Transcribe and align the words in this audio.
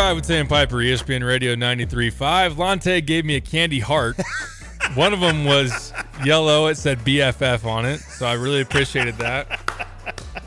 It 0.00 0.02
is 0.02 0.06
the 0.06 0.12
drive 0.14 0.16
with 0.16 0.24
Sam 0.24 0.46
Piper, 0.46 0.76
ESPN 0.76 1.26
Radio 1.26 1.54
93.5. 1.54 2.56
Lante 2.56 3.02
gave 3.02 3.26
me 3.26 3.36
a 3.36 3.40
candy 3.40 3.80
heart. 3.80 4.16
One 4.94 5.12
of 5.12 5.20
them 5.20 5.44
was 5.44 5.92
yellow. 6.24 6.68
It 6.68 6.78
said 6.78 7.00
BFF 7.00 7.66
on 7.66 7.84
it, 7.84 8.00
so 8.00 8.24
I 8.24 8.32
really 8.32 8.62
appreciated 8.62 9.16
that. 9.18 9.60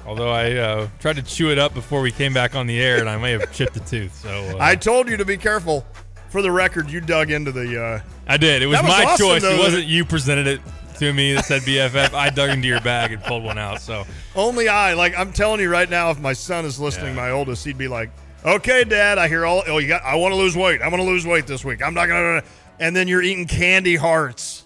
Although 0.07 0.31
I 0.31 0.53
uh, 0.53 0.87
tried 0.99 1.17
to 1.17 1.21
chew 1.21 1.51
it 1.51 1.59
up 1.59 1.75
before 1.75 2.01
we 2.01 2.11
came 2.11 2.33
back 2.33 2.55
on 2.55 2.65
the 2.65 2.81
air, 2.81 2.97
and 2.97 3.07
I 3.07 3.15
may 3.17 3.31
have 3.33 3.53
chipped 3.53 3.77
a 3.77 3.79
tooth. 3.81 4.15
So 4.15 4.29
uh, 4.29 4.57
I 4.59 4.75
told 4.75 5.07
you 5.07 5.17
to 5.17 5.25
be 5.25 5.37
careful. 5.37 5.85
For 6.29 6.41
the 6.41 6.51
record, 6.51 6.89
you 6.89 6.99
dug 6.99 7.29
into 7.29 7.51
the. 7.51 7.79
Uh, 7.79 8.01
I 8.27 8.37
did. 8.37 8.63
It 8.63 8.65
was, 8.65 8.81
was 8.81 8.89
my 8.89 9.03
awesome, 9.03 9.23
choice. 9.27 9.43
though, 9.43 9.53
it 9.53 9.59
wasn't 9.59 9.85
you 9.85 10.03
presented 10.03 10.47
it 10.47 10.61
to 10.97 11.13
me 11.13 11.33
that 11.33 11.45
said 11.45 11.61
BFF. 11.61 12.15
I 12.15 12.31
dug 12.31 12.49
into 12.49 12.67
your 12.67 12.81
bag 12.81 13.11
and 13.11 13.21
pulled 13.21 13.43
one 13.43 13.59
out. 13.59 13.81
So 13.81 14.05
only 14.35 14.67
I. 14.67 14.93
Like 14.95 15.15
I'm 15.15 15.31
telling 15.31 15.61
you 15.61 15.69
right 15.69 15.89
now, 15.89 16.09
if 16.09 16.19
my 16.19 16.33
son 16.33 16.65
is 16.65 16.79
listening, 16.79 17.13
Yeah. 17.13 17.21
my 17.21 17.29
oldest, 17.29 17.63
he'd 17.65 17.77
be 17.77 17.87
like, 17.87 18.09
"Okay, 18.45 18.83
Dad, 18.83 19.17
I 19.17 19.27
hear 19.27 19.45
all. 19.45 19.63
Oh, 19.67 19.77
you 19.77 19.87
got. 19.87 20.03
I 20.03 20.15
want 20.15 20.31
to 20.33 20.35
lose 20.37 20.55
weight. 20.55 20.81
I 20.81 20.87
want 20.87 21.01
to 21.01 21.07
lose 21.07 21.25
weight 21.25 21.47
this 21.47 21.63
week. 21.63 21.81
I'm 21.81 21.93
not 21.93 22.07
gonna." 22.07 22.43
And 22.79 22.95
then 22.95 23.07
you're 23.07 23.21
eating 23.21 23.47
candy 23.47 23.95
hearts. 23.95 24.63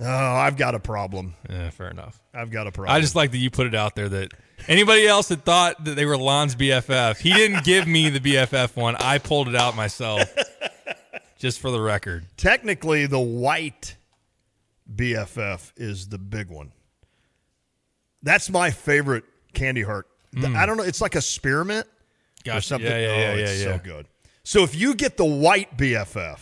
Oh, 0.00 0.06
I've 0.06 0.56
got 0.56 0.74
a 0.74 0.78
problem. 0.80 1.34
yeah, 1.48 1.70
fair 1.70 1.88
enough. 1.90 2.20
I've 2.34 2.50
got 2.50 2.66
a 2.66 2.72
problem. 2.72 2.94
I 2.94 3.00
just 3.00 3.14
like 3.14 3.30
that 3.32 3.38
you 3.38 3.50
put 3.50 3.66
it 3.66 3.74
out 3.74 3.94
there 3.94 4.08
that 4.08 4.32
anybody 4.68 5.06
else 5.06 5.28
that 5.28 5.44
thought 5.44 5.84
that 5.84 5.96
they 5.96 6.06
were 6.06 6.16
Lon's 6.16 6.56
BFF, 6.56 7.18
he 7.18 7.32
didn't 7.32 7.64
give 7.64 7.86
me 7.86 8.08
the 8.10 8.20
BFF 8.20 8.76
one. 8.76 8.96
I 8.96 9.18
pulled 9.18 9.48
it 9.48 9.54
out 9.54 9.76
myself. 9.76 10.22
Just 11.38 11.58
for 11.58 11.72
the 11.72 11.80
record. 11.80 12.24
technically 12.36 13.06
the 13.06 13.18
white 13.18 13.96
BFF 14.94 15.72
is 15.76 16.08
the 16.08 16.18
big 16.18 16.48
one. 16.48 16.70
That's 18.22 18.48
my 18.48 18.70
favorite 18.70 19.24
candy 19.52 19.82
heart. 19.82 20.06
The- 20.32 20.48
mm. 20.48 20.56
I 20.56 20.66
don't 20.66 20.76
know. 20.76 20.84
It's 20.84 21.00
like 21.00 21.16
a 21.16 21.20
spearmint 21.20 21.86
or 22.48 22.60
something. 22.60 22.90
Yeah, 22.90 22.98
yeah, 22.98 23.06
yeah, 23.06 23.12
oh, 23.14 23.34
yeah, 23.36 23.44
it's 23.44 23.60
yeah. 23.64 23.76
so 23.76 23.78
good. 23.82 24.06
So 24.44 24.62
if 24.64 24.74
you 24.74 24.94
get 24.94 25.16
the 25.16 25.24
white 25.24 25.76
BFF, 25.76 26.38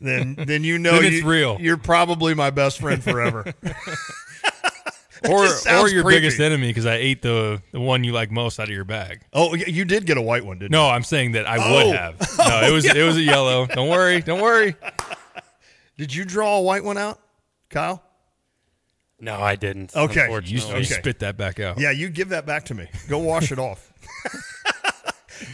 then 0.00 0.34
then 0.46 0.64
you 0.64 0.78
know 0.78 0.92
Then 0.92 1.04
it's 1.06 1.16
you- 1.22 1.28
real. 1.28 1.58
You're 1.60 1.76
probably 1.76 2.34
my 2.34 2.50
best 2.50 2.78
friend 2.80 3.02
forever. 3.02 3.52
Or 5.28 5.44
or 5.44 5.88
your 5.88 6.02
creepy. 6.02 6.16
biggest 6.18 6.40
enemy 6.40 6.66
because 6.66 6.84
I 6.84 6.94
ate 6.96 7.22
the 7.22 7.62
the 7.70 7.78
one 7.80 8.02
you 8.02 8.10
like 8.10 8.32
most 8.32 8.58
out 8.58 8.64
of 8.68 8.74
your 8.74 8.82
bag. 8.84 9.20
oh, 9.32 9.54
you 9.54 9.84
did 9.84 10.04
get 10.04 10.16
a 10.16 10.20
white 10.20 10.44
one, 10.44 10.58
didn't 10.58 10.72
No, 10.72 10.88
I'm 10.88 11.04
saying 11.04 11.32
that 11.32 11.46
I 11.48 11.58
Oh. 11.60 11.74
would 11.86 11.94
have. 11.94 12.18
No, 12.38 12.60
it 12.68 12.72
was 12.72 12.84
it 12.84 13.04
was 13.04 13.16
a 13.16 13.22
yellow. 13.22 13.62
Oh, 13.62 13.66
don't 13.66 13.88
worry, 13.88 14.20
don't 14.20 14.40
worry. 14.42 14.74
Did 15.96 16.12
you 16.12 16.24
draw 16.24 16.56
a 16.56 16.62
white 16.62 16.82
one 16.82 16.98
out, 16.98 17.20
Kyle? 17.70 18.02
No, 19.20 19.40
I 19.40 19.54
didn't. 19.54 19.94
Okay. 19.94 20.26
You, 20.28 20.40
you 20.58 20.60
Okay. 20.60 20.82
spit 20.82 21.20
that 21.20 21.36
back 21.36 21.60
out. 21.60 21.78
Yeah, 21.78 21.92
you 21.92 22.08
give 22.08 22.30
that 22.30 22.44
back 22.44 22.64
to 22.64 22.74
me. 22.74 22.88
Go 23.08 23.18
wash 23.18 23.52
it 23.52 23.60
off. 23.60 23.92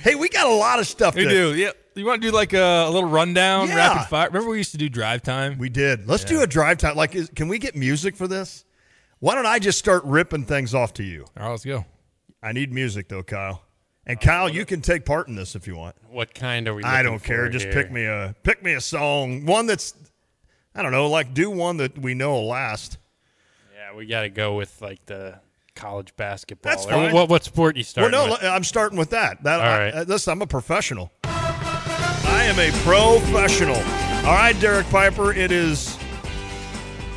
Hey, 0.02 0.14
we 0.14 0.28
got 0.28 0.46
a 0.46 0.52
lot 0.54 0.78
of 0.78 0.86
stuff. 0.86 1.14
We 1.14 1.24
to- 1.24 1.30
do. 1.30 1.54
Yeah. 1.54 1.70
You 1.94 2.04
want 2.06 2.22
to 2.22 2.28
do 2.28 2.32
like 2.32 2.52
a, 2.52 2.84
a 2.86 2.90
little 2.90 3.08
rundown, 3.08 3.66
Yeah. 3.68 3.74
rapid 3.74 4.08
fire? 4.08 4.28
Remember 4.28 4.50
we 4.50 4.58
used 4.58 4.70
to 4.70 4.78
do 4.78 4.88
drive 4.88 5.20
time? 5.22 5.58
We 5.58 5.68
did. 5.68 6.06
Let's 6.06 6.22
do 6.22 6.42
a 6.42 6.46
drive 6.46 6.78
time. 6.78 6.94
Like, 6.94 7.16
is, 7.16 7.28
can 7.34 7.48
we 7.48 7.58
get 7.58 7.74
music 7.74 8.14
for 8.14 8.28
this? 8.28 8.64
Why 9.18 9.34
don't 9.34 9.46
I 9.46 9.58
just 9.58 9.80
start 9.80 10.04
ripping 10.04 10.44
things 10.44 10.74
off 10.74 10.92
to 10.94 11.02
you? 11.02 11.24
All 11.36 11.42
right, 11.42 11.50
let's 11.50 11.64
go. 11.64 11.84
I 12.40 12.52
need 12.52 12.72
music 12.72 13.08
though, 13.08 13.24
Kyle. 13.24 13.62
And 14.06 14.20
Kyle, 14.20 14.48
you 14.48 14.64
can 14.64 14.80
take 14.80 15.04
part 15.04 15.26
in 15.26 15.34
this 15.34 15.56
if 15.56 15.66
you 15.66 15.74
want. 15.76 15.96
What 16.08 16.34
kind 16.34 16.68
are 16.68 16.74
we? 16.74 16.84
I 16.84 17.02
don't 17.02 17.22
care. 17.22 17.46
for 17.46 17.50
Just 17.50 17.64
here? 17.64 17.72
pick 17.74 17.90
me 17.90 18.04
a 18.04 18.32
pick 18.44 18.62
me 18.62 18.74
a 18.74 18.80
song, 18.80 19.44
one 19.44 19.66
that's 19.66 19.92
I 20.76 20.82
don't 20.84 20.92
know, 20.92 21.08
like 21.10 21.34
do 21.34 21.50
one 21.50 21.78
that 21.78 21.98
we 21.98 22.14
know 22.14 22.34
will 22.34 22.46
last. 22.46 22.96
Yeah, 23.74 23.96
we 23.96 24.06
got 24.06 24.20
to 24.22 24.28
go 24.30 24.54
with 24.54 24.80
like 24.80 25.04
the 25.06 25.40
college 25.78 26.14
basketball. 26.16 26.70
That's 26.72 26.84
fine. 26.84 27.12
What, 27.14 27.28
what 27.28 27.44
sport 27.44 27.76
you 27.76 27.80
Well, 27.80 28.08
start? 28.08 28.10
no, 28.12 28.30
with? 28.32 28.42
I'm 28.44 28.64
starting 28.64 28.98
with 28.98 29.10
that. 29.10 29.42
That 29.44 29.60
All 29.60 29.66
I, 29.66 29.78
right. 29.78 29.94
uh, 29.94 30.04
listen, 30.08 30.32
I'm 30.32 30.42
a 30.42 30.46
professional. 30.46 31.10
I 31.24 32.44
am 32.44 32.58
a 32.58 32.70
professional. 32.84 33.76
All 34.28 34.34
right, 34.34 34.58
Derek 34.60 34.88
Piper. 34.90 35.32
It 35.32 35.52
is 35.52 35.96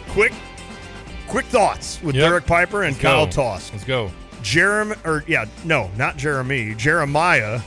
quick, 0.09 0.31
quick 1.27 1.45
thoughts 1.45 2.01
with 2.03 2.16
Yep. 2.16 2.23
Derek 2.29 2.45
Piper 2.45 2.83
and 2.83 2.94
Let's 2.94 3.01
Kyle 3.01 3.25
go. 3.25 3.31
Toss. 3.31 3.71
Let's 3.71 3.83
go. 3.83 4.11
Jeremy, 4.44 4.95
or 5.05 5.23
yeah, 5.27 5.45
no, 5.66 5.91
not 5.97 6.17
Jeremy. 6.17 6.73
Jeremiah 6.75 7.59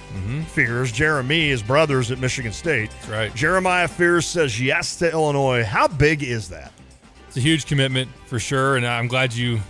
Fears. 0.49 0.91
Jeremy 0.91 1.51
is 1.51 1.63
brothers 1.63 2.11
at 2.11 2.19
Michigan 2.19 2.53
State. 2.53 2.91
That's 2.91 3.09
right. 3.09 3.35
Jeremiah 3.35 3.87
Fears 3.87 4.27
says 4.27 4.61
yes 4.61 4.97
to 4.97 5.11
Illinois. 5.13 5.63
How 5.65 5.87
big 5.87 6.23
is 6.25 6.49
that? 6.49 6.73
It's 7.29 7.37
a 7.37 7.41
huge 7.41 7.67
commitment 7.67 8.11
for 8.27 8.39
sure, 8.41 8.77
and 8.77 8.85
I'm 8.87 9.07
glad 9.07 9.33
you 9.35 9.61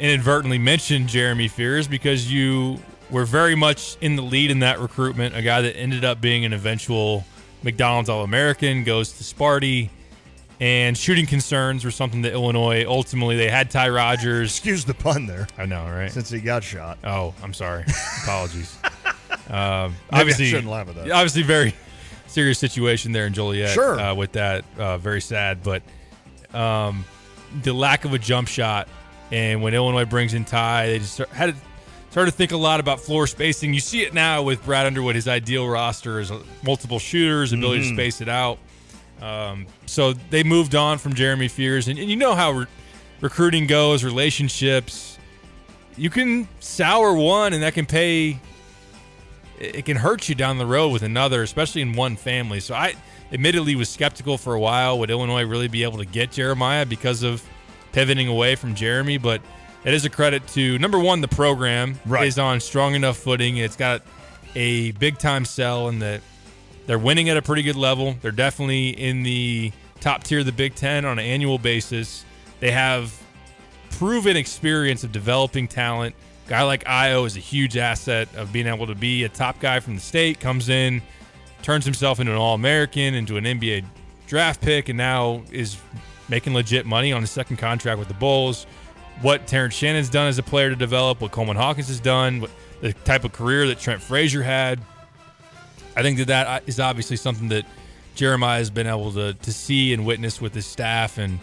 inadvertently 0.00 0.58
mentioned 0.58 1.08
Jeremy 1.08 1.48
Fears 1.48 1.86
because 1.86 2.32
you 2.32 2.78
were 3.10 3.24
very 3.24 3.54
much 3.54 3.96
in 4.00 4.16
the 4.16 4.22
lead 4.22 4.50
in 4.50 4.60
that 4.60 4.80
recruitment. 4.80 5.36
A 5.36 5.42
guy 5.42 5.60
that 5.60 5.76
ended 5.76 6.04
up 6.04 6.20
being 6.20 6.44
an 6.44 6.52
eventual 6.52 7.24
McDonald's 7.62 8.08
All 8.08 8.24
American, 8.24 8.84
goes 8.84 9.12
to 9.12 9.24
Sparty, 9.24 9.90
and 10.60 10.96
shooting 10.96 11.26
concerns 11.26 11.84
were 11.84 11.90
something 11.90 12.22
that 12.22 12.32
Illinois 12.32 12.84
ultimately 12.86 13.36
they 13.36 13.50
had 13.50 13.70
Ty 13.70 13.90
Rodgers. 13.90 14.50
Excuse 14.50 14.84
the 14.84 14.94
pun 14.94 15.26
there, 15.26 15.46
I 15.58 15.66
know, 15.66 15.84
right? 15.84 16.10
since 16.10 16.30
he 16.30 16.40
got 16.40 16.64
shot. 16.64 16.98
Oh, 17.04 17.34
I'm 17.42 17.54
sorry. 17.54 17.84
Apologies. 18.24 18.76
Um, 19.48 19.56
Maybe 19.56 19.96
I 20.12 20.20
obviously, 20.20 20.46
shouldn't 20.46 20.68
laugh 20.68 20.88
at 20.88 20.94
that. 20.94 21.10
Obviously, 21.10 21.42
very 21.42 21.74
serious 22.28 22.56
situation 22.60 23.10
there 23.10 23.26
in 23.26 23.32
Joliet. 23.32 23.70
Sure. 23.70 23.98
Uh, 23.98 24.14
with 24.14 24.30
that, 24.32 24.64
uh, 24.78 24.96
very 24.98 25.20
sad. 25.20 25.64
But 25.64 25.82
um, 26.54 27.04
the 27.62 27.72
lack 27.72 28.04
of 28.04 28.14
a 28.14 28.18
jump 28.18 28.46
shot, 28.46 28.88
and 29.30 29.62
when 29.62 29.74
Illinois 29.74 30.04
brings 30.04 30.34
in 30.34 30.44
Ty, 30.44 30.86
they 30.88 30.98
just 30.98 31.14
start, 31.14 31.28
had 31.30 31.54
to 31.54 31.60
start 32.10 32.26
to 32.28 32.32
think 32.32 32.52
a 32.52 32.56
lot 32.56 32.80
about 32.80 33.00
floor 33.00 33.26
spacing. 33.26 33.72
You 33.72 33.80
see 33.80 34.02
it 34.02 34.12
now 34.14 34.42
with 34.42 34.64
Brad 34.64 34.86
Underwood. 34.86 35.14
His 35.14 35.28
ideal 35.28 35.68
roster 35.68 36.18
is 36.20 36.32
multiple 36.64 36.98
shooters, 36.98 37.52
ability 37.52 37.82
Mm-hmm. 37.82 37.90
to 37.90 37.94
space 37.94 38.20
it 38.20 38.28
out. 38.28 38.58
Um, 39.22 39.66
so 39.86 40.14
they 40.14 40.42
moved 40.42 40.74
on 40.74 40.98
from 40.98 41.14
Jeremy 41.14 41.48
Fears, 41.48 41.88
and, 41.88 41.98
and 41.98 42.08
you 42.08 42.16
know 42.16 42.34
how 42.34 42.52
re- 42.52 42.66
recruiting 43.20 43.66
goes, 43.66 44.02
relationships. 44.02 45.18
You 45.96 46.08
can 46.10 46.48
sour 46.60 47.12
one, 47.14 47.52
and 47.52 47.62
that 47.62 47.74
can 47.74 47.84
pay. 47.86 48.40
It 49.58 49.84
can 49.84 49.98
hurt 49.98 50.26
you 50.28 50.34
down 50.34 50.56
the 50.56 50.64
road 50.64 50.88
with 50.88 51.02
another, 51.02 51.42
especially 51.42 51.82
in 51.82 51.92
one 51.92 52.16
family. 52.16 52.60
So 52.60 52.74
I, 52.74 52.94
admittedly, 53.30 53.74
was 53.76 53.90
skeptical 53.90 54.38
for 54.38 54.54
a 54.54 54.60
while. 54.60 54.98
Would 55.00 55.10
Illinois 55.10 55.44
really 55.44 55.68
be 55.68 55.82
able 55.82 55.98
to 55.98 56.06
get 56.06 56.32
Jeremiah 56.32 56.86
because 56.86 57.22
of 57.22 57.44
pivoting 57.92 58.28
away 58.28 58.54
from 58.56 58.74
Jeremy? 58.74 59.18
But 59.18 59.40
it 59.84 59.94
is 59.94 60.04
a 60.04 60.10
credit 60.10 60.46
to 60.48 60.78
number 60.78 60.98
one, 60.98 61.20
the 61.20 61.28
program 61.28 61.98
Right. 62.06 62.26
is 62.26 62.38
on 62.38 62.60
strong 62.60 62.94
enough 62.94 63.16
footing. 63.16 63.56
It's 63.56 63.76
got 63.76 64.02
a 64.54 64.90
big 64.92 65.18
time 65.18 65.44
sell, 65.44 65.88
and 65.88 66.02
that 66.02 66.20
they're 66.86 66.98
winning 66.98 67.28
at 67.28 67.36
a 67.36 67.42
pretty 67.42 67.62
good 67.62 67.76
level. 67.76 68.16
They're 68.20 68.32
definitely 68.32 68.88
in 68.90 69.22
the 69.22 69.72
top 70.00 70.24
tier 70.24 70.40
of 70.40 70.46
the 70.46 70.52
Big 70.52 70.74
Ten 70.74 71.04
on 71.04 71.18
an 71.18 71.24
annual 71.24 71.58
basis. 71.58 72.24
They 72.58 72.70
have 72.72 73.12
proven 73.90 74.36
experience 74.36 75.04
of 75.04 75.12
developing 75.12 75.68
talent. 75.68 76.14
Guy 76.48 76.62
like 76.62 76.84
Ayo 76.84 77.26
is 77.26 77.36
a 77.36 77.40
huge 77.40 77.76
asset 77.76 78.28
of 78.36 78.52
being 78.52 78.66
able 78.66 78.86
to 78.88 78.94
be 78.94 79.24
a 79.24 79.28
top 79.28 79.60
guy 79.60 79.78
from 79.80 79.94
the 79.94 80.00
state, 80.00 80.40
comes 80.40 80.68
in, 80.68 81.00
turns 81.62 81.84
himself 81.84 82.18
into 82.18 82.32
an 82.32 82.38
All 82.38 82.54
American, 82.54 83.14
into 83.14 83.36
an 83.36 83.44
NBA 83.44 83.84
draft 84.26 84.60
pick, 84.60 84.88
and 84.88 84.96
now 84.96 85.42
is 85.52 85.76
making 86.30 86.54
legit 86.54 86.86
money 86.86 87.12
on 87.12 87.20
his 87.20 87.30
second 87.30 87.56
contract 87.58 87.98
with 87.98 88.08
the 88.08 88.14
Bulls. 88.14 88.66
What 89.20 89.46
Terrence 89.46 89.74
Shannon's 89.74 90.08
done 90.08 90.28
as 90.28 90.38
a 90.38 90.42
player 90.42 90.70
to 90.70 90.76
develop, 90.76 91.20
what 91.20 91.30
Coleman 91.32 91.56
Hawkins 91.56 91.88
has 91.88 92.00
done, 92.00 92.40
what 92.40 92.50
the 92.80 92.92
type 92.94 93.24
of 93.24 93.32
career 93.32 93.66
that 93.66 93.78
Trent 93.78 94.00
Frazier 94.00 94.42
had. 94.42 94.80
I 95.96 96.02
think 96.02 96.18
that 96.18 96.28
that 96.28 96.62
is 96.66 96.80
obviously 96.80 97.16
something 97.16 97.48
that 97.48 97.66
Jeremiah 98.14 98.58
has 98.58 98.70
been 98.70 98.86
able 98.86 99.12
to 99.12 99.34
to 99.34 99.52
see 99.52 99.92
and 99.92 100.06
witness 100.06 100.40
with 100.40 100.54
his 100.54 100.64
staff. 100.64 101.18
And 101.18 101.38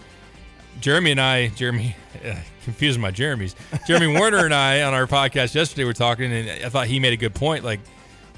Jeremy 0.80 1.12
and 1.12 1.22
I, 1.22 1.50
Jeremy, 1.50 1.95
uh, 2.25 2.36
confusing 2.63 3.01
my 3.01 3.12
Jeremys. 3.12 3.56
Jeremy 3.86 4.19
Werner 4.19 4.45
and 4.45 4.54
I 4.54 4.81
on 4.81 4.94
our 4.94 5.06
podcast 5.06 5.54
yesterday 5.54 5.84
were 5.84 5.94
talking, 5.94 6.31
and 6.31 6.66
I 6.66 6.69
thought 6.69 6.88
he 6.88 7.00
made 7.00 7.13
a 7.13 7.18
good 7.18 7.36
point. 7.36 7.63
Like 7.63 7.80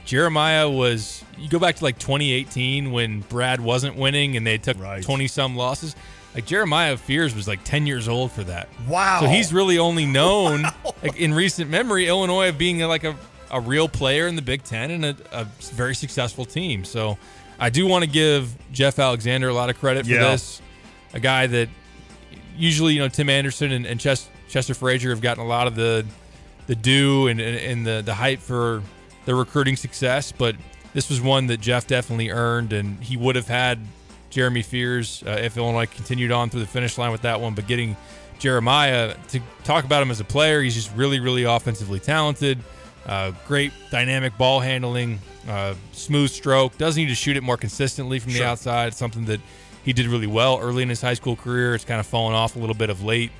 Jeremiah 0.05 0.69
was, 0.69 1.23
you 1.37 1.47
go 1.49 1.59
back 1.59 1.75
to 1.77 1.83
like 1.83 1.99
2018 1.99 2.91
when 2.91 3.21
Brad 3.21 3.61
wasn't 3.61 3.95
winning 3.95 4.35
and 4.35 4.45
they 4.45 4.57
took 4.57 4.79
Right. 4.79 5.03
20 5.03 5.27
some 5.27 5.55
losses. 5.55 5.95
Like 6.35 6.45
Jeremiah 6.45 6.95
Fears 6.95 7.33
was 7.35 7.47
like 7.47 7.63
10 7.63 7.87
years 7.87 8.07
old 8.07 8.31
for 8.31 8.43
that. 8.43 8.69
Wow. 8.87 9.21
So 9.21 9.27
he's 9.27 9.51
really 9.51 9.77
only 9.79 10.05
known 10.05 10.63
like 11.03 11.17
in 11.17 11.33
recent 11.33 11.69
memory 11.69 12.07
Illinois 12.07 12.49
of 12.49 12.57
being 12.57 12.79
like 12.81 13.03
a, 13.03 13.15
a 13.51 13.59
real 13.59 13.89
player 13.89 14.27
in 14.27 14.35
the 14.35 14.41
Big 14.41 14.63
Ten 14.63 14.91
and 14.91 15.05
a, 15.05 15.15
a 15.31 15.43
very 15.73 15.95
successful 15.95 16.45
team. 16.45 16.85
So 16.85 17.17
I 17.59 17.69
do 17.69 17.87
want 17.87 18.03
to 18.05 18.09
give 18.09 18.55
Jeff 18.71 18.99
Alexander 18.99 19.49
a 19.49 19.53
lot 19.53 19.69
of 19.69 19.79
credit 19.79 20.05
for 20.05 20.11
Yeah. 20.11 20.31
this. 20.31 20.61
A 21.13 21.19
guy 21.19 21.47
that 21.47 21.69
usually 22.55 22.93
you 22.93 22.99
know 22.99 23.07
Tim 23.07 23.29
Anderson 23.29 23.71
and, 23.71 23.85
and 23.87 23.99
Ches- 23.99 24.29
Chester 24.47 24.73
Frazier 24.75 25.09
have 25.09 25.21
gotten 25.21 25.43
a 25.43 25.47
lot 25.47 25.65
of 25.65 25.75
the 25.75 26.05
the 26.67 26.75
due 26.75 27.27
and, 27.27 27.39
and, 27.41 27.55
and 27.57 27.87
the 27.87 28.03
the 28.05 28.13
hype 28.13 28.39
for 28.39 28.83
their 29.25 29.35
recruiting 29.35 29.75
success, 29.75 30.31
but 30.31 30.55
this 30.93 31.09
was 31.09 31.19
one 31.21 31.47
that 31.47 31.59
Jeff 31.61 31.87
definitely 31.87 32.29
earned, 32.29 32.71
and 32.73 33.03
he 33.03 33.17
would 33.17 33.35
have 33.35 33.47
had 33.47 33.79
Jeremy 34.29 34.61
Fears 34.61 35.23
uh, 35.25 35.31
if 35.41 35.57
Illinois 35.57 35.85
continued 35.87 36.31
on 36.31 36.49
through 36.49 36.61
the 36.61 36.67
finish 36.67 36.97
line 36.97 37.11
with 37.11 37.21
that 37.21 37.39
one. 37.41 37.55
But 37.55 37.67
getting 37.67 37.95
Jeremiah 38.39 39.15
to 39.29 39.39
talk 39.63 39.85
about 39.85 40.01
him 40.01 40.11
as 40.11 40.19
a 40.19 40.23
player, 40.25 40.61
he's 40.61 40.75
just 40.75 40.95
really, 40.95 41.19
really 41.19 41.43
offensively 41.43 41.99
talented. 41.99 42.59
Uh, 43.05 43.31
great 43.47 43.71
dynamic 43.91 44.37
ball 44.37 44.59
handling, 44.59 45.19
uh, 45.47 45.73
smooth 45.93 46.29
stroke. 46.29 46.77
Does 46.77 46.95
need 46.95 47.07
to 47.07 47.15
shoot 47.15 47.37
it 47.37 47.43
more 47.43 47.57
consistently 47.57 48.19
from 48.19 48.33
the 48.33 48.39
Sure. 48.39 48.47
outside. 48.47 48.93
Something 48.93 49.25
that 49.25 49.39
he 49.83 49.93
did 49.93 50.05
really 50.07 50.27
well 50.27 50.59
early 50.61 50.83
in 50.83 50.89
his 50.89 51.01
high 51.01 51.13
school 51.15 51.35
career. 51.35 51.73
It's 51.73 51.85
kind 51.85 51.99
of 51.99 52.05
fallen 52.05 52.35
off 52.35 52.55
a 52.55 52.59
little 52.59 52.75
bit 52.75 52.89
of 52.89 53.03
late 53.03 53.31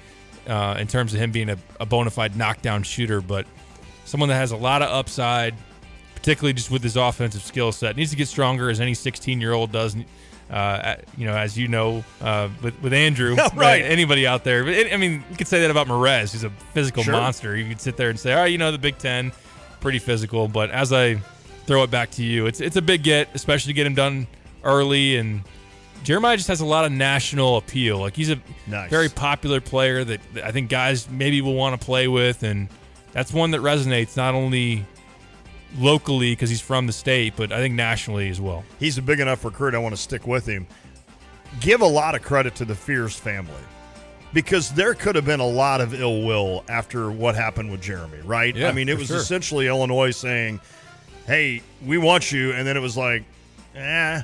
uh, 0.48 0.78
in 0.80 0.88
terms 0.88 1.14
of 1.14 1.20
him 1.20 1.32
being 1.32 1.50
a, 1.50 1.58
a 1.80 1.86
bona 1.86 2.10
fide 2.10 2.36
knockdown 2.36 2.82
shooter, 2.84 3.22
but 3.22 3.46
someone 4.06 4.30
that 4.30 4.36
has 4.36 4.52
a 4.52 4.58
lot 4.58 4.82
of 4.82 4.90
upside, 4.90 5.54
particularly 6.16 6.54
just 6.54 6.72
with 6.72 6.82
his 6.82 6.96
offensive 6.98 7.44
skill 7.44 7.72
set. 7.72 7.96
Needs 7.96 8.10
to 8.12 8.18
get 8.18 8.28
stronger 8.28 8.70
as 8.70 8.80
any 8.80 8.94
16 8.96 9.40
year 9.40 9.54
old 9.54 9.72
does. 9.72 9.96
Uh, 10.50 10.96
you 11.18 11.26
know, 11.28 11.36
as 11.38 11.58
you 11.58 11.68
know, 11.68 12.04
uh, 12.22 12.50
with 12.64 12.82
with 12.82 12.92
Andrew, 12.94 13.36
Right. 13.56 13.84
uh, 13.84 13.86
Anybody 13.86 14.26
out 14.26 14.44
there? 14.44 14.64
But 14.64 14.74
it, 14.74 14.94
I 14.94 14.98
mean, 14.98 15.24
you 15.30 15.36
could 15.38 15.48
say 15.48 15.62
that 15.62 15.70
about 15.72 15.88
Morez. 15.88 16.32
He's 16.32 16.44
a 16.44 16.50
physical 16.74 17.04
Sure. 17.04 17.14
monster. 17.14 17.56
You 17.56 17.70
could 17.70 17.80
sit 17.82 17.98
there 17.98 18.10
and 18.10 18.20
say, 18.20 18.34
"Oh, 18.34 18.46
you 18.46 18.58
know, 18.58 18.72
the 18.72 18.78
Big 18.80 18.98
Ten, 18.98 19.32
pretty 19.80 20.00
physical." 20.00 20.48
But 20.48 20.72
as 20.72 20.92
I 20.92 21.16
throw 21.68 21.84
it 21.84 21.92
back 21.92 22.10
to 22.12 22.24
you, 22.24 22.48
it's 22.48 22.62
it's 22.62 22.78
a 22.78 22.82
big 22.82 23.04
get, 23.04 23.30
especially 23.36 23.74
to 23.74 23.76
get 23.76 23.86
him 23.86 23.94
done 23.94 24.26
early. 24.64 25.18
And 25.18 25.42
Jeremiah 26.04 26.36
just 26.36 26.48
has 26.48 26.62
a 26.62 26.66
lot 26.66 26.84
of 26.84 26.92
national 26.92 27.58
appeal. 27.58 28.00
Like 28.00 28.16
he's 28.16 28.32
a 28.32 28.40
Nice. 28.66 28.90
very 28.90 29.10
popular 29.10 29.62
player 29.62 30.04
that, 30.04 30.20
that 30.34 30.46
I 30.46 30.52
think 30.52 30.70
guys 30.70 31.08
maybe 31.10 31.42
will 31.42 31.54
want 31.56 31.80
to 31.80 31.86
play 31.86 32.08
with, 32.08 32.42
and 32.42 32.70
that's 33.12 33.32
one 33.32 33.52
that 33.52 33.62
resonates 33.62 34.18
not 34.18 34.34
only 34.34 34.84
locally 35.78 36.32
because 36.32 36.50
he's 36.50 36.62
from 36.62 36.88
the 36.88 36.94
state, 36.94 37.34
but 37.36 37.52
I 37.52 37.58
think 37.58 37.76
nationally 37.76 38.30
as 38.30 38.42
well. 38.42 38.64
He's 38.80 38.98
a 38.98 39.02
big 39.02 39.20
enough 39.20 39.46
recruit. 39.46 39.76
I 39.76 39.78
want 39.78 39.96
to 39.96 40.02
stick 40.02 40.26
with 40.28 40.46
him. 40.46 40.68
Give 41.60 41.82
a 41.82 41.88
lot 41.88 42.16
of 42.16 42.22
credit 42.22 42.56
to 42.56 42.66
the 42.66 42.76
Fears 42.76 43.16
family 43.16 43.54
because 44.34 44.72
there 44.72 44.94
could 44.94 45.16
have 45.16 45.26
been 45.26 45.40
a 45.40 45.48
lot 45.48 45.82
of 45.82 46.00
ill 46.00 46.24
will 46.24 46.64
after 46.70 47.12
what 47.12 47.36
happened 47.36 47.72
with 47.72 47.82
Jeremy, 47.82 48.20
right? 48.24 48.56
Yeah, 48.56 48.70
I 48.70 48.72
mean, 48.72 48.90
it 48.90 48.98
was 48.98 49.08
sure. 49.08 49.18
essentially 49.18 49.68
Illinois 49.68 50.12
saying, 50.12 50.60
"Hey, 51.26 51.62
we 51.86 51.98
want 51.98 52.32
you," 52.32 52.54
and 52.54 52.68
then 52.68 52.78
it 52.78 52.82
was 52.82 52.98
like, 52.98 53.24
"Eh." 53.76 54.22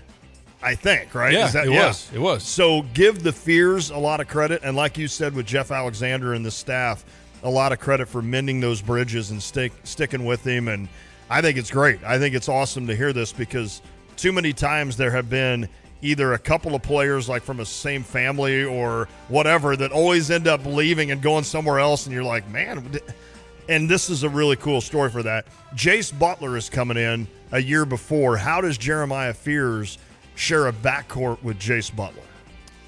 I 0.64 0.74
think, 0.74 1.14
right? 1.14 1.32
Yeah, 1.34 1.48
that- 1.48 1.68
it 1.68 1.70
was. 1.70 2.10
It 2.12 2.20
was. 2.20 2.44
So 2.44 2.84
give 2.96 3.22
the 3.22 3.32
Fears 3.32 3.92
a 3.92 3.98
lot 3.98 4.20
of 4.20 4.28
credit, 4.28 4.62
and 4.64 4.76
like 4.76 4.98
you 4.98 5.08
said 5.08 5.36
with 5.36 5.46
Jeff 5.46 5.70
Alexander 5.70 6.34
and 6.34 6.44
the 6.44 6.50
staff, 6.50 7.06
a 7.44 7.50
lot 7.50 7.72
of 7.72 7.80
credit 7.80 8.08
for 8.08 8.24
mending 8.24 8.60
those 8.62 8.82
bridges 8.82 9.30
and 9.30 9.42
stick 9.42 9.72
sticking 9.84 10.26
with 10.26 10.44
him. 10.44 10.68
And 10.68 10.88
I 11.30 11.42
think 11.42 11.58
it's 11.58 11.72
great. 11.72 12.04
I 12.04 12.20
think 12.20 12.36
it's 12.36 12.50
awesome 12.50 12.88
to 12.88 12.96
hear 12.96 13.12
this 13.14 13.32
because 13.34 13.82
too 14.16 14.32
many 14.32 14.54
times 14.54 14.98
there 14.98 15.12
have 15.12 15.30
been 15.30 15.68
either 16.02 16.34
a 16.34 16.40
couple 16.40 16.76
of 16.76 16.84
players 16.84 17.28
like 17.28 17.42
from 17.42 17.60
a 17.60 17.66
same 17.66 18.04
family 18.04 18.64
or 18.64 19.08
whatever 19.28 19.76
that 19.76 19.92
always 19.92 20.30
end 20.30 20.48
up 20.48 20.66
leaving 20.66 21.12
and 21.12 21.22
going 21.22 21.44
somewhere 21.44 21.80
else, 21.80 22.06
and 22.06 22.14
you're 22.14 22.24
like, 22.24 22.48
man. 22.50 23.00
And 23.68 23.90
this 23.90 24.12
is 24.12 24.22
a 24.22 24.30
really 24.30 24.56
cool 24.56 24.80
story 24.80 25.10
for 25.10 25.24
that. 25.24 25.48
Jace 25.74 26.18
Butler 26.18 26.56
is 26.56 26.70
coming 26.70 26.98
in 26.98 27.28
a 27.52 27.60
year 27.60 27.86
before. 27.86 28.38
How 28.38 28.62
does 28.62 28.78
Jeremiah 28.78 29.34
Fears 29.34 29.98
share 30.36 30.68
a 30.68 30.74
backcourt 30.74 31.42
with 31.42 31.58
Jace 31.60 31.94
Butler? 31.94 32.22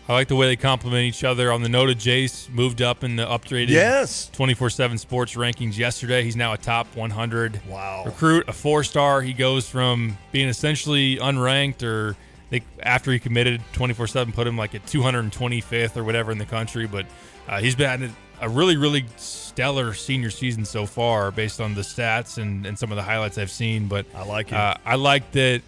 I 0.10 0.14
like 0.14 0.30
the 0.30 0.36
way 0.38 0.48
they 0.48 0.56
complement 0.56 1.04
each 1.04 1.24
other. 1.26 1.52
On 1.52 1.62
the 1.62 1.68
note 1.70 1.90
of 1.90 1.98
Jace, 1.98 2.50
moved 2.50 2.82
up 2.82 3.04
in 3.04 3.18
the 3.18 3.26
upgraded 3.26 3.70
Yes. 3.70 4.30
24 4.32 4.70
7 4.70 4.98
sports 4.98 5.34
rankings 5.36 5.78
yesterday. 5.78 6.24
He's 6.24 6.36
now 6.38 6.54
a 6.54 6.58
top 6.58 6.88
100 6.96 7.60
Wow. 7.68 8.04
recruit, 8.06 8.48
a 8.48 8.54
four 8.54 8.84
star. 8.86 9.22
He 9.22 9.34
goes 9.34 9.68
from 9.70 10.18
being 10.32 10.48
essentially 10.48 11.18
unranked 11.18 11.84
or 11.84 12.16
they, 12.50 12.62
after 12.82 13.12
he 13.12 13.20
committed 13.20 13.62
24 13.74 14.08
7, 14.08 14.32
put 14.34 14.48
him 14.48 14.58
like 14.58 14.74
at 14.76 14.86
225th 14.86 15.98
or 15.98 16.04
whatever 16.06 16.32
in 16.32 16.38
the 16.38 16.46
country. 16.46 16.88
But 16.88 17.06
uh, 17.50 17.60
he's 17.60 17.76
been 17.76 18.14
a 18.40 18.48
really, 18.48 18.78
really 18.78 19.06
stellar 19.18 19.94
senior 19.94 20.30
season 20.30 20.64
so 20.64 20.86
far 20.86 21.32
based 21.32 21.60
on 21.60 21.74
the 21.76 21.82
stats 21.82 22.38
and, 22.38 22.66
and 22.66 22.80
some 22.80 22.92
of 22.94 22.96
the 22.96 23.02
highlights 23.04 23.38
I've 23.38 23.52
seen. 23.52 23.88
But 23.88 24.06
I 24.16 24.24
like 24.24 24.48
it. 24.54 24.54
uh, 24.58 24.76
I 24.86 24.96
like 24.96 25.30
that 25.34 25.62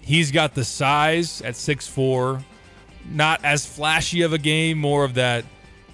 he's 0.00 0.30
got 0.30 0.54
the 0.54 0.64
size 0.64 1.42
at 1.42 1.54
6'4, 1.54 2.44
not 3.10 3.44
as 3.44 3.66
flashy 3.66 4.22
of 4.22 4.32
a 4.32 4.38
game, 4.38 4.78
more 4.78 5.04
of 5.04 5.14
that 5.14 5.44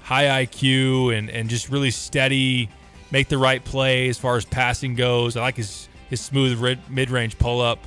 high 0.02 0.44
IQ 0.44 1.16
and, 1.16 1.30
and 1.30 1.48
just 1.48 1.68
really 1.70 1.90
steady, 1.90 2.68
make 3.10 3.28
the 3.28 3.38
right 3.38 3.64
play 3.64 4.08
as 4.08 4.18
far 4.18 4.36
as 4.36 4.44
passing 4.44 4.94
goes. 4.94 5.36
I 5.36 5.42
like 5.42 5.56
his, 5.56 5.88
his 6.08 6.20
smooth 6.20 6.78
mid 6.88 7.10
range 7.10 7.38
pull 7.38 7.60
up, 7.60 7.78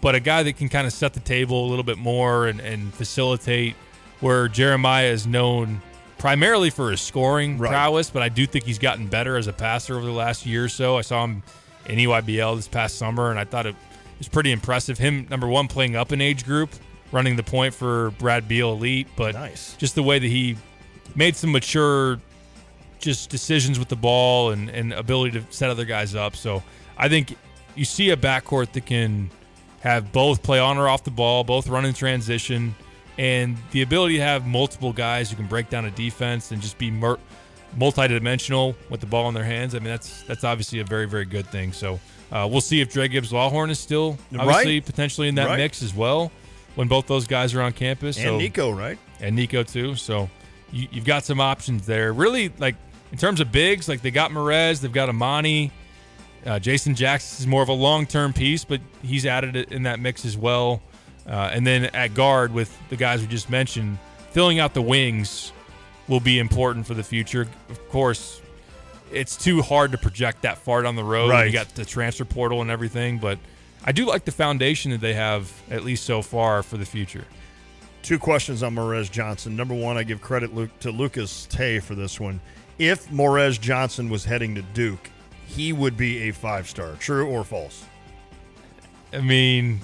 but 0.00 0.14
a 0.14 0.20
guy 0.20 0.42
that 0.42 0.56
can 0.56 0.68
kind 0.68 0.86
of 0.86 0.92
set 0.92 1.14
the 1.14 1.20
table 1.20 1.66
a 1.66 1.68
little 1.68 1.84
bit 1.84 1.98
more 1.98 2.46
and, 2.46 2.60
and 2.60 2.92
facilitate 2.94 3.74
where 4.20 4.48
Jeremiah 4.48 5.06
is 5.08 5.26
known 5.26 5.80
primarily 6.18 6.70
for 6.70 6.90
his 6.90 7.00
scoring 7.00 7.58
Right. 7.58 7.70
prowess, 7.70 8.10
but 8.10 8.22
I 8.22 8.28
do 8.28 8.46
think 8.46 8.64
he's 8.64 8.78
gotten 8.80 9.06
better 9.06 9.36
as 9.36 9.46
a 9.46 9.52
passer 9.52 9.96
over 9.96 10.04
the 10.04 10.12
last 10.12 10.44
year 10.46 10.64
or 10.64 10.68
so. 10.68 10.98
I 10.98 11.02
saw 11.02 11.22
him 11.24 11.42
in 11.86 11.98
EYBL 11.98 12.56
this 12.56 12.66
past 12.68 12.98
summer, 12.98 13.30
and 13.30 13.38
I 13.38 13.44
thought 13.44 13.66
it 13.66 13.76
was 14.18 14.28
pretty 14.28 14.50
impressive. 14.50 14.98
Him, 14.98 15.26
number 15.30 15.46
one, 15.46 15.68
playing 15.68 15.94
up 15.94 16.10
an 16.10 16.20
age 16.20 16.44
group, 16.44 16.70
running 17.12 17.36
the 17.36 17.42
point 17.42 17.74
for 17.74 18.10
Brad 18.12 18.46
Beal 18.48 18.72
Elite, 18.72 19.08
but 19.16 19.34
Nice. 19.34 19.74
just 19.78 19.94
the 19.94 20.02
way 20.02 20.18
that 20.18 20.26
he 20.26 20.56
made 21.14 21.34
some 21.36 21.52
mature 21.52 22.20
just 22.98 23.30
decisions 23.30 23.78
with 23.78 23.88
the 23.88 23.96
ball 23.96 24.50
and, 24.50 24.68
and 24.70 24.92
ability 24.92 25.38
to 25.40 25.46
set 25.50 25.70
other 25.70 25.84
guys 25.84 26.14
up. 26.14 26.34
So 26.36 26.62
I 26.96 27.08
think 27.08 27.36
you 27.76 27.84
see 27.84 28.10
a 28.10 28.16
backcourt 28.16 28.72
that 28.72 28.86
can 28.86 29.30
have 29.80 30.10
both 30.12 30.42
play 30.42 30.58
on 30.58 30.76
or 30.78 30.88
off 30.88 31.04
the 31.04 31.10
ball, 31.10 31.44
both 31.44 31.68
run 31.68 31.84
in 31.84 31.94
transition, 31.94 32.74
and 33.16 33.56
the 33.70 33.82
ability 33.82 34.16
to 34.16 34.22
have 34.22 34.46
multiple 34.46 34.92
guys 34.92 35.30
who 35.30 35.36
can 35.36 35.46
break 35.46 35.70
down 35.70 35.84
a 35.84 35.90
defense 35.92 36.50
and 36.50 36.60
just 36.60 36.76
be 36.76 36.90
mer- 36.90 37.18
multidimensional 37.78 38.74
with 38.90 39.00
the 39.00 39.06
ball 39.06 39.28
in 39.28 39.34
their 39.34 39.44
hands. 39.44 39.74
I 39.74 39.78
mean, 39.78 39.88
that's 39.88 40.22
that's 40.22 40.44
obviously 40.44 40.80
a 40.80 40.84
very 40.84 41.06
very 41.06 41.24
good 41.24 41.46
thing. 41.46 41.72
So 41.72 42.00
uh, 42.32 42.48
we'll 42.50 42.60
see 42.60 42.80
if 42.80 42.92
Dre 42.92 43.08
Gibbs 43.08 43.32
Lawhorn 43.32 43.70
is 43.70 43.78
still 43.78 44.18
obviously 44.38 44.76
Right. 44.78 44.84
potentially 44.86 45.28
in 45.28 45.36
that 45.36 45.46
Right. 45.48 45.56
mix 45.58 45.82
as 45.82 45.94
well 45.94 46.30
when 46.78 46.86
both 46.86 47.08
those 47.08 47.26
guys 47.26 47.54
are 47.54 47.60
on 47.60 47.72
campus. 47.72 48.16
And 48.18 48.24
so, 48.24 48.38
Nico, 48.38 48.70
right? 48.70 48.96
and 49.20 49.34
Nico 49.34 49.64
too. 49.64 49.96
So 49.96 50.30
you, 50.70 50.86
you've 50.92 51.04
got 51.04 51.24
some 51.24 51.40
options 51.40 51.86
there. 51.86 52.12
Really, 52.12 52.52
like 52.56 52.76
in 53.10 53.18
terms 53.18 53.40
of 53.40 53.50
bigs, 53.50 53.88
like 53.88 54.00
they 54.00 54.12
got 54.12 54.30
Morez, 54.30 54.80
they've 54.80 54.92
got 54.92 55.08
Amani. 55.08 55.72
Uh, 56.46 56.60
Jason 56.60 56.94
Jakstys 56.94 57.40
is 57.40 57.48
more 57.48 57.64
of 57.64 57.68
a 57.68 57.72
long-term 57.72 58.32
piece, 58.32 58.64
but 58.64 58.80
he's 59.02 59.26
added 59.26 59.56
it 59.56 59.72
in 59.72 59.82
that 59.82 59.98
mix 59.98 60.24
as 60.24 60.36
well. 60.36 60.80
Uh, 61.26 61.50
and 61.52 61.66
then 61.66 61.86
at 61.86 62.14
guard 62.14 62.54
with 62.54 62.72
the 62.90 62.96
guys 62.96 63.22
we 63.22 63.26
just 63.26 63.50
mentioned, 63.50 63.98
filling 64.30 64.60
out 64.60 64.72
the 64.72 64.80
wings 64.80 65.52
will 66.06 66.20
be 66.20 66.38
important 66.38 66.86
for 66.86 66.94
the 66.94 67.02
future. 67.02 67.48
Of 67.70 67.88
course, 67.88 68.40
it's 69.10 69.36
too 69.36 69.62
hard 69.62 69.90
to 69.90 69.98
project 69.98 70.42
that 70.42 70.58
far 70.58 70.82
down 70.82 70.94
the 70.94 71.02
road. 71.02 71.30
Right. 71.30 71.46
You 71.46 71.52
got 71.52 71.74
the 71.74 71.84
transfer 71.84 72.24
portal 72.24 72.62
and 72.62 72.70
everything, 72.70 73.18
but 73.18 73.40
I 73.84 73.92
do 73.92 74.04
like 74.06 74.24
the 74.24 74.32
foundation 74.32 74.90
that 74.90 75.00
they 75.00 75.14
have 75.14 75.50
at 75.70 75.84
least 75.84 76.04
so 76.04 76.20
far 76.22 76.62
for 76.62 76.76
the 76.76 76.84
future. 76.86 77.24
Two 78.02 78.18
questions 78.18 78.62
on 78.62 78.74
Morez 78.74 79.10
Johnson. 79.10 79.56
Number 79.56 79.74
one, 79.74 79.96
I 79.96 80.02
give 80.02 80.20
credit 80.20 80.50
to 80.80 80.90
Lucas 80.90 81.46
Tay 81.46 81.78
for 81.78 81.94
this 81.94 82.18
one. 82.20 82.40
If 82.78 83.08
Morez 83.10 83.60
Johnson 83.60 84.08
was 84.08 84.24
heading 84.24 84.54
to 84.54 84.62
Duke, 84.62 85.10
he 85.46 85.72
would 85.72 85.96
be 85.96 86.28
a 86.28 86.32
five 86.32 86.68
star. 86.68 86.92
True 86.98 87.26
or 87.28 87.44
false? 87.44 87.84
I 89.12 89.20
mean, 89.20 89.80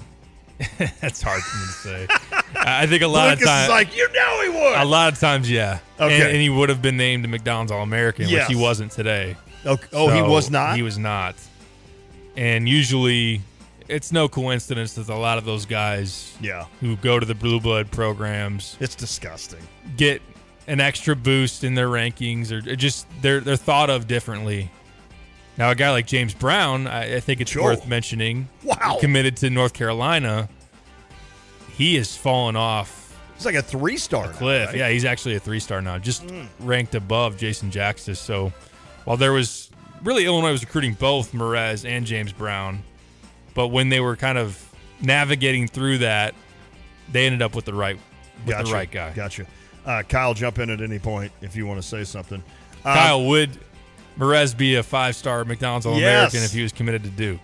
that's 1.00 1.20
hard 1.22 1.42
for 1.42 1.56
me 1.56 1.64
to 1.64 1.72
say. 1.72 2.40
I 2.56 2.86
think 2.86 3.02
a 3.02 3.06
lot 3.08 3.30
Lucas 3.30 3.42
of 3.42 3.48
times, 3.48 3.68
like, 3.70 3.96
you 3.96 4.08
know 4.12 4.42
he 4.42 4.48
would. 4.50 4.78
a 4.78 4.84
lot 4.84 5.12
of 5.12 5.18
times, 5.18 5.50
yeah. 5.50 5.78
Okay. 5.98 6.14
And, 6.14 6.22
and 6.30 6.36
he 6.36 6.48
would 6.50 6.68
have 6.68 6.80
been 6.82 6.96
named 6.96 7.24
a 7.24 7.28
McDonald's 7.28 7.72
All 7.72 7.82
American, 7.82 8.28
Yes. 8.28 8.48
which 8.48 8.56
he 8.56 8.62
wasn't 8.62 8.92
today. 8.92 9.36
Okay. 9.66 9.86
Oh, 9.92 10.08
he 10.10 10.22
was 10.22 10.50
not. 10.50 10.76
He 10.76 10.82
was 10.82 10.98
not. 10.98 11.34
And 12.36 12.68
usually, 12.68 13.40
it's 13.88 14.12
no 14.12 14.28
coincidence 14.28 14.94
that 14.94 15.08
a 15.08 15.14
lot 15.16 15.38
of 15.38 15.44
those 15.44 15.66
guys 15.66 16.36
yeah, 16.40 16.66
who 16.80 16.96
go 16.96 17.18
to 17.18 17.26
the 17.26 17.34
blue 17.34 17.60
blood 17.60 17.90
programs 17.90 18.76
it's 18.80 18.94
disgusting. 18.94 19.60
get 19.96 20.22
an 20.66 20.80
extra 20.80 21.14
boost 21.14 21.64
in 21.64 21.74
their 21.74 21.88
rankings, 21.88 22.50
or 22.50 22.60
just 22.76 23.06
they're 23.20 23.40
they're 23.40 23.56
thought 23.56 23.90
of 23.90 24.06
differently. 24.06 24.70
Now, 25.56 25.70
a 25.70 25.74
guy 25.74 25.90
like 25.90 26.06
James 26.06 26.34
Brown, 26.34 26.86
I, 26.88 27.16
I 27.16 27.20
think 27.20 27.40
it's 27.40 27.54
worth 27.54 27.86
mentioning. 27.86 28.48
Wow. 28.64 28.98
committed 29.00 29.36
to 29.38 29.50
North 29.50 29.72
Carolina. 29.72 30.48
He 31.76 31.94
has 31.96 32.16
fallen 32.16 32.56
off 32.56 33.16
It's 33.36 33.44
like 33.44 33.54
a 33.54 33.62
three 33.62 33.96
star. 33.96 34.28
cliff. 34.32 34.74
Yeah, 34.74 34.88
he's 34.88 35.04
actually 35.04 35.36
a 35.36 35.40
three 35.40 35.60
star 35.60 35.80
now, 35.80 35.98
just 35.98 36.26
mm. 36.26 36.46
ranked 36.60 36.94
above 36.94 37.36
Jason 37.36 37.70
Jakstys. 37.70 38.16
So 38.16 38.52
while 39.04 39.16
there 39.16 39.32
was 39.32 39.70
really 40.02 40.24
Illinois 40.24 40.52
was 40.52 40.64
recruiting 40.64 40.94
both 40.94 41.32
Morez 41.32 41.88
and 41.88 42.06
James 42.06 42.32
Brown, 42.32 42.82
but 43.54 43.68
when 43.68 43.88
they 43.88 44.00
were 44.00 44.16
kind 44.16 44.38
of 44.38 44.60
navigating 45.00 45.68
through 45.68 45.98
that, 45.98 46.34
they 47.10 47.26
ended 47.26 47.42
up 47.42 47.54
with 47.54 47.64
the 47.64 47.74
right 47.74 47.98
with 48.44 48.56
gotcha. 48.56 48.66
the 48.68 48.72
right 48.72 48.90
guy. 48.90 49.12
Gotcha. 49.12 49.46
Uh, 49.86 50.02
Kyle, 50.02 50.34
jump 50.34 50.58
in 50.58 50.70
at 50.70 50.80
any 50.80 50.98
point 50.98 51.30
if 51.40 51.56
you 51.56 51.66
want 51.66 51.80
to 51.80 51.86
say 51.86 52.04
something. 52.04 52.42
Uh, 52.84 52.94
Kyle, 52.94 53.24
would 53.26 53.50
Morez 54.18 54.56
be 54.56 54.76
a 54.76 54.82
five 54.82 55.16
star 55.16 55.44
McDonald's 55.44 55.86
All 55.86 55.94
American 55.94 56.40
Yes. 56.40 56.46
if 56.46 56.52
he 56.52 56.62
was 56.62 56.72
committed 56.72 57.02
to 57.04 57.10
Duke? 57.10 57.40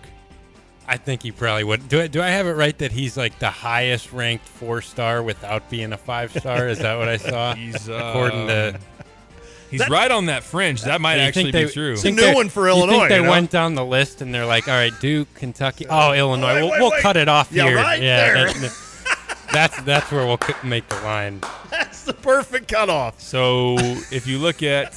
I 0.87 0.97
think 0.97 1.23
he 1.23 1.31
probably 1.31 1.63
would. 1.63 1.87
Do 1.87 2.01
I, 2.01 2.07
do 2.07 2.21
I 2.21 2.27
have 2.27 2.47
it 2.47 2.53
right 2.53 2.77
that 2.79 2.91
he's 2.91 3.15
like 3.15 3.37
the 3.39 3.49
highest 3.49 4.11
ranked 4.11 4.45
four 4.45 4.81
star 4.81 5.23
without 5.23 5.69
being 5.69 5.93
a 5.93 5.97
five 5.97 6.31
star? 6.37 6.67
Is 6.67 6.79
that 6.79 6.97
what 6.97 7.07
I 7.07 7.17
saw? 7.17 7.55
He's 7.55 7.87
uh, 7.87 7.93
According 7.93 8.47
to 8.47 8.79
He's 9.71 9.79
That- 9.79 9.89
right 9.89 10.11
on 10.11 10.25
that 10.27 10.43
fringe. 10.43 10.81
That 10.83 10.99
might 11.01 11.17
actually 11.19 11.51
they- 11.51 11.65
be 11.65 11.71
true. 11.71 11.93
It's 11.93 12.03
a 12.03 12.11
new 12.11 12.33
one 12.35 12.49
for 12.49 12.67
you 12.67 12.75
Illinois, 12.75 12.97
Think 12.99 13.09
they 13.09 13.15
you 13.17 13.23
know? 13.23 13.29
went 13.31 13.49
down 13.51 13.73
the 13.75 13.85
list 13.85 14.21
and 14.21 14.33
they're 14.35 14.45
like, 14.45 14.67
all 14.67 14.73
right, 14.75 14.93
Duke, 14.99 15.33
Kentucky. 15.33 15.85
Oh, 15.89 16.11
Illinois. 16.13 16.55
wait, 16.55 16.61
we'll 16.61 16.71
wait, 16.71 16.79
we'll 16.81 16.91
wait. 16.91 17.01
cut 17.01 17.15
it 17.17 17.29
off 17.29 17.47
Yeah, 17.51 17.63
here. 17.67 17.75
right 17.77 18.01
yeah, 18.01 18.33
there. 18.33 18.53
that- 18.53 18.77
that's 19.51 19.81
that's 19.81 20.11
where 20.11 20.25
we'll 20.25 20.39
make 20.63 20.87
the 20.87 20.95
line. 21.01 21.41
That's 21.69 22.03
the 22.03 22.13
perfect 22.13 22.67
cutoff. 22.69 23.19
So 23.21 23.75
if 24.11 24.25
you 24.27 24.37
look 24.39 24.61
at 24.63 24.93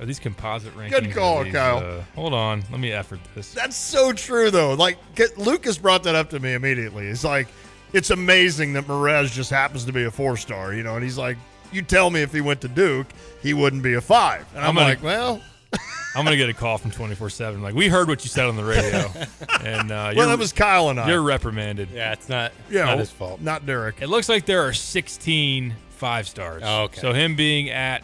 are 0.00 0.04
these 0.06 0.18
composite 0.18 0.74
rankings? 0.76 0.90
Good 0.90 1.12
call, 1.14 1.44
these, 1.44 1.52
Kyle. 1.54 1.78
uh, 1.78 2.02
hold 2.14 2.34
on, 2.34 2.64
let 2.70 2.80
me 2.80 2.92
effort 2.92 3.20
this. 3.34 3.52
That's 3.52 3.76
so 3.76 4.12
true, 4.12 4.50
though. 4.50 4.74
Like 4.74 4.98
Lucas 5.36 5.78
brought 5.78 6.02
that 6.04 6.14
up 6.14 6.30
to 6.30 6.40
me 6.40 6.54
immediately. 6.54 7.06
It's 7.06 7.24
like 7.24 7.48
it's 7.92 8.10
amazing 8.10 8.72
that 8.74 8.86
Morez 8.86 9.32
just 9.32 9.50
happens 9.50 9.84
to 9.84 9.92
be 9.92 10.04
a 10.04 10.10
four 10.10 10.36
star, 10.36 10.72
you 10.74 10.82
know. 10.82 10.94
And 10.96 11.04
he's 11.04 11.18
like, 11.18 11.36
"You 11.72 11.82
tell 11.82 12.10
me 12.10 12.22
if 12.22 12.32
he 12.32 12.40
went 12.40 12.60
to 12.62 12.68
Duke, 12.68 13.06
he 13.42 13.54
wouldn't 13.54 13.82
be 13.82 13.94
a 13.94 14.00
five. 14.00 14.46
And 14.54 14.62
I'm, 14.64 14.70
I'm 14.70 14.74
gonna- 14.74 14.88
like, 14.88 15.02
"Well, 15.02 15.40
I'm 16.14 16.24
gonna 16.24 16.36
get 16.36 16.48
a 16.50 16.54
call 16.54 16.76
from 16.78 16.90
24 16.90 17.30
seven. 17.30 17.62
Like 17.62 17.74
we 17.74 17.88
heard 17.88 18.08
what 18.08 18.22
you 18.24 18.28
said 18.30 18.46
on 18.46 18.56
the 18.56 18.64
radio, 18.64 19.10
and 19.64 19.90
uh, 19.90 20.12
well, 20.16 20.28
that 20.28 20.38
was 20.38 20.52
Kyle 20.52 20.90
and 20.90 21.00
I. 21.00 21.08
you're 21.08 21.22
reprimanded. 21.22 21.88
Yeah, 21.92 22.12
it's 22.12 22.28
not. 22.28 22.52
Yeah, 22.70 22.84
not 22.84 22.98
his 22.98 23.10
fault. 23.10 23.40
not 23.40 23.64
Derek. 23.66 24.02
It 24.02 24.08
looks 24.08 24.28
like 24.28 24.44
there 24.46 24.66
are 24.66 24.72
16 24.72 25.74
five 25.90 26.26
stars. 26.28 26.62
Oh, 26.64 26.82
okay. 26.84 27.00
So 27.00 27.12
him 27.12 27.36
being 27.36 27.70
at 27.70 28.02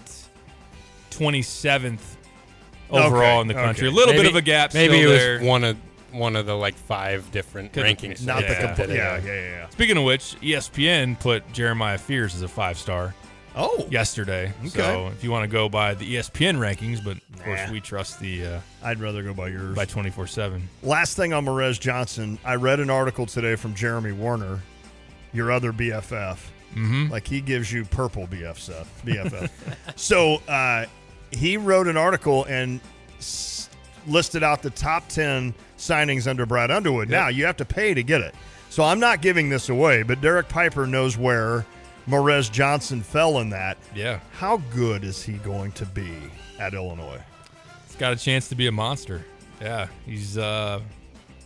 27th 1.11 1.99
overall 2.91 3.15
Okay, 3.15 3.41
in 3.43 3.49
the 3.49 3.55
country, 3.55 3.89
okay. 3.89 3.95
a 3.95 3.99
little 3.99 4.15
bit 4.15 4.27
of 4.27 4.37
a 4.37 4.43
gap. 4.43 4.73
Maybe 4.75 4.99
still 4.99 5.11
it 5.11 5.13
was 5.13 5.19
there. 5.23 5.41
one 5.43 5.65
of 5.65 5.77
one 6.13 6.37
of 6.37 6.47
the 6.47 6.55
like 6.57 6.75
five 6.75 7.31
different 7.33 7.73
rankings. 7.75 8.25
Not 8.25 8.41
the 8.43 8.53
Yeah. 8.53 8.67
complete. 8.67 8.87
Did 8.87 8.97
Yeah, 8.97 9.19
yeah, 9.19 9.25
yeah, 9.27 9.41
yeah. 9.43 9.69
Speaking 9.69 9.97
of 9.99 10.05
which, 10.05 10.37
ESPN 10.41 11.19
put 11.21 11.51
Jeremiah 11.53 11.99
Fears 11.99 12.35
as 12.35 12.41
a 12.43 12.49
five 12.49 12.79
star 12.79 13.15
Oh, 13.61 13.88
yesterday. 13.91 14.53
Okay. 14.61 14.69
So 14.69 15.09
if 15.09 15.25
you 15.25 15.33
want 15.33 15.43
to 15.43 15.49
go 15.49 15.69
by 15.69 15.95
the 15.95 16.15
ESPN 16.15 16.59
rankings, 16.59 17.05
but 17.05 17.17
of 17.35 17.45
course 17.45 17.69
we 17.71 17.81
trust 17.81 18.21
the 18.21 18.47
uh, 18.47 18.61
I'd 18.85 19.00
rather 19.00 19.23
go 19.25 19.35
by 19.35 19.49
yours. 19.49 19.75
by 19.75 19.85
24 19.85 20.29
seven. 20.29 20.69
Last 20.85 21.17
thing 21.17 21.33
on 21.33 21.45
Merez 21.45 21.81
Johnson, 21.81 22.38
I 22.45 22.55
read 22.55 22.79
an 22.79 22.88
article 22.88 23.27
today 23.27 23.57
from 23.57 23.75
Jeremy 23.75 24.12
Werner, 24.12 24.61
your 25.33 25.50
other 25.50 25.73
BFF. 25.73 26.38
Mm-hmm. 26.75 27.11
Like 27.11 27.27
he 27.27 27.41
gives 27.41 27.73
you 27.73 27.85
purple 27.85 28.29
BFF. 28.29 28.87
BFF. 29.05 29.50
so 29.97 30.37
uh, 30.49 30.87
he 31.33 31.57
wrote 31.57 31.88
an 31.88 31.97
article 31.97 32.45
and 32.45 32.81
s- 33.19 33.69
listed 34.07 34.45
out 34.45 34.62
the 34.62 34.71
top 34.71 35.09
ten 35.09 35.53
signings 35.79 36.29
under 36.29 36.47
Brad 36.47 36.71
Underwood. 36.71 37.11
Yep. 37.11 37.21
Now 37.21 37.29
you 37.29 37.45
have 37.47 37.57
to 37.57 37.65
pay 37.65 37.93
to 37.95 38.05
get 38.05 38.21
it. 38.21 38.37
So 38.71 38.85
I'm 38.85 39.00
not 39.00 39.21
giving 39.23 39.49
this 39.49 39.69
away, 39.69 40.05
but 40.05 40.21
Derek 40.21 40.49
Piper 40.49 40.87
knows 40.87 41.17
where 41.17 41.65
Morez 42.09 42.50
Johnson 42.50 43.03
fell 43.03 43.38
in 43.41 43.50
that. 43.50 43.77
Yeah, 43.95 44.21
How 44.33 44.59
good 44.75 45.05
is 45.05 45.23
he 45.23 45.35
going 45.35 45.73
to 45.73 45.87
be 45.87 46.12
at 46.59 46.75
Illinois? 46.75 47.21
he's 47.87 47.97
got 47.97 48.12
a 48.12 48.17
chance 48.17 48.49
to 48.49 48.55
be 48.55 48.67
a 48.67 48.73
monster. 48.73 49.25
Yeah, 49.61 49.88
he's. 50.07 50.38
uh 50.38 50.81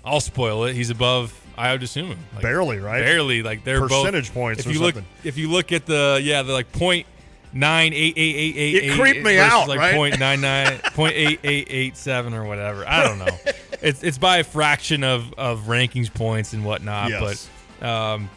I'll 0.05 0.21
spoil 0.21 0.65
it. 0.65 0.75
He's 0.75 0.91
above 0.91 1.33
Ayo 1.57 1.79
Dosunmu. 1.79 2.17
Like, 2.35 2.43
Barely, 2.43 2.79
right? 2.79 3.01
Barely. 3.03 3.43
Like 3.43 3.63
they're 3.65 3.81
both 3.81 4.05
Percentage 4.05 4.33
points 4.35 4.67
If 4.67 4.75
you 4.75 4.81
look, 4.81 4.97
if 5.23 5.39
you 5.39 5.49
look 5.49 5.71
at 5.73 5.87
the 5.87 6.21
yeah, 6.23 6.43
the 6.43 6.53
like 6.53 6.73
point 6.73 7.07
nine 7.53 7.93
eight 7.93 8.15
eight 8.17 8.37
eight 8.37 8.57
eight. 8.57 8.85
It 8.85 8.99
creeped 8.99 9.25
me 9.25 9.39
out, 9.39 9.69
Like 9.69 9.79
right? 9.79 9.95
point 9.95 10.19
nine 10.19 10.41
nine 10.41 10.79
point 10.95 11.15
eight 11.15 11.41
eight 11.45 11.69
eight 11.71 11.97
seven 11.97 12.35
or 12.35 12.45
whatever. 12.45 12.85
I 12.87 13.05
don't 13.05 13.19
know. 13.19 13.29
it's 13.83 14.03
it's 14.03 14.19
by 14.19 14.39
a 14.39 14.45
fraction 14.45 15.05
of 15.05 15.33
of 15.35 15.63
rankings 15.63 16.13
points 16.13 16.53
and 16.53 16.65
whatnot. 16.65 17.11
Yes. 17.11 17.49
But 17.81 17.87
um, 17.89 18.29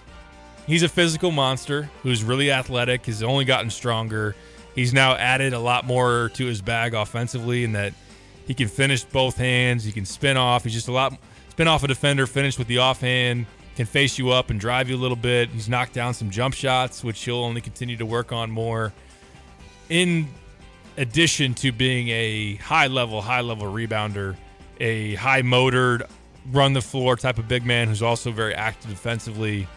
he's 0.67 0.84
a 0.84 0.89
physical 0.89 1.31
monster 1.31 1.89
who's 2.03 2.24
really 2.24 2.51
athletic. 2.51 3.05
Has 3.05 3.24
only 3.24 3.45
gotten 3.45 3.69
stronger. 3.69 4.36
He's 4.74 4.93
now 4.93 5.15
added 5.15 5.53
a 5.53 5.60
lot 5.60 5.86
more 5.86 6.29
to 6.34 6.45
his 6.45 6.62
bag 6.62 6.93
offensively, 6.93 7.63
in 7.63 7.72
that 7.74 7.93
he 8.45 8.53
can 8.53 8.67
finish 8.67 9.03
both 9.03 9.38
hands. 9.38 9.84
He 9.84 9.91
can 9.91 10.05
spin 10.05 10.38
off. 10.38 10.63
He's 10.63 10.74
just 10.74 10.88
a 10.88 10.91
lot 10.91 11.17
spin 11.50 11.69
off 11.69 11.84
a 11.84 11.88
defender, 11.88 12.27
finish 12.27 12.60
with 12.60 12.67
the 12.67 12.79
offhand, 12.79 13.45
can 13.77 13.86
face 13.86 14.17
you 14.17 14.31
up 14.31 14.50
and 14.50 14.60
drive 14.60 14.89
you 14.89 14.95
a 14.95 14.98
little 14.98 15.15
bit. 15.15 15.50
He's 15.50 15.69
knocked 15.69 15.93
down 15.93 16.13
some 16.13 16.29
jump 16.29 16.53
shots, 16.53 17.01
which 17.01 17.24
he'll 17.24 17.38
only 17.38 17.62
continue 17.62 17.95
to 17.95 18.05
work 18.05 18.34
on 18.34 18.51
more. 18.51 18.91
In 19.88 20.27
addition 20.98 21.53
to 21.55 21.72
being 21.72 22.10
a 22.10 22.55
high 22.55 22.88
level, 22.88 23.22
high 23.22 23.41
level 23.41 23.72
rebounder, 23.72 24.36
a 24.81 25.15
high 25.15 25.43
motored, 25.43 26.03
run 26.51 26.74
the 26.74 26.81
floor 26.81 27.15
type 27.15 27.38
of 27.38 27.48
big 27.48 27.65
man 27.65 27.88
who's 27.88 28.03
also 28.03 28.31
very 28.31 28.53
active 28.53 28.89
defensively. 28.89 29.67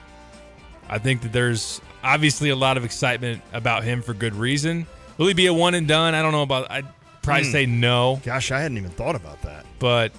I 0.88 0.98
think 0.98 1.22
that 1.22 1.32
there's 1.32 1.80
obviously 2.02 2.50
a 2.50 2.56
lot 2.56 2.76
of 2.76 2.84
excitement 2.84 3.42
about 3.52 3.84
him 3.84 4.02
for 4.02 4.14
good 4.14 4.34
reason. 4.34 4.86
Will 5.18 5.26
he 5.28 5.34
be 5.34 5.46
a 5.46 5.52
one 5.54 5.74
and 5.74 5.86
done? 5.88 6.14
I 6.14 6.22
don't 6.22 6.32
know 6.32 6.42
about. 6.42 6.70
I'd 6.70 6.86
probably 7.22 7.44
Hmm. 7.46 7.52
say 7.52 7.66
no, 7.66 8.20
Gosh, 8.24 8.50
I 8.52 8.60
hadn't 8.60 8.78
even 8.78 8.90
thought 8.90 9.14
about 9.16 9.42
that. 9.42 9.66
but 9.78 10.12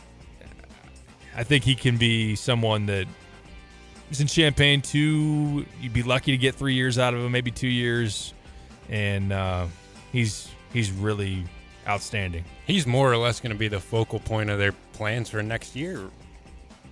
I 1.36 1.44
think 1.44 1.64
he 1.64 1.76
can 1.76 1.98
be 1.98 2.36
someone 2.36 2.86
that 2.88 3.08
is 4.12 4.20
in 4.22 4.28
Champaign 4.28 4.82
two. 4.82 5.66
You'd 5.82 5.94
be 5.94 6.04
lucky 6.04 6.32
to 6.32 6.38
get 6.38 6.56
three 6.56 6.74
years 6.74 6.98
out 7.00 7.14
of 7.14 7.22
him, 7.22 7.32
maybe 7.32 7.52
two 7.52 7.68
years, 7.68 8.34
and 8.90 9.32
uh, 9.32 9.68
he's 10.12 10.50
he's 10.74 10.92
really 10.92 11.46
outstanding. 11.88 12.44
He's 12.68 12.86
more 12.86 13.12
or 13.12 13.18
less 13.18 13.40
going 13.40 13.54
to 13.54 13.58
be 13.58 13.68
the 13.70 13.80
focal 13.80 14.20
point 14.20 14.50
of 14.50 14.60
their 14.60 14.74
plans 14.94 15.30
for 15.30 15.42
next 15.42 15.76
year, 15.76 16.02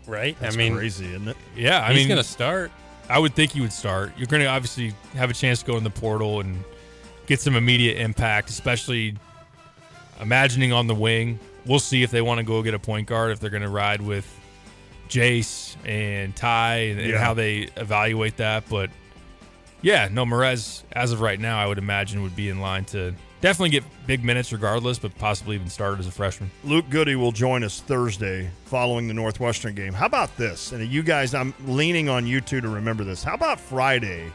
right? 0.07 0.36
That's 0.39 0.55
I 0.55 0.57
mean, 0.57 0.75
crazy, 0.75 1.07
isn't 1.07 1.27
it? 1.27 1.38
Yeah, 1.55 1.84
I 1.84 1.89
he's 1.93 1.98
mean, 2.01 2.07
going 2.07 2.17
to 2.17 2.24
start. 2.24 2.72
I 3.09 3.19
would 3.19 3.33
think 3.33 3.51
he 3.51 3.61
would 3.61 3.73
start. 3.73 4.11
You're 4.17 4.27
going 4.27 4.43
to 4.43 4.47
obviously 4.47 4.93
have 5.13 5.29
a 5.29 5.33
chance 5.33 5.59
to 5.59 5.65
go 5.65 5.77
in 5.77 5.83
the 5.83 5.89
portal 5.89 6.41
and 6.41 6.63
get 7.25 7.39
some 7.39 7.55
immediate 7.55 7.97
impact, 7.97 8.49
especially 8.49 9.15
imagining 10.19 10.73
on 10.73 10.87
the 10.87 10.95
wing. 10.95 11.39
We'll 11.65 11.79
see 11.79 12.03
if 12.03 12.11
they 12.11 12.21
want 12.21 12.39
to 12.39 12.43
go 12.43 12.61
get 12.63 12.73
a 12.73 12.79
point 12.79 13.07
guard, 13.07 13.31
if 13.31 13.39
they're 13.39 13.49
going 13.49 13.63
to 13.63 13.69
ride 13.69 14.01
with 14.01 14.27
Jace 15.09 15.75
and 15.85 16.35
Ty 16.35 16.75
and, 16.75 16.99
and 16.99 17.13
how 17.15 17.33
they 17.33 17.69
evaluate 17.77 18.37
that. 18.37 18.67
But 18.69 18.89
yeah, 19.88 20.10
no, 20.12 20.25
Morez, 20.25 20.84
as 20.91 21.13
of 21.13 21.22
right 21.22 21.39
now, 21.39 21.58
I 21.58 21.65
would 21.65 21.77
imagine 21.77 22.22
would 22.22 22.36
be 22.36 22.50
in 22.50 22.60
line 22.60 22.84
to 22.86 23.13
definitely 23.39 23.70
get 23.70 23.86
big 24.06 24.22
minutes 24.22 24.51
regardless, 24.51 25.00
but 25.00 25.17
possibly 25.17 25.56
even 25.56 25.70
start 25.70 25.98
as 26.00 26.08
a 26.08 26.12
freshman. 26.12 26.51
Luke 26.65 26.89
Goody 26.89 27.15
will 27.15 27.32
join 27.32 27.63
us 27.63 27.79
Thursday 27.79 28.50
following 28.65 29.08
the 29.08 29.13
Northwestern 29.13 29.75
game. 29.75 29.94
How 29.94 30.06
about 30.06 30.36
this? 30.36 30.74
And 30.74 30.86
you 30.86 31.03
guys, 31.03 31.34
I'm 31.34 31.53
leaning 31.65 32.10
on 32.10 32.27
you 32.27 32.41
two 32.41 32.60
to 32.60 32.67
remember 32.67 33.06
this. 33.06 33.24
How 33.24 33.36
about 33.36 33.62
Friday? 33.62 34.29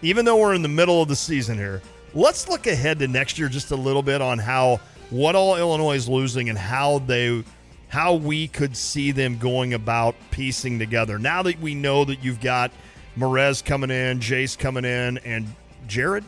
Even 0.00 0.24
though 0.24 0.38
we're 0.38 0.54
in 0.54 0.62
the 0.62 0.68
middle 0.68 1.02
of 1.02 1.08
the 1.08 1.16
season 1.16 1.58
here, 1.58 1.82
let's 2.14 2.48
look 2.48 2.66
ahead 2.66 2.98
to 3.00 3.06
next 3.06 3.38
year 3.38 3.50
just 3.50 3.72
a 3.72 3.76
little 3.76 4.02
bit 4.02 4.22
on 4.22 4.38
how 4.38 4.80
what 5.10 5.34
all 5.34 5.58
Illinois 5.58 5.96
is 5.96 6.08
losing 6.08 6.48
and 6.48 6.56
how 6.56 7.00
they 7.00 7.44
how 7.88 8.14
we 8.14 8.48
could 8.48 8.74
see 8.74 9.12
them 9.12 9.36
going 9.36 9.74
about 9.74 10.14
piecing 10.30 10.78
together. 10.78 11.18
Now 11.18 11.42
that 11.42 11.60
we 11.60 11.74
know 11.74 12.06
that 12.06 12.24
you've 12.24 12.40
got 12.40 12.70
Morez 13.16 13.64
coming 13.64 13.90
in, 13.90 14.18
Jace 14.20 14.58
coming 14.58 14.84
in, 14.84 15.18
and 15.18 15.46
Jared 15.86 16.24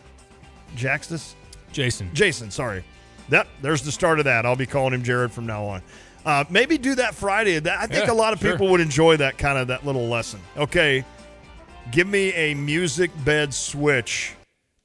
Jakstys 0.77 1.35
Jason. 1.73 2.11
Jason, 2.15 2.51
sorry. 2.51 2.85
That 3.29 3.47
there's 3.61 3.83
the 3.83 3.93
start 3.93 4.19
of 4.19 4.25
that. 4.27 4.47
I'll 4.47 4.57
be 4.57 4.67
calling 4.67 4.95
him 4.95 5.03
Jared 5.03 5.33
from 5.33 5.47
now 5.47 5.65
on. 5.65 5.83
Uh, 6.25 6.45
maybe 6.51 6.79
do 6.79 6.95
that 6.97 7.15
Friday. 7.15 7.59
That, 7.59 7.79
I 7.79 7.87
think 7.87 8.07
Yeah, 8.07 8.13
a 8.13 8.15
lot 8.15 8.33
of 8.33 8.41
sure. 8.41 8.53
people 8.53 8.69
would 8.71 8.81
enjoy 8.81 9.17
that 9.19 9.39
kind 9.39 9.59
of 9.59 9.69
that 9.69 9.85
little 9.87 10.09
lesson. 10.09 10.41
Okay, 10.57 11.05
give 11.93 12.07
me 12.09 12.33
a 12.35 12.55
music 12.55 13.11
bed 13.25 13.53
switch, 13.55 14.35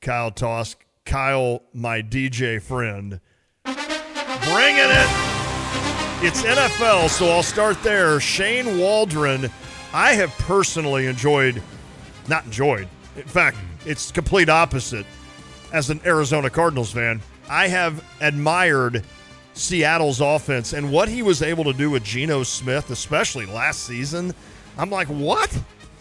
Kyle 0.02 0.32
Tosk. 0.32 0.76
Kyle, 1.06 1.64
my 1.74 2.02
DJ 2.02 2.62
friend, 2.62 3.20
bringing 3.64 4.90
it. 4.90 5.08
It's 6.24 6.44
NFL, 6.44 7.10
so 7.10 7.28
I'll 7.30 7.42
start 7.42 7.82
there. 7.82 8.20
Shane 8.20 8.78
Waldron, 8.78 9.50
I 9.94 10.14
have 10.14 10.30
personally 10.38 11.08
enjoyed, 11.08 11.62
not 12.32 12.46
enjoyed. 12.46 12.88
In 13.16 13.24
fact, 13.24 13.58
it's 13.86 14.12
complete 14.12 14.50
opposite 14.50 15.06
as 15.72 15.90
an 15.90 16.02
Arizona 16.06 16.50
Cardinals 16.50 16.92
fan, 16.92 17.22
I 17.50 17.68
have 17.68 18.04
admired 18.20 19.04
Seattle's 19.54 20.22
offense 20.22 20.74
and 20.74 20.92
what 20.92 21.10
he 21.10 21.22
was 21.22 21.42
able 21.42 21.64
to 21.66 21.74
do 21.74 21.90
with 21.90 22.04
Geno 22.04 22.44
Smith, 22.44 22.90
especially 22.90 23.46
last 23.46 23.84
season. 23.84 24.34
I'm 24.78 24.90
like, 24.90 25.08
what? 25.08 25.58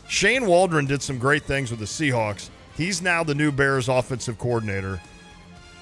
Shane 0.09 0.47
Waldron 0.47 0.87
did 0.87 1.03
some 1.03 1.19
great 1.19 1.45
things 1.45 1.71
with 1.71 1.81
the 1.81 1.87
Seahawks. 1.87 2.51
He's 2.77 3.03
now 3.03 3.25
the 3.25 3.35
new 3.35 3.53
Bears 3.53 3.89
offensive 3.89 4.39
coordinator. 4.39 5.01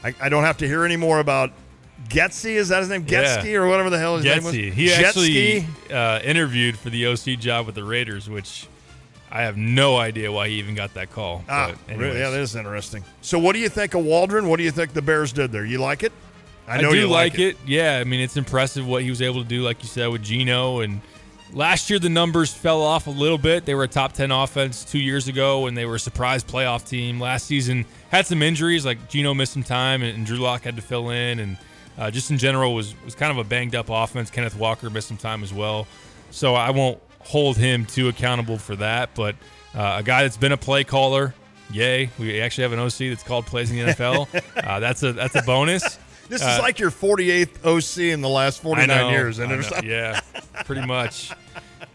I, 0.03 0.15
I 0.21 0.29
don't 0.29 0.45
have 0.45 0.59
to 0.59 0.67
hear 0.67 0.85
any 0.85 0.97
more 0.97 1.21
about 1.21 1.53
Getsy. 2.09 2.53
Is 2.53 2.69
that 2.69 2.81
his 2.81 2.89
name? 2.89 3.05
Yeah. 3.09 3.43
Or 3.55 3.67
whatever 3.67 3.91
the 3.91 3.99
hell 3.99 4.17
his 4.17 4.25
name 4.25 4.45
was? 4.45 4.55
Getsy. 4.55 4.73
He 4.73 4.89
Jetsky? 4.89 5.05
actually 5.05 5.67
uh, 5.95 6.21
interviewed 6.23 6.79
for 6.79 6.91
the 6.91 7.07
OC 7.07 7.39
job 7.39 7.67
with 7.67 7.75
the 7.75 7.85
Raiders, 7.85 8.29
which 8.29 8.69
I 9.31 9.43
have 9.43 9.57
no 9.57 9.97
idea 9.97 10.33
why 10.33 10.49
he 10.49 10.55
even 10.55 10.75
got 10.75 10.95
that 10.95 11.11
call. 11.11 11.45
Ah, 11.49 11.75
really? 11.89 12.19
yeah, 12.19 12.31
that 12.31 12.41
is 12.41 12.57
interesting. 12.57 13.05
So, 13.21 13.39
what 13.39 13.53
do 13.53 13.59
you 13.59 13.69
think 13.69 13.95
of 13.95 14.05
Waldron? 14.05 14.49
What 14.49 14.57
do 14.57 14.63
you 14.63 14.71
think 14.71 14.95
the 14.95 15.03
Bears 15.03 15.33
did 15.33 15.53
there? 15.53 15.67
You 15.67 15.79
like 15.79 16.03
it? 16.03 16.13
I, 16.67 16.81
know 16.81 16.91
do 16.91 16.99
you 16.99 17.09
like 17.09 17.39
it. 17.39 17.57
Yeah, 17.67 17.99
I 17.99 18.05
mean 18.05 18.21
it's 18.21 18.37
impressive 18.37 18.87
what 18.87 19.03
he 19.03 19.11
was 19.11 19.23
able 19.23 19.43
to 19.43 19.49
do, 19.49 19.63
like 19.63 19.83
you 19.83 19.89
said, 19.89 20.09
with 20.09 20.23
Geno, 20.23 20.81
and 20.81 21.01
last 21.53 21.89
year 21.91 21.99
the 21.99 22.09
numbers 22.09 22.53
fell 22.53 22.83
off 22.83 23.07
a 23.07 23.11
little 23.11 23.39
bit. 23.39 23.65
They 23.65 23.75
were 23.75 23.85
a 23.85 23.89
top 23.89 24.13
10 24.13 24.31
offense 24.31 24.85
two 24.85 24.99
years 24.99 25.29
ago 25.29 25.67
and 25.67 25.77
they 25.77 25.87
were 25.87 25.97
a 25.97 26.01
surprise 26.01 26.45
playoff 26.45 26.87
team. 26.87 27.21
Last 27.21 27.47
season 27.47 27.87
had 28.11 28.27
some 28.27 28.43
injuries, 28.43 28.85
like 28.85 29.09
Geno 29.09 29.35
missed 29.35 29.53
some 29.53 29.63
time 29.63 30.03
and, 30.03 30.17
and 30.17 30.27
Drew 30.27 30.39
Lock 30.39 30.63
had 30.63 30.77
to 30.77 30.83
fill 30.83 31.11
in. 31.11 31.39
And 31.39 31.57
uh, 31.97 32.11
just 32.11 32.31
in 32.31 32.39
general 32.39 32.75
was, 32.75 32.95
was 33.05 33.15
kind 33.15 33.31
of 33.31 33.39
a 33.39 33.45
banged 33.49 33.75
up 33.75 33.87
offense. 33.89 34.31
Kenneth 34.31 34.57
Walker 34.57 34.91
missed 34.91 35.09
some 35.09 35.17
time 35.17 35.43
as 35.43 35.53
well. 35.53 35.87
So 36.31 36.55
I 36.55 36.71
won't 36.71 37.01
hold 37.29 37.57
him 37.57 37.85
too 37.87 38.09
accountable 38.09 38.59
for 38.59 38.75
that. 38.77 39.11
But 39.15 39.37
uh, 39.75 39.97
a 39.99 40.03
guy 40.03 40.23
that's 40.23 40.37
been 40.37 40.53
a 40.53 40.57
play 40.57 40.83
caller, 40.83 41.35
yay. 41.71 42.11
We 42.19 42.41
actually 42.41 42.63
have 42.63 42.73
an 42.73 42.79
OC 42.81 42.99
that's 43.11 43.23
called 43.23 43.47
plays 43.47 43.71
in 43.71 43.77
the 43.77 43.93
NFL. 43.93 44.29
uh, 44.67 44.81
that's 44.81 45.03
a 45.03 45.13
that's 45.13 45.35
a 45.35 45.43
bonus. 45.43 45.99
This 46.29 46.43
Uh, 46.43 46.49
is 46.57 46.59
like 46.61 46.79
your 46.79 46.91
48th 46.91 47.65
OC 47.65 48.13
in 48.13 48.21
the 48.21 48.29
last 48.29 48.61
49 48.63 48.89
know, 48.89 49.11
years. 49.11 49.39
And 49.39 49.51
I 49.53 49.57
there's 49.57 49.71
yeah, 49.85 50.21
pretty 50.65 50.87
much. 50.87 51.31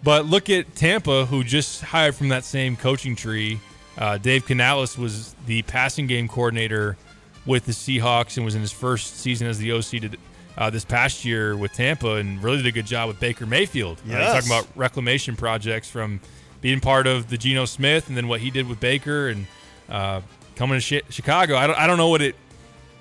But 0.04 0.26
look 0.26 0.50
at 0.50 0.76
Tampa, 0.76 1.26
who 1.26 1.44
just 1.44 1.82
hired 1.82 2.16
from 2.16 2.30
that 2.30 2.44
same 2.44 2.76
coaching 2.76 3.16
tree. 3.16 3.60
Uh, 3.98 4.18
Dave 4.18 4.46
Canales 4.46 4.98
was 4.98 5.36
the 5.46 5.62
passing 5.64 6.08
game 6.08 6.28
coordinator 6.28 6.98
with 7.46 7.66
the 7.66 7.72
Seahawks 7.74 8.38
and 8.38 8.46
was 8.46 8.56
in 8.56 8.62
his 8.62 8.72
first 8.72 9.18
season 9.18 9.48
as 9.48 9.60
the 9.60 9.72
OC 9.72 9.84
to, 10.02 10.10
uh, 10.58 10.70
this 10.70 10.86
past 10.86 11.26
year 11.26 11.56
with 11.58 11.74
Tampa 11.74 12.16
and 12.16 12.42
really 12.44 12.58
did 12.58 12.68
a 12.68 12.72
good 12.72 12.86
job 12.86 13.08
with 13.08 13.20
Baker 13.20 13.46
Mayfield. 13.46 14.00
Uh, 14.08 14.34
talking 14.34 14.50
about 14.50 14.68
reclamation 14.76 15.36
projects 15.36 15.90
from 15.90 16.20
being 16.62 16.80
part 16.80 17.08
of 17.08 17.30
the 17.30 17.38
Geno 17.38 17.66
Smith 17.66 18.08
and 18.08 18.16
then 18.18 18.28
what 18.28 18.40
he 18.40 18.50
did 18.52 18.68
with 18.68 18.80
Baker 18.80 19.30
and 19.30 19.48
uh, 19.90 20.22
coming 20.56 20.80
to 20.80 21.02
Chi- 21.02 21.08
Chicago. 21.10 21.56
I 21.58 21.68
don't, 21.68 21.78
I 21.78 21.88
don't 21.88 21.98
know 21.98 22.10
what 22.10 22.22
it 22.22 22.36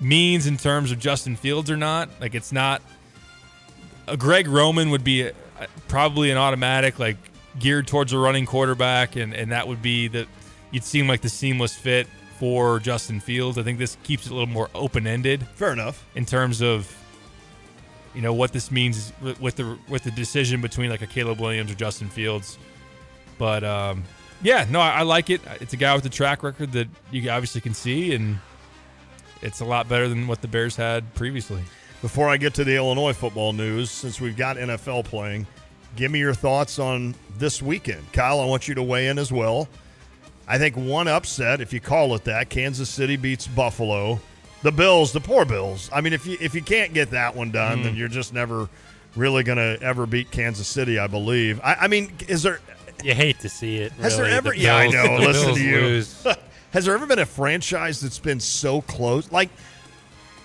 means 0.01 0.47
in 0.47 0.57
terms 0.57 0.91
of 0.91 0.99
Justin 0.99 1.35
Fields 1.35 1.69
or 1.71 1.77
not. 1.77 2.09
Like 2.19 2.35
it's 2.35 2.51
not 2.51 2.81
a 4.07 4.17
Greg 4.17 4.47
Roman 4.47 4.89
would 4.89 5.03
be 5.03 5.21
a, 5.21 5.29
a- 5.59 5.67
probably 5.87 6.31
an 6.31 6.37
automatic, 6.37 6.99
like 6.99 7.17
geared 7.59 7.87
towards 7.87 8.11
a 8.13 8.17
running 8.17 8.45
quarterback, 8.45 9.15
and, 9.15 9.33
and 9.33 9.51
that 9.51 9.67
would 9.67 9.81
be 9.81 10.07
the 10.07 10.27
you'd 10.71 10.83
seem 10.83 11.07
like 11.07 11.21
the 11.21 11.29
seamless 11.29 11.75
fit 11.75 12.07
for 12.39 12.79
Justin 12.79 13.19
Fields. 13.19 13.57
I 13.57 13.63
think 13.63 13.77
this 13.77 13.95
keeps 14.03 14.25
it 14.25 14.31
a 14.31 14.33
little 14.33 14.49
more 14.51 14.69
open 14.73 15.05
ended 15.07 15.47
fair 15.55 15.71
enough. 15.71 16.03
in 16.15 16.25
terms 16.25 16.61
of 16.61 16.93
you 18.15 18.21
know 18.21 18.33
what 18.33 18.51
this 18.51 18.71
means 18.71 19.11
with- 19.21 19.55
the 19.55 19.77
with 19.89 20.03
the 20.03 20.11
decision 20.11 20.61
between 20.61 20.89
like 20.89 21.01
a 21.01 21.07
Caleb 21.07 21.39
Williams 21.39 21.71
or 21.71 21.75
Justin 21.75 22.09
Fields. 22.09 22.57
But 23.37 23.63
um, 23.63 24.03
yeah, 24.41 24.65
no, 24.69 24.79
I, 24.79 24.99
I 24.99 25.01
like 25.01 25.29
it. 25.29 25.41
It's 25.59 25.73
a 25.73 25.77
guy 25.77 25.95
with 25.95 26.05
a 26.05 26.09
track 26.09 26.43
record 26.43 26.71
that 26.73 26.87
you 27.11 27.29
obviously 27.29 27.61
can 27.61 27.73
see, 27.73 28.13
and 28.13 28.37
it's 29.41 29.59
a 29.61 29.65
lot 29.65 29.89
better 29.89 30.07
than 30.07 30.27
what 30.27 30.41
the 30.41 30.47
Bears 30.47 30.75
had 30.75 31.13
previously. 31.15 31.61
Before 32.01 32.29
I 32.29 32.37
get 32.37 32.53
to 32.55 32.63
the 32.63 32.75
Illinois 32.75 33.13
football 33.13 33.53
news, 33.53 33.89
since 33.89 34.19
we've 34.19 34.35
got 34.35 34.57
NFL 34.57 35.05
playing, 35.05 35.47
give 35.95 36.11
me 36.11 36.19
your 36.19 36.33
thoughts 36.33 36.77
on 36.77 37.15
this 37.37 37.61
weekend. 37.61 38.11
Kyle, 38.11 38.41
I 38.41 38.45
want 38.45 38.67
you 38.67 38.75
to 38.75 38.83
weigh 38.83 39.07
in 39.07 39.17
as 39.17 39.31
well. 39.31 39.67
I 40.47 40.57
think 40.57 40.75
one 40.75 41.07
upset, 41.07 41.61
if 41.61 41.71
you 41.71 41.79
call 41.79 42.13
it 42.15 42.25
that, 42.25 42.49
Kansas 42.49 42.89
City 42.89 43.15
beats 43.15 43.47
Buffalo. 43.47 44.19
The 44.63 44.71
Bills, 44.71 45.11
the 45.11 45.19
poor 45.19 45.45
Bills. 45.45 45.89
I 45.93 46.01
mean, 46.01 46.13
if 46.13 46.25
you 46.25 46.37
if 46.41 46.55
you 46.55 46.61
can't 46.61 46.93
get 46.93 47.11
that 47.11 47.35
one 47.35 47.51
done, 47.51 47.79
Mm. 47.79 47.83
then 47.83 47.95
you're 47.95 48.07
just 48.07 48.33
never 48.33 48.69
really 49.15 49.43
going 49.43 49.57
to 49.59 49.77
ever 49.83 50.05
beat 50.07 50.31
Kansas 50.31 50.67
City, 50.67 50.97
I 50.97 51.05
believe. 51.07 51.59
I, 51.63 51.75
I 51.81 51.87
mean, 51.87 52.11
is 52.27 52.41
there 52.43 52.59
You 53.03 53.13
hate 53.13 53.39
to 53.41 53.49
see 53.49 53.77
it. 53.77 53.91
Has 53.93 54.17
there 54.17 54.25
ever- 54.25 54.49
The 54.51 54.57
yeah, 54.57 54.75
I 54.75 54.87
know. 54.87 55.17
Listen 55.17 55.53
to 55.55 55.61
you. 55.61 56.03
Has 56.71 56.85
there 56.85 56.95
ever 56.95 57.05
been 57.05 57.19
a 57.19 57.25
franchise 57.27 57.99
that's 58.01 58.17
been 58.17 58.39
so 58.39 58.81
close? 58.81 59.31
Like, 59.31 59.49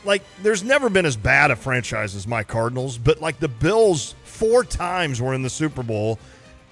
like 0.04 0.22
there's 0.42 0.62
never 0.62 0.90
been 0.90 1.06
as 1.06 1.16
bad 1.16 1.50
a 1.50 1.56
franchise 1.56 2.14
as 2.14 2.26
my 2.26 2.42
Cardinals, 2.42 2.98
but 2.98 3.20
like 3.22 3.38
the 3.40 3.48
Bills 3.48 4.14
four 4.24 4.62
times 4.64 5.22
were 5.22 5.32
in 5.32 5.42
the 5.42 5.48
Super 5.50 5.82
Bowl 5.82 6.18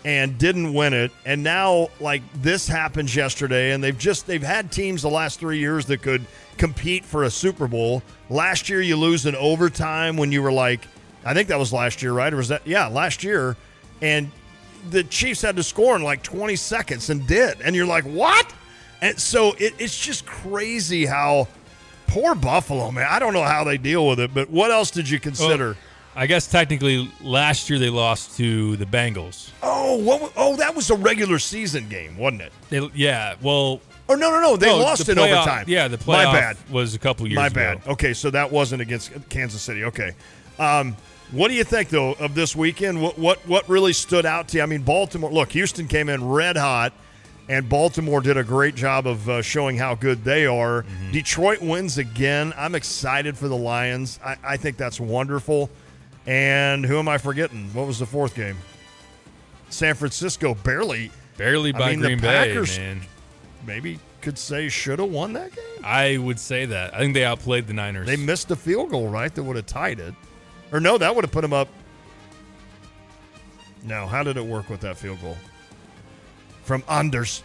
and 0.06 0.38
didn't 0.38 0.72
win 0.72 0.94
it, 0.94 1.10
and 1.24 1.42
now 1.42 1.88
like 1.98 2.22
this 2.40 2.68
happens 2.68 3.16
yesterday, 3.16 3.72
and 3.72 3.82
they've 3.82 3.98
just 3.98 4.24
they've 4.28 4.40
had 4.40 4.70
teams 4.70 5.02
the 5.02 5.10
last 5.10 5.40
three 5.40 5.58
years 5.58 5.84
that 5.86 6.00
could 6.00 6.24
compete 6.58 7.04
for 7.04 7.24
a 7.24 7.30
Super 7.30 7.66
Bowl. 7.66 8.04
Last 8.30 8.68
year, 8.68 8.80
you 8.80 8.96
lose 8.96 9.26
in 9.26 9.34
overtime 9.34 10.16
when 10.16 10.30
you 10.30 10.42
were 10.42 10.52
like, 10.52 10.86
I 11.24 11.34
think 11.34 11.48
that 11.48 11.58
was 11.58 11.72
last 11.72 12.02
year, 12.02 12.12
right? 12.12 12.32
Or 12.32 12.36
was 12.36 12.46
that 12.48 12.64
yeah, 12.64 12.86
last 12.86 13.24
year, 13.24 13.56
and 14.00 14.30
the 14.90 15.02
Chiefs 15.02 15.42
had 15.42 15.56
to 15.56 15.64
score 15.64 15.96
in 15.96 16.04
like 16.04 16.22
20 16.22 16.54
seconds 16.54 17.10
and 17.10 17.26
did. 17.26 17.60
And 17.60 17.74
you're 17.74 17.84
like, 17.84 18.04
what? 18.04 18.54
And 19.02 19.18
so 19.18 19.54
it, 19.58 19.74
it's 19.80 19.98
just 19.98 20.24
crazy 20.24 21.04
how 21.04 21.48
poor 22.06 22.36
Buffalo, 22.36 22.92
man. 22.92 23.08
I 23.10 23.18
don't 23.18 23.32
know 23.32 23.42
how 23.42 23.64
they 23.64 23.76
deal 23.76 24.06
with 24.06 24.20
it, 24.20 24.32
but 24.32 24.50
what 24.50 24.70
else 24.70 24.92
did 24.92 25.10
you 25.10 25.18
consider? 25.18 25.76
I 26.16 26.26
guess 26.26 26.46
technically 26.46 27.10
last 27.20 27.68
year 27.68 27.78
they 27.78 27.90
lost 27.90 28.36
to 28.38 28.76
the 28.76 28.86
Bengals. 28.86 29.50
oh, 29.62 29.96
what? 29.98 30.32
Oh, 30.36 30.56
that 30.56 30.74
was 30.74 30.88
a 30.90 30.94
regular 30.96 31.38
season 31.38 31.88
game, 31.88 32.16
wasn't 32.16 32.42
it? 32.42 32.52
They, 32.70 32.80
yeah, 32.94 33.34
well, 33.42 33.80
Or 34.08 34.16
no, 34.16 34.30
no, 34.30 34.40
no. 34.40 34.56
They 34.56 34.66
no, 34.66 34.78
lost 34.78 35.04
the 35.06 35.12
in 35.12 35.18
playoff- 35.18 35.36
overtime. 35.42 35.64
Yeah, 35.68 35.88
the 35.88 35.98
playoff 35.98 36.32
My 36.32 36.32
bad. 36.32 36.56
was 36.70 36.94
a 36.94 36.98
couple 36.98 37.26
years 37.26 37.36
My 37.36 37.46
ago. 37.48 37.54
bad. 37.54 37.80
Okay, 37.86 38.14
so 38.14 38.30
that 38.30 38.50
wasn't 38.50 38.80
against 38.82 39.12
Kansas 39.28 39.60
City. 39.60 39.84
Okay. 39.84 40.12
Um, 40.58 40.96
what 41.32 41.48
do 41.48 41.54
you 41.54 41.64
think 41.64 41.90
though 41.90 42.12
of 42.14 42.34
this 42.34 42.54
weekend? 42.56 43.02
What 43.02 43.18
what 43.18 43.46
what 43.48 43.68
really 43.68 43.92
stood 43.92 44.24
out 44.24 44.48
to 44.48 44.56
you? 44.58 44.62
I 44.62 44.66
mean, 44.66 44.82
Baltimore. 44.82 45.30
Look, 45.30 45.52
Houston 45.52 45.86
came 45.88 46.08
in 46.08 46.26
red 46.26 46.56
hot, 46.56 46.92
and 47.48 47.68
Baltimore 47.68 48.20
did 48.22 48.36
a 48.38 48.44
great 48.44 48.74
job 48.76 49.06
of 49.06 49.28
uh, 49.28 49.42
showing 49.42 49.76
how 49.76 49.94
good 49.96 50.22
they 50.24 50.46
are. 50.46 50.82
Mm-hmm. 50.84 51.12
Detroit 51.12 51.60
wins 51.60 51.98
again. 51.98 52.54
I'm 52.56 52.74
excited 52.76 53.36
for 53.36 53.48
the 53.48 53.56
Lions. 53.56 54.18
I, 54.24 54.36
I 54.44 54.56
think 54.56 54.76
that's 54.78 54.98
wonderful. 55.00 55.68
And 56.26 56.84
who 56.84 56.98
am 56.98 57.08
I 57.08 57.18
forgetting? 57.18 57.70
What 57.72 57.86
was 57.86 57.98
the 57.98 58.06
fourth 58.06 58.34
game? 58.34 58.56
San 59.70 59.94
Francisco 59.94 60.54
barely, 60.54 61.10
Barely 61.36 61.74
I 61.74 61.78
by 61.78 61.90
mean, 61.90 62.00
the 62.00 62.06
Green 62.08 62.20
Bay, 62.20 62.48
Packers- 62.48 62.78
man. 62.78 63.02
maybe 63.66 63.98
could 64.22 64.38
say 64.38 64.68
should 64.68 64.98
have 64.98 65.10
won 65.10 65.34
that 65.34 65.54
game. 65.54 65.64
I 65.84 66.16
would 66.18 66.40
say 66.40 66.64
that. 66.66 66.94
I 66.94 66.98
think 66.98 67.14
they 67.14 67.24
outplayed 67.24 67.66
the 67.68 67.74
Niners. 67.74 68.06
They 68.06 68.16
missed 68.16 68.50
a 68.50 68.56
field 68.56 68.90
goal, 68.90 69.08
right? 69.08 69.32
That 69.34 69.42
would 69.44 69.56
have 69.56 69.66
tied 69.66 70.00
it. 70.00 70.14
Or 70.72 70.80
no, 70.80 70.98
that 70.98 71.14
would 71.14 71.24
have 71.24 71.30
put 71.30 71.42
them 71.42 71.52
up. 71.52 71.68
No, 73.84 74.06
how 74.06 74.22
did 74.24 74.36
it 74.36 74.44
work 74.44 74.68
with 74.68 74.80
that 74.80 74.96
field 74.96 75.20
goal? 75.20 75.36
From 76.64 76.82
Anders. 76.88 77.44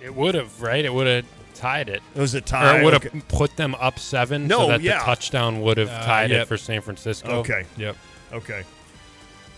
It 0.00 0.14
would 0.14 0.34
have, 0.36 0.60
right? 0.62 0.84
It 0.84 0.92
would 0.92 1.06
have 1.08 1.24
tied 1.54 1.88
it. 1.88 2.02
It 2.14 2.20
was 2.20 2.34
it 2.34 2.44
Or 2.44 2.46
tied? 2.46 2.80
it 2.80 2.84
would 2.84 2.92
have 2.92 3.06
okay. 3.06 3.22
put 3.28 3.56
them 3.56 3.74
up 3.76 3.98
seven 3.98 4.46
No, 4.46 4.58
so 4.60 4.68
that 4.68 4.80
yeah. 4.82 4.98
the 4.98 5.04
touchdown 5.04 5.62
would 5.62 5.78
have 5.78 5.88
Uh, 5.88 6.04
tied 6.04 6.30
yep. 6.30 6.42
it 6.42 6.44
for 6.48 6.56
San 6.56 6.80
Francisco. 6.80 7.28
okay. 7.40 7.64
Yep. 7.76 7.96
Okay. 8.32 8.64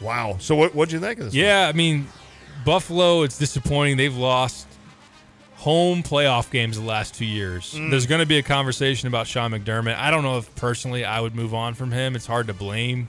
Wow. 0.01 0.37
So 0.41 0.55
what 0.55 0.75
what'd 0.75 0.93
you 0.93 1.01
think 1.01 1.19
of 1.21 1.27
this? 1.27 1.35
Yeah, 1.35 1.67
I 1.69 1.73
mean, 1.73 2.07
Buffalo, 2.65 3.23
it's 3.23 3.39
disappointing. 3.39 3.97
They've 3.97 4.17
lost 4.17 4.67
home 5.57 6.03
playoff 6.03 6.51
games 6.51 6.79
the 6.79 6.85
last 6.85 7.15
two 7.15 7.25
years. 7.25 7.75
Mm. 7.75 7.91
There's 7.91 8.07
going 8.07 8.21
to 8.21 8.27
be 8.27 8.39
a 8.39 8.43
conversation 8.43 9.09
about 9.09 9.27
Sean 9.27 9.53
McDermott. 9.53 9.97
I 9.97 10.11
don't 10.11 10.23
know 10.23 10.37
if 10.39 10.55
personally 10.55 11.05
I 11.05 11.21
would 11.21 11.35
move 11.35 11.55
on 11.55 11.75
from 11.75 11.93
him. 11.93 12.15
It's 12.15 12.27
hard 12.27 12.47
to 12.49 12.55
blame 12.55 13.09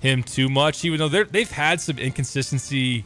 him 0.00 0.22
too 0.22 0.48
much, 0.48 0.84
even 0.84 0.98
though 0.98 1.08
they're, 1.08 1.24
they've 1.24 1.50
had 1.50 1.80
some 1.80 1.98
inconsistency 1.98 3.04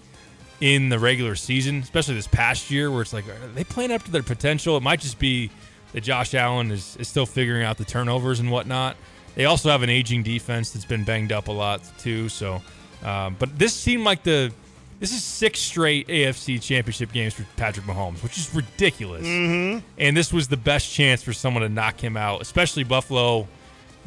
in 0.63 0.91
the 0.91 0.99
regular 0.99 1.35
season, 1.35 1.81
especially 1.81 2.15
this 2.15 2.29
past 2.29 2.71
year, 2.71 2.89
where 2.89 3.03
it's 3.03 3.13
like, 3.13 3.29
are 3.29 3.49
they 3.49 3.65
playing 3.65 3.91
up 3.91 4.05
to 4.05 4.13
their 4.13 4.23
potential? 4.23 4.77
It 4.77 4.83
might 4.85 5.01
just 5.01 5.19
be 5.19 5.51
that 5.93 6.03
Josh 6.03 6.35
Allen 6.35 6.71
is, 6.71 6.97
is 7.01 7.09
still 7.09 7.27
figuring 7.27 7.65
out 7.65 7.79
the 7.79 7.85
turnovers 7.85 8.39
and 8.39 8.49
whatnot. 8.49 8.97
They 9.35 9.47
also 9.47 9.71
have 9.71 9.83
an 9.83 9.91
aging 9.91 10.23
defense 10.23 10.71
that's 10.71 10.85
been 10.85 11.03
banged 11.03 11.33
up 11.33 11.49
a 11.49 11.53
lot 11.53 11.83
too. 11.99 12.29
So, 12.29 12.63
um, 13.03 13.35
but 13.41 13.59
this 13.59 13.75
seemed 13.75 14.05
like 14.05 14.23
the 14.23 14.53
this 15.01 15.11
is 15.11 15.25
six 15.25 15.59
straight 15.59 16.07
AFC 16.07 16.63
Championship 16.63 17.11
games 17.11 17.35
for 17.35 17.45
Patrick 17.57 17.85
Mahomes, 17.87 18.23
which 18.23 18.39
is 18.39 18.55
ridiculous. 18.55 19.27
Mm-hmm. 19.27 19.85
And 19.99 20.17
this 20.17 20.33
was 20.33 20.47
the 20.47 20.57
best 20.57 20.93
chance 20.93 21.25
for 21.25 21.33
someone 21.33 21.65
to 21.65 21.69
knock 21.69 21.99
him 21.99 22.17
out, 22.17 22.41
especially 22.41 22.85
Buffalo 22.85 23.49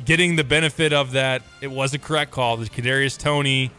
getting 0.06 0.38
the 0.38 0.46
benefit 0.46 0.94
of 0.94 1.12
that. 1.12 1.42
It 1.60 1.68
was 1.68 1.94
a 1.94 2.00
correct 2.00 2.32
call. 2.32 2.56
The 2.56 2.70
Kadarius 2.70 3.18
Toney 3.18 3.72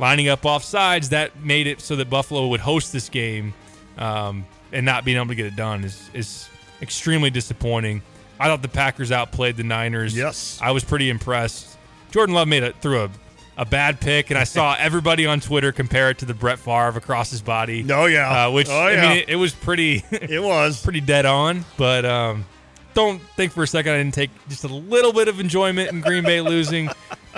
lining 0.00 0.28
up 0.28 0.44
off 0.46 0.64
sides 0.64 1.10
that 1.10 1.38
made 1.44 1.66
it 1.68 1.80
so 1.80 1.94
that 1.96 2.10
Buffalo 2.10 2.48
would 2.48 2.60
host 2.60 2.92
this 2.92 3.08
game, 3.08 3.54
um, 3.98 4.44
and 4.72 4.84
not 4.86 5.04
being 5.04 5.16
able 5.16 5.28
to 5.28 5.34
get 5.34 5.46
it 5.46 5.54
done 5.56 5.84
is 5.84 6.10
is 6.14 6.48
extremely 6.82 7.30
disappointing. 7.30 8.02
I 8.40 8.46
thought 8.46 8.62
the 8.62 8.68
Packers 8.68 9.12
outplayed 9.12 9.56
the 9.58 9.64
Niners. 9.64 10.16
Yes. 10.16 10.58
I 10.62 10.70
was 10.70 10.82
pretty 10.82 11.10
impressed. 11.10 11.76
Jordan 12.10 12.34
Love 12.34 12.48
made 12.48 12.62
it 12.62 12.74
through 12.80 13.02
a, 13.04 13.10
a 13.58 13.64
bad 13.66 14.00
pick, 14.00 14.30
and 14.30 14.38
I 14.38 14.44
saw 14.44 14.74
everybody 14.78 15.26
on 15.26 15.40
Twitter 15.40 15.72
compare 15.72 16.08
it 16.08 16.18
to 16.20 16.24
the 16.24 16.32
Brett 16.32 16.58
Favre 16.58 16.96
across 16.96 17.30
his 17.30 17.42
body. 17.42 17.84
Oh, 17.92 18.06
yeah. 18.06 18.46
uh, 18.46 18.50
which 18.50 18.68
Oh, 18.70 18.78
I 18.80 18.96
mean, 18.96 19.18
it, 19.18 19.28
it 19.28 19.36
was 19.36 19.52
pretty 19.52 20.02
It 20.10 20.42
was. 20.42 20.82
pretty 20.82 21.02
dead 21.02 21.26
on. 21.26 21.66
But 21.76 22.06
um, 22.06 22.46
don't 22.94 23.20
think 23.36 23.52
for 23.52 23.62
a 23.62 23.66
second 23.66 23.92
I 23.92 23.98
didn't 23.98 24.14
take 24.14 24.30
just 24.48 24.64
a 24.64 24.68
little 24.68 25.12
bit 25.12 25.28
of 25.28 25.38
enjoyment 25.38 25.90
in 25.92 26.00
Green 26.00 26.24
Bay 26.24 26.40
losing. 26.40 26.88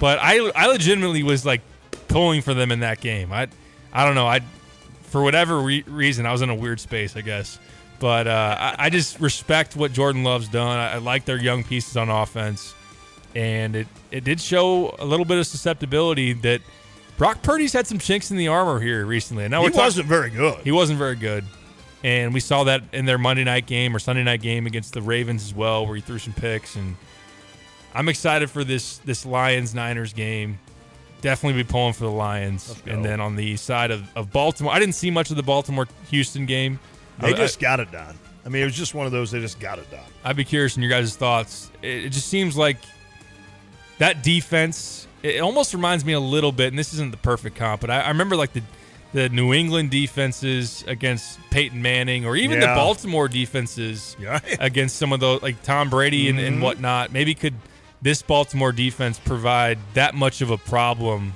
But 0.00 0.20
I 0.22 0.38
I 0.54 0.68
legitimately 0.68 1.24
was 1.24 1.44
like 1.44 1.60
pulling 2.12 2.42
for 2.42 2.54
them 2.54 2.70
in 2.70 2.80
that 2.80 3.00
game. 3.00 3.32
I 3.32 3.48
I 3.92 4.04
don't 4.04 4.14
know. 4.14 4.26
I 4.26 4.40
for 5.02 5.22
whatever 5.22 5.60
re- 5.60 5.84
reason 5.86 6.26
I 6.26 6.32
was 6.32 6.42
in 6.42 6.50
a 6.50 6.54
weird 6.54 6.80
space, 6.80 7.16
I 7.16 7.20
guess. 7.20 7.58
But 7.98 8.26
uh, 8.26 8.56
I, 8.58 8.86
I 8.86 8.90
just 8.90 9.20
respect 9.20 9.76
what 9.76 9.92
Jordan 9.92 10.24
Love's 10.24 10.48
done. 10.48 10.78
I, 10.78 10.94
I 10.94 10.96
like 10.98 11.24
their 11.24 11.36
young 11.36 11.62
pieces 11.62 11.96
on 11.96 12.08
offense, 12.08 12.74
and 13.34 13.76
it 13.76 13.86
it 14.10 14.24
did 14.24 14.40
show 14.40 14.94
a 14.98 15.04
little 15.04 15.26
bit 15.26 15.38
of 15.38 15.46
susceptibility 15.46 16.32
that 16.34 16.60
Brock 17.16 17.42
Purdy's 17.42 17.72
had 17.72 17.86
some 17.86 17.98
chinks 17.98 18.30
in 18.30 18.36
the 18.36 18.48
armor 18.48 18.80
here 18.80 19.04
recently. 19.04 19.44
And 19.44 19.50
now 19.52 19.64
he 19.64 19.70
wasn't 19.70 20.06
very 20.06 20.30
good. 20.30 20.58
He 20.64 20.72
wasn't 20.72 20.98
very 20.98 21.16
good. 21.16 21.44
And 22.04 22.34
we 22.34 22.40
saw 22.40 22.64
that 22.64 22.82
in 22.92 23.04
their 23.04 23.18
Monday 23.18 23.44
night 23.44 23.66
game 23.66 23.94
or 23.94 24.00
Sunday 24.00 24.24
night 24.24 24.42
game 24.42 24.66
against 24.66 24.92
the 24.92 25.02
Ravens 25.02 25.44
as 25.44 25.54
well, 25.54 25.86
where 25.86 25.94
he 25.94 26.02
threw 26.02 26.18
some 26.18 26.32
picks. 26.32 26.74
And 26.74 26.96
I'm 27.94 28.08
excited 28.08 28.50
for 28.50 28.64
this 28.64 28.98
this 28.98 29.24
Lions 29.24 29.74
Niners 29.74 30.12
game. 30.12 30.58
Definitely 31.22 31.62
be 31.62 31.66
pulling 31.66 31.94
for 31.94 32.04
the 32.04 32.10
Lions. 32.10 32.82
And 32.86 33.02
then 33.04 33.20
on 33.20 33.36
the 33.36 33.56
side 33.56 33.90
of, 33.90 34.04
of 34.14 34.30
Baltimore, 34.30 34.72
I 34.72 34.78
didn't 34.78 34.96
see 34.96 35.10
much 35.10 35.30
of 35.30 35.36
the 35.36 35.42
Baltimore 35.42 35.88
Houston 36.10 36.44
game. 36.44 36.78
They 37.18 37.28
I- 37.28 37.32
just 37.32 37.58
got 37.58 37.80
it 37.80 37.90
done. 37.90 38.18
I 38.44 38.48
mean, 38.48 38.62
it 38.62 38.64
was 38.64 38.74
just 38.74 38.92
one 38.92 39.06
of 39.06 39.12
those. 39.12 39.30
They 39.30 39.38
just 39.38 39.60
got 39.60 39.78
it 39.78 39.88
done. 39.90 40.00
I'd 40.24 40.34
be 40.34 40.44
curious 40.44 40.76
in 40.76 40.82
your 40.82 40.90
guys' 40.90 41.14
thoughts. 41.14 41.70
It, 41.80 42.06
it 42.06 42.08
just 42.10 42.26
seems 42.26 42.56
like 42.56 42.78
that 43.98 44.22
defense. 44.24 45.06
It 45.22 45.40
almost 45.40 45.72
reminds 45.72 46.04
me 46.04 46.12
a 46.12 46.20
little 46.20 46.50
bit, 46.50 46.68
and 46.68 46.78
this 46.78 46.92
isn't 46.94 47.12
the 47.12 47.18
perfect 47.18 47.56
comp, 47.56 47.80
but 47.80 47.90
I, 47.90 48.00
I 48.00 48.08
remember 48.08 48.34
like 48.34 48.52
the 48.52 48.62
the 49.12 49.28
New 49.28 49.52
England 49.52 49.90
defenses 49.90 50.84
against 50.86 51.38
Peyton 51.50 51.82
Manning, 51.82 52.24
or 52.24 52.34
even 52.34 52.60
the 52.60 52.66
Baltimore 52.66 53.28
defenses 53.28 54.16
Yeah. 54.18 54.40
against 54.58 54.96
some 54.96 55.12
of 55.12 55.20
those 55.20 55.42
like 55.42 55.62
Tom 55.62 55.90
Brady 55.90 56.28
and, 56.28 56.38
and 56.38 56.54
mm-hmm. 56.54 56.64
whatnot. 56.64 57.12
Maybe 57.12 57.34
could 57.34 57.54
this 58.02 58.20
Baltimore 58.20 58.72
defense 58.72 59.18
provide 59.18 59.78
that 59.94 60.14
much 60.14 60.40
of 60.40 60.50
a 60.50 60.58
problem 60.58 61.32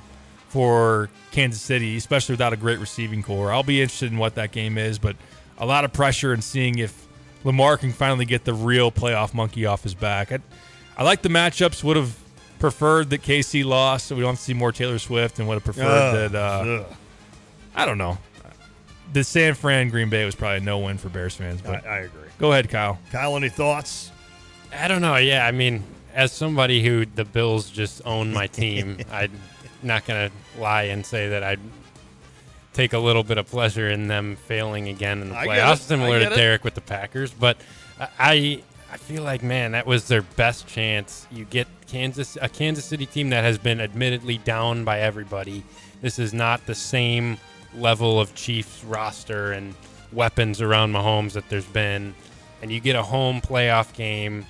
for 0.49 1.09
Kansas 1.31 1.61
City, 1.61 1.97
especially 1.97 2.33
without 2.33 2.53
a 2.53 2.57
great 2.57 2.79
receiving 2.79 3.23
core? 3.23 3.51
I'll 3.51 3.63
be 3.63 3.81
interested 3.81 4.11
in 4.11 4.17
what 4.17 4.35
that 4.35 4.51
game 4.51 4.77
is, 4.77 4.99
but 4.99 5.15
a 5.57 5.65
lot 5.65 5.85
of 5.85 5.93
pressure 5.93 6.33
and 6.33 6.43
seeing 6.43 6.77
if 6.79 7.07
Lamar 7.43 7.77
can 7.77 7.93
finally 7.93 8.25
get 8.25 8.43
the 8.43 8.53
real 8.53 8.91
playoff 8.91 9.33
monkey 9.33 9.65
off 9.65 9.83
his 9.83 9.93
back. 9.93 10.31
I, 10.31 10.39
I 10.97 11.03
like 11.03 11.21
the 11.21 11.29
matchups. 11.29 11.83
Would 11.83 11.97
have 11.97 12.17
preferred 12.59 13.09
that 13.11 13.21
KC 13.21 13.63
lost, 13.63 14.07
so 14.07 14.15
we 14.15 14.21
don't 14.21 14.31
have 14.31 14.39
to 14.39 14.43
see 14.43 14.53
more 14.53 14.71
Taylor 14.71 14.99
Swift, 14.99 15.39
and 15.39 15.47
would 15.47 15.55
have 15.55 15.63
preferred 15.63 15.85
Ugh. 15.85 16.31
that. 16.31 16.35
Uh, 16.35 16.83
I 17.75 17.85
don't 17.85 17.97
know. 17.97 18.17
The 19.13 19.23
San 19.23 19.53
Fran 19.53 19.89
Green 19.89 20.09
Bay 20.09 20.25
was 20.25 20.35
probably 20.35 20.59
no 20.65 20.79
win 20.79 20.97
for 20.97 21.07
Bears 21.07 21.35
fans, 21.35 21.61
I, 21.63 21.65
but 21.65 21.87
I 21.87 21.99
agree. 21.99 22.27
go 22.39 22.51
ahead, 22.51 22.67
Kyle. 22.69 22.99
Kyle, 23.11 23.37
any 23.37 23.47
thoughts? 23.47 24.11
I 24.73 24.89
don't 24.89 25.01
know. 25.01 25.15
Yeah, 25.15 25.45
I 25.45 25.51
mean, 25.51 25.83
as 26.17 26.31
somebody 26.31 26.83
who 26.83 27.05
the 27.05 27.23
Bills 27.23 27.69
just 27.69 28.01
own 28.03 28.33
my 28.33 28.47
team, 28.47 28.97
I'm 29.11 29.31
not 29.83 30.05
gonna 30.05 30.31
lie 30.57 30.83
and 30.83 31.05
say 31.05 31.29
that 31.29 31.43
I'd 31.43 31.59
take 32.73 32.93
a 32.93 32.99
little 32.99 33.23
bit 33.23 33.37
of 33.37 33.47
pleasure 33.47 33.89
in 33.89 34.07
them 34.07 34.35
failing 34.35 34.89
again 34.89 35.21
in 35.21 35.29
the 35.29 35.37
I 35.37 35.45
playoffs, 35.47 35.81
similar 35.81 36.19
to 36.19 36.33
it. 36.33 36.35
Derek 36.35 36.63
with 36.63 36.73
the 36.73 36.81
Packers. 36.81 37.31
But 37.31 37.57
I, 37.99 38.63
I 38.91 38.97
feel 38.97 39.21
like 39.21 39.43
man, 39.43 39.73
that 39.73 39.85
was 39.85 40.07
their 40.07 40.23
best 40.23 40.67
chance. 40.67 41.27
You 41.31 41.45
get 41.45 41.67
Kansas, 41.87 42.35
a 42.41 42.49
Kansas 42.49 42.83
City 42.83 43.05
team 43.05 43.29
that 43.29 43.43
has 43.43 43.59
been 43.59 43.79
admittedly 43.79 44.39
down 44.39 44.83
by 44.83 44.99
everybody. 45.01 45.63
This 46.01 46.17
is 46.17 46.33
not 46.33 46.65
the 46.65 46.75
same 46.75 47.37
level 47.75 48.19
of 48.19 48.33
Chiefs 48.33 48.83
roster 48.83 49.51
and 49.51 49.75
weapons 50.11 50.61
around 50.61 50.93
Mahomes 50.93 51.33
that 51.33 51.47
there's 51.49 51.65
been, 51.65 52.15
and 52.63 52.71
you 52.71 52.79
get 52.79 52.95
a 52.95 53.03
home 53.03 53.39
playoff 53.39 53.93
game 53.93 54.47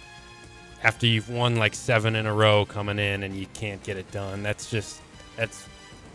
after 0.88 1.06
you've 1.06 1.30
won 1.30 1.58
like 1.58 1.76
seven 1.76 2.16
in 2.16 2.26
a 2.26 2.34
row 2.34 2.64
coming 2.64 2.98
in 2.98 3.24
and 3.24 3.36
you 3.36 3.46
can't 3.54 3.84
get 3.84 3.98
it 3.98 4.10
done. 4.12 4.42
That's 4.42 4.72
just 4.72 5.02
that's 5.36 5.66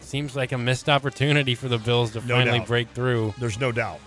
seems 0.00 0.34
like 0.34 0.52
a 0.52 0.58
missed 0.58 0.88
opportunity 0.88 1.54
for 1.54 1.68
the 1.68 1.76
Bills 1.76 2.12
to 2.12 2.26
No 2.26 2.36
finally 2.36 2.58
doubt. 2.58 2.66
break 2.68 2.88
through. 2.90 3.34
There's 3.38 3.60
no 3.60 3.70
doubt. 3.70 4.00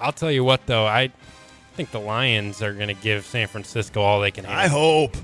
I'll 0.00 0.12
tell 0.12 0.32
you 0.32 0.42
what 0.42 0.66
though, 0.66 0.86
I 0.86 1.12
think 1.74 1.92
the 1.92 2.00
Lions 2.00 2.62
are 2.62 2.72
going 2.74 2.88
to 2.88 2.94
give 2.94 3.24
San 3.26 3.46
Francisco 3.46 4.00
all 4.02 4.20
they 4.20 4.32
can 4.32 4.44
handle. 4.44 4.64
I 4.64 4.66
hope. 4.66 5.16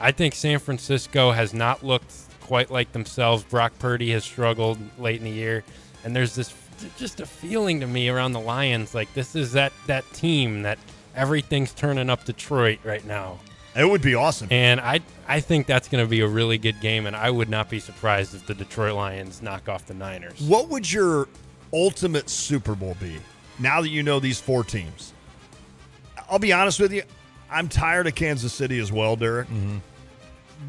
I 0.00 0.10
think 0.10 0.34
San 0.34 0.58
Francisco 0.58 1.30
has 1.30 1.54
not 1.54 1.84
looked 1.84 2.12
quite 2.40 2.72
like 2.72 2.90
themselves. 2.90 3.44
Brock 3.44 3.72
Purdy 3.78 4.10
has 4.10 4.24
struggled 4.24 4.78
late 4.98 5.18
in 5.20 5.24
the 5.24 5.30
year, 5.30 5.62
and 6.02 6.14
there's 6.14 6.34
this 6.34 6.52
just 6.96 7.20
a 7.20 7.26
feeling 7.26 7.78
to 7.80 7.86
me 7.86 8.08
around 8.08 8.32
the 8.32 8.40
Lions 8.40 8.94
like 8.96 9.12
this 9.14 9.36
is 9.36 9.52
that 9.52 9.72
that 9.86 10.04
team 10.12 10.62
that 10.62 10.78
everything's 11.14 11.72
turning 11.72 12.10
up 12.10 12.24
Detroit 12.24 12.80
right 12.82 13.04
now. 13.06 13.38
It 13.78 13.88
would 13.88 14.02
be 14.02 14.14
awesome. 14.14 14.48
And 14.50 14.80
I 14.80 15.00
I 15.28 15.40
think 15.40 15.66
that's 15.66 15.88
going 15.88 16.04
to 16.04 16.08
be 16.08 16.20
a 16.20 16.26
really 16.26 16.58
good 16.58 16.80
game, 16.80 17.06
and 17.06 17.14
I 17.14 17.30
would 17.30 17.48
not 17.48 17.70
be 17.70 17.78
surprised 17.78 18.34
if 18.34 18.46
the 18.46 18.54
Detroit 18.54 18.94
Lions 18.94 19.40
knock 19.40 19.68
off 19.68 19.86
the 19.86 19.94
Niners. 19.94 20.40
What 20.40 20.68
would 20.68 20.90
your 20.90 21.28
ultimate 21.72 22.28
Super 22.28 22.74
Bowl 22.74 22.96
be 23.00 23.18
now 23.58 23.80
that 23.80 23.90
you 23.90 24.02
know 24.02 24.18
these 24.18 24.40
four 24.40 24.64
teams? 24.64 25.12
I'll 26.28 26.38
be 26.38 26.52
honest 26.52 26.80
with 26.80 26.92
you. 26.92 27.02
I'm 27.50 27.68
tired 27.68 28.06
of 28.06 28.14
Kansas 28.14 28.52
City 28.52 28.78
as 28.80 28.90
well, 28.90 29.16
Derek. 29.16 29.48
Mm-hmm. 29.48 29.78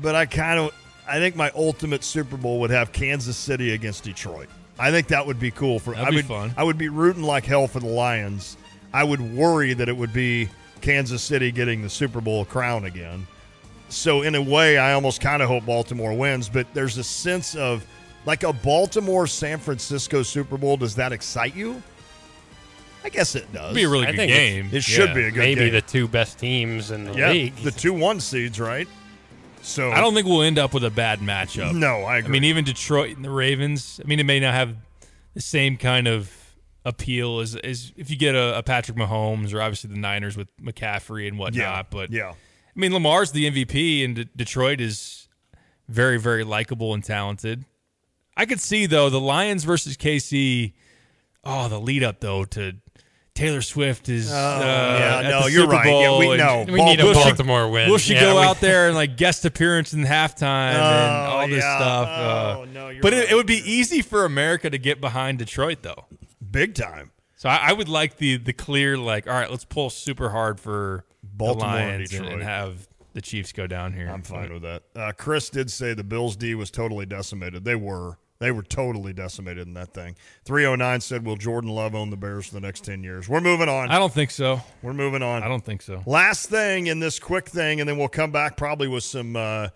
But 0.02 0.15
I 0.15 0.26
kind 0.26 0.60
of, 0.60 0.72
I 1.08 1.17
think 1.17 1.36
my 1.36 1.52
ultimate 1.56 2.04
Super 2.04 2.38
Bowl 2.38 2.60
would 2.60 2.69
have 2.69 2.91
Kansas 2.91 3.36
City 3.36 3.74
against 3.74 4.04
Detroit. 4.04 4.50
I 4.78 4.91
think 4.91 5.08
that 5.08 5.26
would 5.26 5.39
be 5.39 5.52
cool 5.52 5.80
for. 5.80 5.93
That'd 5.93 6.08
I 6.08 6.10
be 6.12 6.15
would, 6.17 6.26
fun. 6.26 6.54
I 6.56 6.63
would 6.63 6.78
be 6.78 6.89
rooting 6.89 7.24
like 7.24 7.45
hell 7.45 7.67
for 7.67 7.80
the 7.80 7.88
Lions. 7.88 8.56
I 8.93 9.04
would 9.04 9.19
worry 9.19 9.74
that 9.74 9.89
it 9.89 9.98
would 9.98 10.13
be 10.13 10.50
Kansas 10.82 11.22
City 11.22 11.52
getting 11.52 11.82
the 11.82 11.89
Super 11.89 12.22
Bowl 12.22 12.46
crown 12.46 12.86
again. 12.86 13.26
So 13.89 14.22
in 14.22 14.36
a 14.36 14.42
way, 14.42 14.78
I 14.78 14.94
almost 14.94 15.20
kind 15.22 15.42
of 15.42 15.48
hope 15.50 15.65
Baltimore 15.65 16.13
wins, 16.13 16.48
but 16.50 16.72
there's 16.74 16.98
a 16.98 17.04
sense 17.04 17.56
of 17.56 17.86
like 18.26 18.44
a 18.44 18.54
Baltimore 18.54 19.26
San 19.28 19.58
Francisco 19.60 20.22
Super 20.24 20.58
Bowl. 20.58 20.78
Does 20.78 20.96
that 20.96 21.12
excite 21.12 21.56
you? 21.56 21.82
I 23.04 23.10
guess 23.10 23.34
it 23.36 23.52
does. 23.54 23.63
It'd 23.65 23.76
be 23.76 23.84
a 23.84 23.89
really 23.89 24.08
I 24.08 24.12
good 24.12 24.28
game. 24.28 24.70
It 24.74 24.84
should 24.84 25.10
Yeah. 25.10 25.15
be 25.15 25.24
a 25.24 25.32
good 25.32 25.39
Maybe 25.39 25.62
game. 25.62 25.74
the 25.74 25.82
two 25.82 26.08
best 26.08 26.38
teams 26.38 26.92
in 26.92 27.06
the 27.06 27.13
yeah, 27.13 27.32
league. 27.32 27.56
the 27.58 27.72
two 27.72 27.94
one 27.94 28.20
seeds, 28.20 28.60
right? 28.60 28.88
So 29.62 29.92
I 29.92 30.02
don't 30.02 30.13
think 30.13 30.28
we'll 30.28 30.42
end 30.44 30.60
up 30.60 30.74
with 30.74 30.84
a 30.84 30.89
bad 30.89 31.20
matchup. 31.20 31.74
No, 31.74 32.04
I 32.04 32.18
I 32.18 32.22
mean, 32.22 32.44
even 32.44 32.63
Detroit 32.65 33.15
and 33.15 33.26
the 33.26 33.30
Ravens. 33.30 34.00
I 34.04 34.08
mean, 34.08 34.20
it 34.20 34.26
may 34.26 34.39
not 34.39 34.54
have 34.54 34.76
the 35.34 35.42
same 35.42 35.78
kind 35.78 36.08
of 36.08 36.32
appeal 36.89 37.39
is 37.39 37.56
as 37.56 37.93
if 37.95 38.10
you 38.10 38.17
get 38.17 38.36
a, 38.36 38.58
a 38.58 38.63
Patrick 38.63 38.97
Mahomes 38.97 39.54
or 39.54 39.62
obviously 39.62 39.89
the 39.89 39.97
Niners 39.99 40.36
with 40.36 40.47
McCaffrey 40.58 41.28
and 41.28 41.38
whatnot. 41.39 41.60
yeah, 41.62 41.84
But 41.89 42.12
yeah, 42.12 42.32
I 42.32 42.80
mean, 42.80 42.93
Lamar's 42.93 43.32
the 43.32 43.49
MVP, 43.49 44.04
and 44.04 44.15
D- 44.15 44.30
Detroit 44.36 44.82
is 44.82 45.28
very, 45.88 46.19
very 46.19 46.43
likable 46.43 46.93
and 46.93 47.04
talented. 47.04 47.63
I 48.36 48.45
could 48.45 48.60
see 48.62 48.86
though 48.86 49.10
the 49.10 49.19
Lions 49.19 49.63
versus 49.63 49.95
KC. 49.97 50.73
Oh, 51.43 51.67
the 51.69 51.80
lead 51.80 52.04
up 52.04 52.19
though 52.19 52.43
to 52.45 52.73
Taylor 53.34 53.62
Swift 53.62 54.10
is. 54.10 54.30
uh, 54.32 54.36
Oh, 54.36 54.60
yeah, 54.99 55.17
at 55.19 55.23
no, 55.30 55.43
the 55.43 55.52
you're 55.52 55.62
Super 55.63 55.73
right. 55.73 55.88
Yeah, 55.88 56.17
we 56.19 56.38
know. 56.38 56.65
we 56.67 56.84
need 56.84 56.99
a 56.99 57.06
Will 57.06 57.13
she- 57.13 57.23
Baltimore 57.23 57.69
win. 57.69 57.89
Will 57.89 57.97
she 57.97 58.13
Yeah, 58.13 58.21
go 58.21 58.36
we- 58.39 58.45
out 58.45 58.60
there 58.60 58.88
and 58.88 58.95
like 58.95 59.15
guest 59.17 59.45
appearance 59.45 59.93
in 59.93 60.04
halftime 60.04 60.73
and 60.73 61.28
Oh, 61.28 61.32
all 61.38 61.47
this 61.47 61.63
yeah. 61.63 61.78
stuff? 61.78 62.08
Oh, 62.10 62.62
uh, 62.62 62.65
no, 62.73 62.89
you're 62.89 63.02
but 63.02 63.13
it, 63.13 63.32
it 63.32 63.36
would 63.36 63.47
be 63.47 63.62
easy 63.69 64.02
for 64.02 64.25
America 64.25 64.69
to 64.69 64.78
get 64.78 64.99
behind 65.02 65.39
Detroit 65.39 65.80
though. 65.82 66.06
Big 66.51 66.75
time. 66.75 67.12
So 67.35 67.47
I, 67.49 67.69
I 67.69 67.73
would 67.73 67.89
like 67.89 68.17
the 68.17 68.38
the 68.38 68.53
clear 68.53 68.97
like, 68.97 69.27
all 69.27 69.33
right, 69.33 69.49
let's 69.49 69.65
pull 69.65 69.89
super 69.89 70.29
hard 70.29 70.59
for 70.59 71.05
Baltimore 71.23 71.77
and 71.77 72.13
and, 72.13 72.25
and 72.27 72.43
have 72.43 72.88
the 73.13 73.21
Chiefs 73.21 73.51
go 73.51 73.67
down 73.67 73.93
here. 73.93 74.09
I'm 74.09 74.21
fine 74.21 74.51
with 74.53 74.62
that. 74.63 74.83
Uh, 74.95 75.12
Chris 75.17 75.49
did 75.49 75.71
say 75.71 75.93
the 75.93 76.03
Bills 76.03 76.35
D 76.35 76.55
was 76.55 76.69
totally 76.71 77.05
decimated. 77.05 77.63
They 77.63 77.75
were. 77.75 78.17
They 78.39 78.51
were 78.51 78.63
totally 78.63 79.12
decimated 79.12 79.67
in 79.67 79.73
that 79.73 79.93
thing. 79.93 80.15
309 80.45 81.01
said, 81.01 81.25
Will 81.25 81.35
Jordan 81.35 81.71
Love 81.71 81.93
own 81.93 82.09
the 82.09 82.15
Bears 82.15 82.45
for 82.45 82.53
the 82.53 82.62
next 82.62 82.85
10 82.85 83.03
years? 83.03 83.27
We're 83.27 83.41
moving 83.41 83.67
on. 83.67 83.91
I 83.91 83.99
don't 83.99 84.13
think 84.13 84.31
so. 84.31 84.62
We're 84.81 84.93
moving 84.93 85.21
on. 85.21 85.43
I 85.43 85.49
don't 85.49 85.65
think 85.65 85.81
so. 85.81 86.01
Last 86.05 86.49
thing 86.49 86.88
in 86.88 87.01
this 87.01 87.19
quick 87.19 87.49
thing, 87.49 87.81
and 87.81 87.89
then 87.89 87.97
we'll 87.97 88.07
come 88.07 88.31
back 88.31 88.55
probably 88.55 88.88
with 88.88 89.03
some 89.03 89.35
uh, 89.35 89.67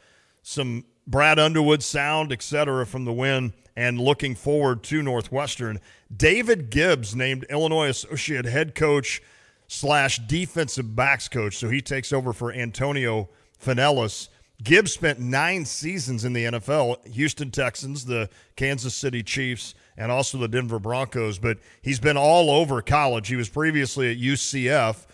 some 0.44 0.86
Brad 1.06 1.40
Underwood 1.40 1.84
sound, 1.84 2.32
et 2.32 2.42
cetera, 2.42 2.86
from 2.86 3.06
the 3.06 3.14
win, 3.14 3.54
and 3.76 4.00
looking 4.00 4.36
forward 4.36 4.84
to 4.84 5.02
Northwestern. 5.02 5.80
David 6.16 6.70
Gibbs 6.70 7.16
named 7.16 7.46
Illinois 7.50 7.90
associate 7.90 8.46
head 8.46 8.76
coach 8.76 9.22
slash 9.68 10.20
defensive 10.20 10.96
backs 10.96 11.28
coach, 11.28 11.58
so 11.58 11.70
he 11.70 11.82
takes 11.82 12.14
over 12.14 12.34
for 12.34 12.54
Antonio 12.54 13.30
Fenelus. 13.60 14.30
Gibbs 14.64 14.94
spent 14.94 15.20
nine 15.20 15.66
seasons 15.66 16.24
in 16.24 16.32
the 16.32 16.46
NFL, 16.46 17.06
Houston 17.08 17.52
Texans, 17.52 18.06
the 18.06 18.30
Kansas 18.56 18.96
City 18.96 19.24
Chiefs, 19.24 19.76
and 19.98 20.12
also 20.12 20.38
the 20.38 20.48
Denver 20.48 20.80
Broncos, 20.80 21.38
but 21.38 21.58
he's 21.82 22.00
been 22.00 22.18
all 22.18 22.50
over 22.50 22.82
college. 22.82 23.28
He 23.28 23.36
was 23.36 23.50
previously 23.50 24.12
at 24.12 24.18
UCF 24.18 25.06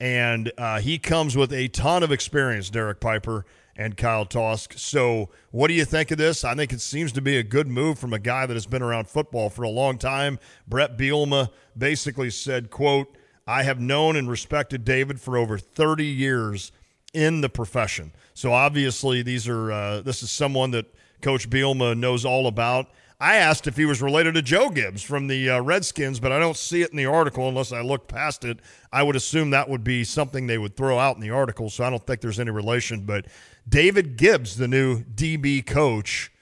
and 0.00 0.50
uh, 0.56 0.80
he 0.80 0.98
comes 0.98 1.36
with 1.36 1.52
a 1.52 1.68
ton 1.68 2.02
of 2.02 2.10
experience, 2.10 2.70
Derek 2.70 3.00
Piper 3.00 3.44
and 3.76 3.96
Kyle 3.96 4.26
Tosk. 4.26 4.78
So, 4.78 5.30
what 5.50 5.68
do 5.68 5.74
you 5.74 5.84
think 5.84 6.10
of 6.10 6.18
this? 6.18 6.44
I 6.44 6.54
think 6.54 6.72
it 6.72 6.80
seems 6.80 7.12
to 7.12 7.20
be 7.20 7.36
a 7.36 7.42
good 7.42 7.66
move 7.66 7.98
from 7.98 8.12
a 8.12 8.18
guy 8.18 8.46
that 8.46 8.54
has 8.54 8.66
been 8.66 8.82
around 8.82 9.08
football 9.08 9.50
for 9.50 9.62
a 9.62 9.68
long 9.68 9.98
time. 9.98 10.38
Bret 10.68 10.96
Bielema 10.98 11.50
basically 11.76 12.30
said, 12.30 12.70
"quote 12.70 13.16
I 13.46 13.62
have 13.62 13.80
known 13.80 14.16
and 14.16 14.30
respected 14.30 14.84
David 14.84 15.20
for 15.20 15.36
over 15.36 15.58
30 15.58 16.04
years 16.04 16.72
in 17.12 17.40
the 17.40 17.48
profession. 17.48 18.12
So 18.34 18.52
obviously, 18.52 19.22
these 19.22 19.48
are 19.48 19.72
uh, 19.72 20.00
this 20.02 20.22
is 20.22 20.30
someone 20.30 20.70
that 20.72 20.86
Coach 21.22 21.48
Bielema 21.48 21.96
knows 21.96 22.24
all 22.24 22.46
about." 22.46 22.88
I 23.22 23.36
asked 23.36 23.66
if 23.66 23.76
he 23.76 23.84
was 23.84 24.00
related 24.00 24.32
to 24.34 24.42
Joe 24.42 24.70
Gibbs 24.70 25.02
from 25.02 25.26
the 25.26 25.50
uh, 25.50 25.60
Redskins, 25.60 26.18
but 26.18 26.32
I 26.32 26.38
don't 26.38 26.56
see 26.56 26.80
it 26.80 26.90
in 26.90 26.96
the 26.96 27.04
article 27.04 27.46
unless 27.50 27.70
I 27.70 27.82
look 27.82 28.08
past 28.08 28.46
it. 28.46 28.60
I 28.90 29.02
would 29.02 29.14
assume 29.14 29.50
that 29.50 29.68
would 29.68 29.84
be 29.84 30.04
something 30.04 30.46
they 30.46 30.56
would 30.56 30.74
throw 30.74 30.98
out 30.98 31.16
in 31.16 31.20
the 31.20 31.28
article, 31.28 31.68
so 31.68 31.84
I 31.84 31.90
don't 31.90 32.04
think 32.06 32.22
there's 32.22 32.40
any 32.40 32.50
relation. 32.50 33.00
But 33.00 33.26
David 33.68 34.16
Gibbs, 34.16 34.56
the 34.56 34.68
new 34.68 35.02
DB 35.02 35.64
coach, 35.64 36.32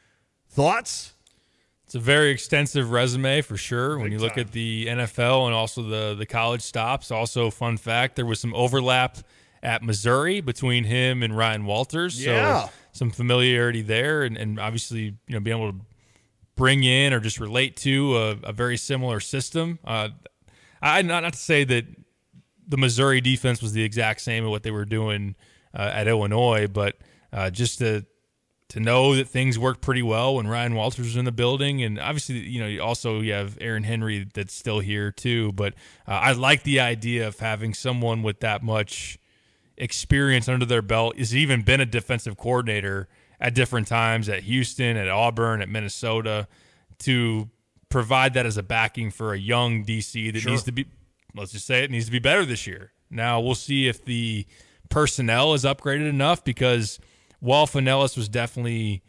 thoughts? 0.48 1.14
It's 1.85 1.94
a 1.94 1.98
very 1.98 2.31
extensive 2.31 2.90
resume 2.90 3.40
for 3.40 3.57
sure. 3.57 3.96
when 3.96 4.11
Big 4.11 4.12
you 4.12 4.18
look 4.18 4.35
time. 4.35 4.44
at 4.44 4.52
the 4.52 4.87
NFL 4.87 5.46
and 5.46 5.54
also 5.54 5.83
the 5.83 6.14
the 6.14 6.26
college 6.26 6.61
stops. 6.61 7.11
Also, 7.11 7.50
fun 7.50 7.78
fact: 7.78 8.16
there 8.16 8.26
was 8.26 8.40
some 8.40 8.54
overlap 8.54 9.18
at 9.62 9.83
Missouri 9.83 10.40
between 10.40 10.85
him 10.85 11.22
and 11.22 11.37
Ryan 11.37 11.64
Walters. 11.64 12.22
Yeah. 12.22 12.66
So 12.66 12.70
some 12.92 13.11
familiarity 13.11 13.81
there, 13.83 14.22
and, 14.22 14.37
and 14.37 14.61
obviously 14.61 15.00
you 15.00 15.14
know 15.28 15.40
being 15.40 15.57
able 15.57 15.72
to 15.72 15.78
bring 16.57 16.85
in 16.85 17.12
or 17.12 17.20
just 17.20 17.40
relate 17.40 17.76
to 17.76 18.16
a, 18.18 18.31
a 18.44 18.52
very 18.52 18.76
similar 18.76 19.20
system. 19.20 19.78
Uh, 19.85 20.11
I 20.83 21.02
not 21.02 21.22
not 21.22 21.33
to 21.33 21.38
say 21.38 21.64
that 21.64 21.87
the 22.66 22.76
Missouri 22.76 23.20
defense 23.20 23.62
was 23.62 23.72
the 23.72 23.83
exact 23.83 24.20
same 24.20 24.44
of 24.44 24.50
what 24.50 24.62
they 24.62 24.70
were 24.70 24.85
doing 24.85 25.37
uh, 25.74 25.90
at 25.94 26.09
Illinois, 26.09 26.66
but 26.66 26.96
uh, 27.33 27.50
just 27.50 27.78
to 27.78 28.04
to 28.70 28.81
know 28.81 29.16
that 29.16 29.26
things 29.26 29.59
worked 29.59 29.81
pretty 29.81 30.02
well 30.02 30.35
when 30.35 30.46
Ryan 30.46 30.74
Walters 30.74 31.07
was 31.07 31.16
in 31.16 31.24
the 31.24 31.33
building, 31.33 31.83
and 31.83 31.98
obviously, 31.98 32.37
you 32.40 32.61
know, 32.61 32.66
you 32.66 32.83
also 32.83 33.20
you 33.20 33.33
have 33.33 33.57
Aaron 33.62 33.83
Henry 33.83 34.28
that's 34.35 34.52
still 34.52 34.81
here 34.81 35.11
too. 35.11 35.52
But 35.52 35.72
uh, 36.07 36.12
I 36.12 36.33
like 36.33 36.64
the 36.64 36.81
idea 36.81 37.26
of 37.26 37.38
having 37.38 37.72
someone 37.72 38.22
with 38.22 38.40
that 38.40 38.62
much 38.62 39.18
experience 39.76 40.48
under 40.48 40.66
their 40.66 40.83
belt. 40.83 41.16
Has 41.18 41.35
even 41.35 41.62
been 41.62 41.81
a 41.81 41.87
defensive 41.87 42.37
coordinator 42.37 43.09
at 43.40 43.54
different 43.54 43.87
times 43.88 44.28
at 44.28 44.42
Houston, 44.42 44.96
at 44.96 45.09
Auburn, 45.09 45.62
at 45.62 45.68
Minnesota, 45.68 46.46
to 47.00 47.48
provide 47.88 48.35
that 48.35 48.44
as 48.44 48.57
a 48.59 48.62
backing 48.62 49.11
for 49.11 49.33
a 49.33 49.38
young 49.38 49.83
DC 49.85 50.31
that 50.33 50.40
Sure. 50.40 50.50
needs 50.50 50.64
to 50.64 50.72
be. 50.72 50.87
Let's 51.35 51.52
just 51.52 51.66
say 51.66 51.85
it 51.85 51.90
needs 51.90 52.07
to 52.07 52.12
be 52.12 52.18
better 52.18 52.44
this 52.44 52.66
year. 52.66 52.92
Now 53.11 53.40
we'll 53.40 53.54
see 53.54 53.88
if 53.88 54.04
the 54.04 54.44
personnel 54.88 55.55
is 55.55 55.64
upgraded 55.64 56.09
enough 56.09 56.44
because 56.44 56.98
while 57.40 57.66
Fenelus 57.66 58.16
was 58.16 58.29
definitely 58.29 59.03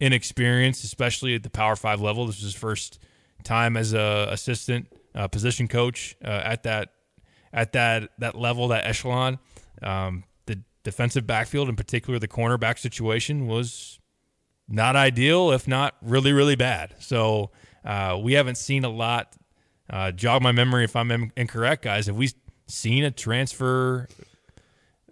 inexperienced, 0.00 0.84
especially 0.84 1.34
at 1.34 1.42
the 1.42 1.50
Power 1.50 1.76
Five 1.76 2.00
level, 2.00 2.26
this 2.26 2.36
was 2.36 2.44
his 2.44 2.54
first 2.54 2.98
time 3.44 3.76
as 3.76 3.92
a 3.92 4.28
assistant 4.30 4.88
uh, 5.14 5.28
position 5.28 5.68
coach 5.68 6.16
uh, 6.24 6.28
at 6.44 6.64
that 6.64 6.90
at 7.52 7.72
that 7.72 8.10
that 8.18 8.34
level, 8.34 8.68
that 8.68 8.84
echelon. 8.84 9.38
Um, 9.82 10.24
the 10.46 10.62
defensive 10.82 11.26
backfield, 11.26 11.68
in 11.68 11.76
particular, 11.76 12.18
the 12.18 12.28
cornerback 12.28 12.78
situation 12.78 13.46
was 13.46 13.98
not 14.68 14.96
ideal, 14.96 15.52
if 15.52 15.68
not 15.68 15.94
really, 16.02 16.32
really 16.32 16.56
bad. 16.56 16.94
So 16.98 17.50
uh, 17.84 18.18
we 18.22 18.34
haven't 18.34 18.56
seen 18.56 18.84
a 18.84 18.88
lot. 18.88 19.34
Uh, 19.88 20.10
jog 20.10 20.42
my 20.42 20.50
memory 20.50 20.84
if 20.84 20.96
I'm 20.96 21.32
incorrect, 21.36 21.84
guys. 21.84 22.06
Have 22.06 22.16
we 22.16 22.30
seen 22.66 23.04
a 23.04 23.10
transfer, 23.10 24.08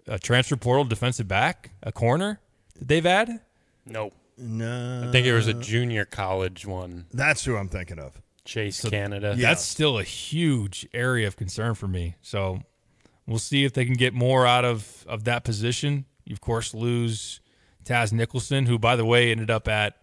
a 0.07 0.19
transfer 0.19 0.55
portal 0.55 0.85
defensive 0.85 1.27
back, 1.27 1.71
a 1.83 1.91
corner 1.91 2.39
that 2.77 2.87
they've 2.87 3.03
had? 3.03 3.41
Nope. 3.85 4.13
No, 4.37 5.05
I 5.07 5.11
think 5.11 5.25
it 5.25 5.33
was 5.33 5.47
a 5.47 5.53
junior 5.53 6.03
college 6.03 6.65
one. 6.65 7.05
that's 7.13 7.45
who 7.45 7.55
I'm 7.55 7.69
thinking 7.69 7.99
of. 7.99 8.21
Chase 8.43 8.81
Canada. 8.87 9.33
Yeah. 9.37 9.49
That's 9.49 9.63
still 9.63 9.97
a 9.97 10.03
huge 10.03 10.87
area 10.93 11.25
of 11.25 11.37
concern 11.37 11.73
for 11.73 11.87
me. 11.87 12.15
So 12.21 12.59
we'll 13.25 13.39
see 13.39 13.63
if 13.63 13.73
they 13.73 13.85
can 13.85 13.95
get 13.95 14.13
more 14.13 14.45
out 14.45 14.65
of 14.65 15.05
of 15.07 15.23
that 15.23 15.43
position. 15.45 16.05
You 16.25 16.33
of 16.33 16.41
course 16.41 16.73
lose 16.73 17.39
Taz 17.85 18.11
Nicholson, 18.11 18.65
who 18.65 18.77
by 18.77 18.95
the 18.97 19.05
way 19.05 19.31
ended 19.31 19.49
up 19.49 19.67
at 19.69 19.95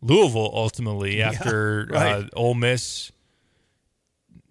Louisville 0.00 0.50
ultimately 0.54 1.22
after 1.22 1.88
uh, 1.92 1.94
right. 1.94 2.30
Ole 2.34 2.54
Miss. 2.54 3.12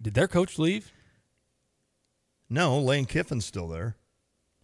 Did 0.00 0.14
their 0.14 0.28
coach 0.28 0.58
leave, 0.58 0.92
No, 2.48 2.78
Lane 2.78 3.06
Kiffin's 3.06 3.46
still 3.46 3.68
there. 3.68 3.96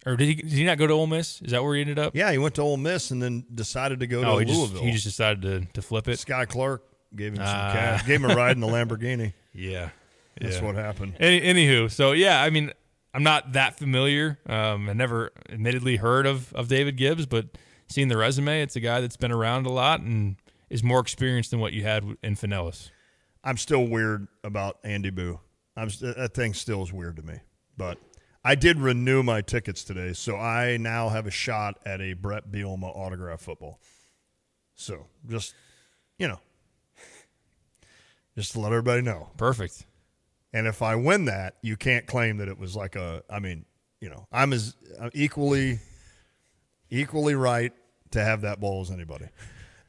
Or 0.05 0.15
did 0.15 0.27
he? 0.27 0.35
Did 0.35 0.51
he 0.51 0.63
not 0.63 0.77
go 0.79 0.87
to 0.87 0.93
Ole 0.93 1.07
Miss? 1.07 1.41
Is 1.41 1.51
that 1.51 1.63
where 1.63 1.75
he 1.75 1.81
ended 1.81 1.99
up? 1.99 2.15
Yeah, 2.15 2.31
he 2.31 2.37
went 2.39 2.55
to 2.55 2.61
Ole 2.61 2.77
Miss 2.77 3.11
and 3.11 3.21
then 3.21 3.45
decided 3.53 3.99
to 3.99 4.07
go 4.07 4.23
Oh, 4.23 4.33
to 4.33 4.39
he 4.39 4.45
just 4.45 4.57
Louisville. 4.59 4.81
he 4.83 4.91
just 4.91 5.03
decided 5.05 5.41
to 5.43 5.65
to 5.73 5.81
flip 5.81 6.07
it. 6.07 6.17
Sky 6.19 6.45
Clark 6.45 6.83
gave 7.15 7.33
him 7.33 7.37
some 7.37 7.45
Ah. 7.47 7.71
cash, 7.73 8.05
gave 8.07 8.23
him 8.23 8.31
a 8.31 8.35
ride 8.35 8.55
in 8.55 8.61
the 8.61 8.67
Lamborghini. 8.75 9.33
Yeah, 9.53 9.89
That's 10.39 10.55
yeah. 10.57 10.63
what 10.63 10.75
happened. 10.75 11.15
Any, 11.19 11.41
anywho, 11.41 11.91
so 11.91 12.13
yeah, 12.13 12.41
I 12.41 12.49
mean, 12.49 12.71
I'm 13.13 13.21
not 13.23 13.51
that 13.53 13.77
familiar. 13.77 14.39
Um, 14.47 14.89
I 14.89 14.93
never, 14.93 15.31
admittedly, 15.49 15.97
heard 15.97 16.25
of 16.25 16.51
of 16.53 16.67
David 16.67 16.97
Gibbs, 16.97 17.25
but 17.27 17.57
seeing 17.87 18.07
the 18.07 18.17
resume, 18.17 18.61
it's 18.61 18.75
a 18.75 18.79
guy 18.79 19.01
that's 19.01 19.17
been 19.17 19.31
around 19.31 19.65
a 19.67 19.71
lot 19.71 19.99
and 19.99 20.37
is 20.69 20.81
more 20.83 20.99
experienced 21.01 21.51
than 21.51 21.59
what 21.59 21.73
you 21.73 21.83
had 21.83 22.05
in 22.23 22.35
Fenelus. 22.35 22.89
I'm 23.43 23.57
still 23.57 23.85
weird 23.85 24.27
about 24.43 24.77
Andy 24.83 25.09
Boo. 25.09 25.39
I'm 25.75 25.89
that 26.01 26.33
thing 26.33 26.53
still 26.53 26.81
is 26.81 26.91
weird 26.93 27.17
to 27.17 27.21
me. 27.23 27.35
But 27.77 27.97
I 28.43 28.55
did 28.55 28.79
renew 28.79 29.21
my 29.21 29.41
tickets 29.41 29.83
today, 29.83 30.13
so 30.13 30.35
I 30.35 30.77
now 30.77 31.09
have 31.09 31.27
a 31.27 31.31
shot 31.31 31.79
at 31.85 32.01
a 32.01 32.13
Bret 32.13 32.51
Bielema 32.51 32.85
autograph 32.95 33.41
football. 33.41 33.79
So 34.75 35.05
just 35.29 35.53
you 36.17 36.27
know, 36.27 36.39
just 38.37 38.53
to 38.53 38.59
let 38.59 38.71
everybody 38.71 39.01
know. 39.01 39.29
Perfect. 39.37 39.85
And 40.53 40.67
if 40.67 40.81
I 40.81 40.95
win 40.95 41.25
that, 41.25 41.55
you 41.61 41.77
can't 41.77 42.05
claim 42.05 42.37
that 42.37 42.47
it 42.47 42.57
was 42.57 42.75
like 42.75 42.95
a. 42.95 43.23
I 43.29 43.39
mean, 43.39 43.65
you 43.99 44.09
know, 44.09 44.27
I'm 44.31 44.53
as 44.53 44.75
I'm 44.99 45.11
equally, 45.13 45.79
equally 46.89 47.35
right 47.35 47.71
to 48.11 48.23
have 48.23 48.41
that 48.41 48.59
ball 48.59 48.81
as 48.81 48.91
anybody. 48.91 49.25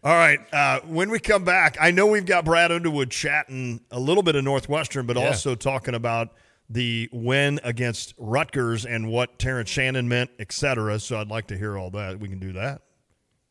All 0.04 0.12
right. 0.14 0.40
Uh, 0.52 0.80
when 0.80 1.10
we 1.10 1.20
come 1.20 1.44
back, 1.44 1.76
I 1.80 1.90
know 1.92 2.06
we've 2.06 2.26
got 2.26 2.44
Brad 2.44 2.72
Underwood 2.72 3.10
chatting 3.10 3.80
a 3.90 3.98
little 4.00 4.22
bit 4.22 4.34
of 4.36 4.44
Northwestern, 4.44 5.06
but 5.06 5.16
Yeah. 5.16 5.26
also 5.28 5.54
talking 5.54 5.94
about 5.94 6.30
the 6.72 7.08
win 7.12 7.60
against 7.64 8.14
Rutgers 8.16 8.86
and 8.86 9.08
what 9.08 9.38
Terrence 9.38 9.68
Shannon 9.68 10.08
meant, 10.08 10.30
etc. 10.38 10.98
So 10.98 11.18
I'd 11.18 11.28
like 11.28 11.48
to 11.48 11.58
hear 11.58 11.76
all 11.76 11.90
that. 11.90 12.18
We 12.18 12.28
can 12.28 12.38
do 12.38 12.52
that. 12.54 12.82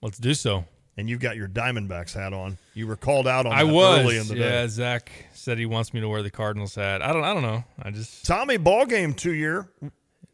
Let's 0.02 0.18
do 0.18 0.34
so. 0.34 0.66
And 0.98 1.10
you've 1.10 1.20
got 1.20 1.36
your 1.38 1.48
Diamondbacks 1.48 2.14
hat 2.14 2.34
on. 2.34 2.58
You 2.74 2.88
were 2.88 2.96
called 2.98 3.28
out 3.28 3.46
on 3.46 3.54
I 3.54 3.64
was. 3.64 4.00
early 4.00 4.18
in 4.18 4.28
the 4.28 4.36
day. 4.36 4.40
yeah, 4.42 4.62
day. 4.64 4.68
Zach 4.68 5.12
said 5.34 5.58
he 5.58 5.66
wants 5.66 5.94
me 5.94 6.02
to 6.02 6.10
wear 6.10 6.22
the 6.24 6.32
Cardinals 6.32 6.76
hat. 6.76 7.02
I 7.02 7.14
don't. 7.14 7.24
I 7.24 7.34
don't 7.34 7.44
know. 7.44 7.64
I 7.82 7.92
just 7.92 8.26
Tommy 8.26 8.58
ball 8.58 8.86
game 8.86 9.14
two 9.14 9.34
year 9.34 9.70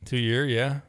two 0.06 0.17
year. 0.17 0.45
Yeah, 0.45 0.80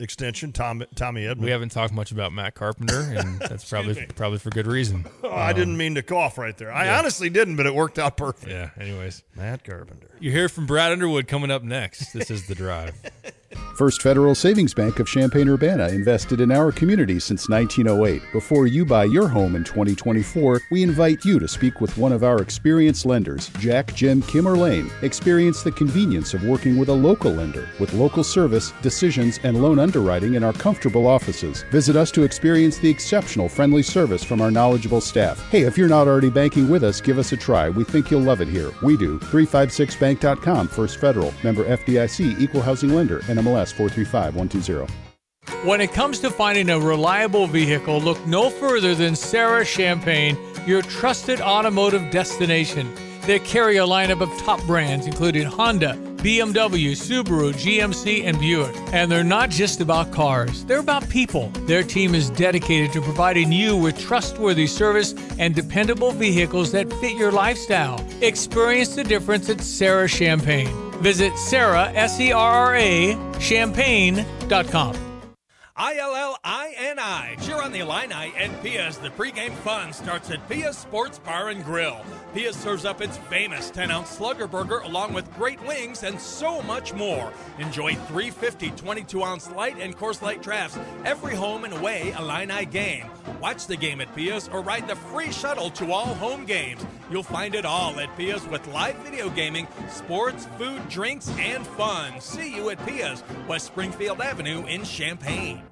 extension. 0.00 0.52
Tom, 0.52 0.84
Tommy 0.94 1.22
Edman. 1.22 1.38
we 1.40 1.50
haven't 1.50 1.70
talked 1.70 1.92
much 1.92 2.12
about 2.12 2.32
Matt 2.32 2.54
Carpenter, 2.54 3.00
and 3.00 3.38
that's 3.40 3.68
probably 3.68 3.94
me. 3.94 4.06
probably 4.14 4.38
for 4.38 4.50
good 4.50 4.66
reason. 4.66 5.06
Oh, 5.22 5.30
I 5.30 5.52
didn't 5.52 5.74
um, 5.74 5.78
mean 5.78 5.94
to 5.94 6.02
cough 6.02 6.38
right 6.38 6.56
there. 6.56 6.72
I 6.72 6.98
honestly 6.98 7.30
didn't, 7.30 7.56
but 7.56 7.66
it 7.66 7.74
worked 7.74 7.98
out 7.98 8.16
perfect. 8.16 8.50
Yeah. 8.50 8.70
Anyways, 8.78 9.22
Matt 9.34 9.64
Carpenter. 9.64 10.10
you 10.20 10.30
hear 10.30 10.48
from 10.48 10.66
Brad 10.66 10.92
Underwood 10.92 11.28
coming 11.28 11.50
up 11.50 11.62
next. 11.62 12.12
This 12.12 12.30
is 12.30 12.46
the 12.46 12.54
drive. 12.54 12.94
First 13.76 14.02
Federal 14.02 14.34
Savings 14.34 14.74
Bank 14.74 15.00
of 15.00 15.06
Champaign 15.06 15.48
Urbana 15.48 15.88
invested 15.88 16.40
in 16.40 16.52
our 16.52 16.70
community 16.72 17.18
since 17.18 17.48
1908. 17.48 18.22
Before 18.32 18.66
you 18.66 18.84
buy 18.84 19.04
your 19.04 19.28
home 19.28 19.56
in 19.56 19.64
2024, 19.64 20.62
we 20.70 20.82
invite 20.82 21.24
you 21.24 21.38
to 21.38 21.48
speak 21.48 21.80
with 21.80 21.96
one 21.98 22.12
of 22.12 22.22
our 22.22 22.40
experienced 22.40 23.06
lenders, 23.06 23.48
Jack, 23.58 23.94
Jim, 23.94 24.22
Kim, 24.22 24.46
or 24.46 24.56
Lane. 24.56 24.90
Experience 25.02 25.62
the 25.62 25.72
convenience 25.72 26.34
of 26.34 26.44
working 26.44 26.76
with 26.76 26.88
a 26.88 26.92
local 26.92 27.32
lender 27.32 27.68
with 27.78 27.92
local 27.94 28.24
service, 28.24 28.72
decisions, 28.82 29.38
and 29.42 29.60
loan 29.60 29.78
underwriting 29.78 30.34
in 30.34 30.44
our 30.44 30.52
comfortable 30.52 31.06
offices. 31.06 31.64
Visit 31.70 31.96
us 31.96 32.10
to 32.12 32.22
experience 32.22 32.78
the 32.78 32.90
exceptional 32.90 33.48
friendly 33.48 33.82
service 33.82 34.22
from 34.22 34.40
our 34.40 34.50
knowledgeable 34.50 35.00
staff. 35.00 35.40
Hey, 35.50 35.62
if 35.62 35.76
you're 35.76 35.88
not 35.88 36.08
already 36.08 36.30
banking 36.30 36.68
with 36.68 36.84
us, 36.84 37.00
give 37.00 37.18
us 37.18 37.32
a 37.32 37.36
try. 37.36 37.68
We 37.68 37.84
think 37.84 38.10
you'll 38.10 38.20
love 38.20 38.40
it 38.40 38.48
here. 38.48 38.70
We 38.82 38.96
do. 38.96 39.18
356bank.com, 39.18 40.68
First 40.68 40.98
Federal. 40.98 41.32
Member 41.42 41.64
FDIC, 41.64 42.40
Equal 42.40 42.62
Housing 42.62 42.94
Lender, 42.94 43.20
NMLS 43.44 43.72
435120. 43.74 44.92
When 45.68 45.80
it 45.80 45.92
comes 45.92 46.20
to 46.20 46.30
finding 46.30 46.70
a 46.70 46.80
reliable 46.80 47.46
vehicle, 47.46 48.00
look 48.00 48.24
no 48.26 48.48
further 48.50 48.94
than 48.94 49.14
Serra 49.14 49.64
Champaign, 49.64 50.38
your 50.66 50.82
trusted 50.82 51.40
automotive 51.40 52.10
destination. 52.10 52.90
They 53.22 53.38
carry 53.38 53.76
a 53.76 53.86
lineup 53.86 54.20
of 54.20 54.30
top 54.42 54.62
brands 54.66 55.06
including 55.06 55.44
Honda, 55.44 55.94
BMW, 56.18 56.92
Subaru, 56.92 57.52
GMC, 57.52 58.24
and 58.24 58.38
Buick. 58.38 58.74
And 58.94 59.10
they're 59.12 59.22
not 59.22 59.50
just 59.50 59.80
about 59.82 60.10
cars, 60.10 60.64
they're 60.64 60.78
about 60.78 61.08
people. 61.10 61.48
Their 61.66 61.82
team 61.82 62.14
is 62.14 62.30
dedicated 62.30 62.92
to 62.92 63.02
providing 63.02 63.52
you 63.52 63.76
with 63.76 63.98
trustworthy 63.98 64.66
service 64.66 65.14
and 65.38 65.54
dependable 65.54 66.12
vehicles 66.12 66.72
that 66.72 66.90
fit 66.94 67.16
your 67.16 67.32
lifestyle. 67.32 68.02
Experience 68.22 68.94
the 68.94 69.04
difference 69.04 69.50
at 69.50 69.60
Serra 69.60 70.08
Champaign. 70.08 70.83
Visit 71.02 71.36
Serra, 71.36 71.92
S 71.94 72.20
E 72.20 72.32
R 72.32 72.52
R 72.52 72.76
A, 72.76 73.16
champaign.com. 73.38 75.13
I-L-L-I-N-I. 75.76 77.36
Cheer 77.42 77.60
on 77.60 77.72
the 77.72 77.80
Illini 77.80 78.32
and 78.36 78.62
Pia's. 78.62 78.96
The 78.96 79.10
pregame 79.10 79.52
fun 79.52 79.92
starts 79.92 80.30
at 80.30 80.48
Pia's 80.48 80.78
Sports 80.78 81.18
Bar 81.18 81.48
and 81.48 81.64
Grill. 81.64 82.00
Pia 82.32 82.52
serves 82.52 82.84
up 82.84 83.00
its 83.00 83.16
famous 83.16 83.72
10-ounce 83.72 84.08
Slugger 84.08 84.46
Burger 84.46 84.78
along 84.78 85.14
with 85.14 85.32
great 85.34 85.60
wings 85.66 86.04
and 86.04 86.20
so 86.20 86.62
much 86.62 86.94
more. 86.94 87.32
Enjoy 87.58 87.94
350 87.94 88.70
22-ounce 88.70 89.50
light 89.50 89.76
and 89.80 89.96
Coors 89.96 90.22
light 90.22 90.42
drafts 90.42 90.78
every 91.04 91.34
home 91.34 91.64
and 91.64 91.74
away 91.74 92.14
Illini 92.20 92.66
game. 92.66 93.06
Watch 93.40 93.66
the 93.66 93.76
game 93.76 94.00
at 94.00 94.14
Pia's 94.14 94.48
or 94.48 94.62
ride 94.62 94.86
the 94.86 94.96
free 94.96 95.32
shuttle 95.32 95.70
to 95.70 95.90
all 95.92 96.14
home 96.14 96.44
games. 96.44 96.86
You'll 97.10 97.24
find 97.24 97.54
it 97.54 97.64
all 97.64 97.98
at 97.98 98.16
Pia's 98.16 98.46
with 98.46 98.66
live 98.68 98.96
video 98.98 99.28
gaming, 99.28 99.66
sports, 99.90 100.46
food, 100.56 100.88
drinks, 100.88 101.28
and 101.38 101.66
fun. 101.66 102.20
See 102.20 102.54
you 102.54 102.70
at 102.70 102.86
Pia's, 102.86 103.24
West 103.48 103.66
Springfield 103.66 104.20
Avenue 104.20 104.64
in 104.66 104.84
Champaign. 104.84 105.62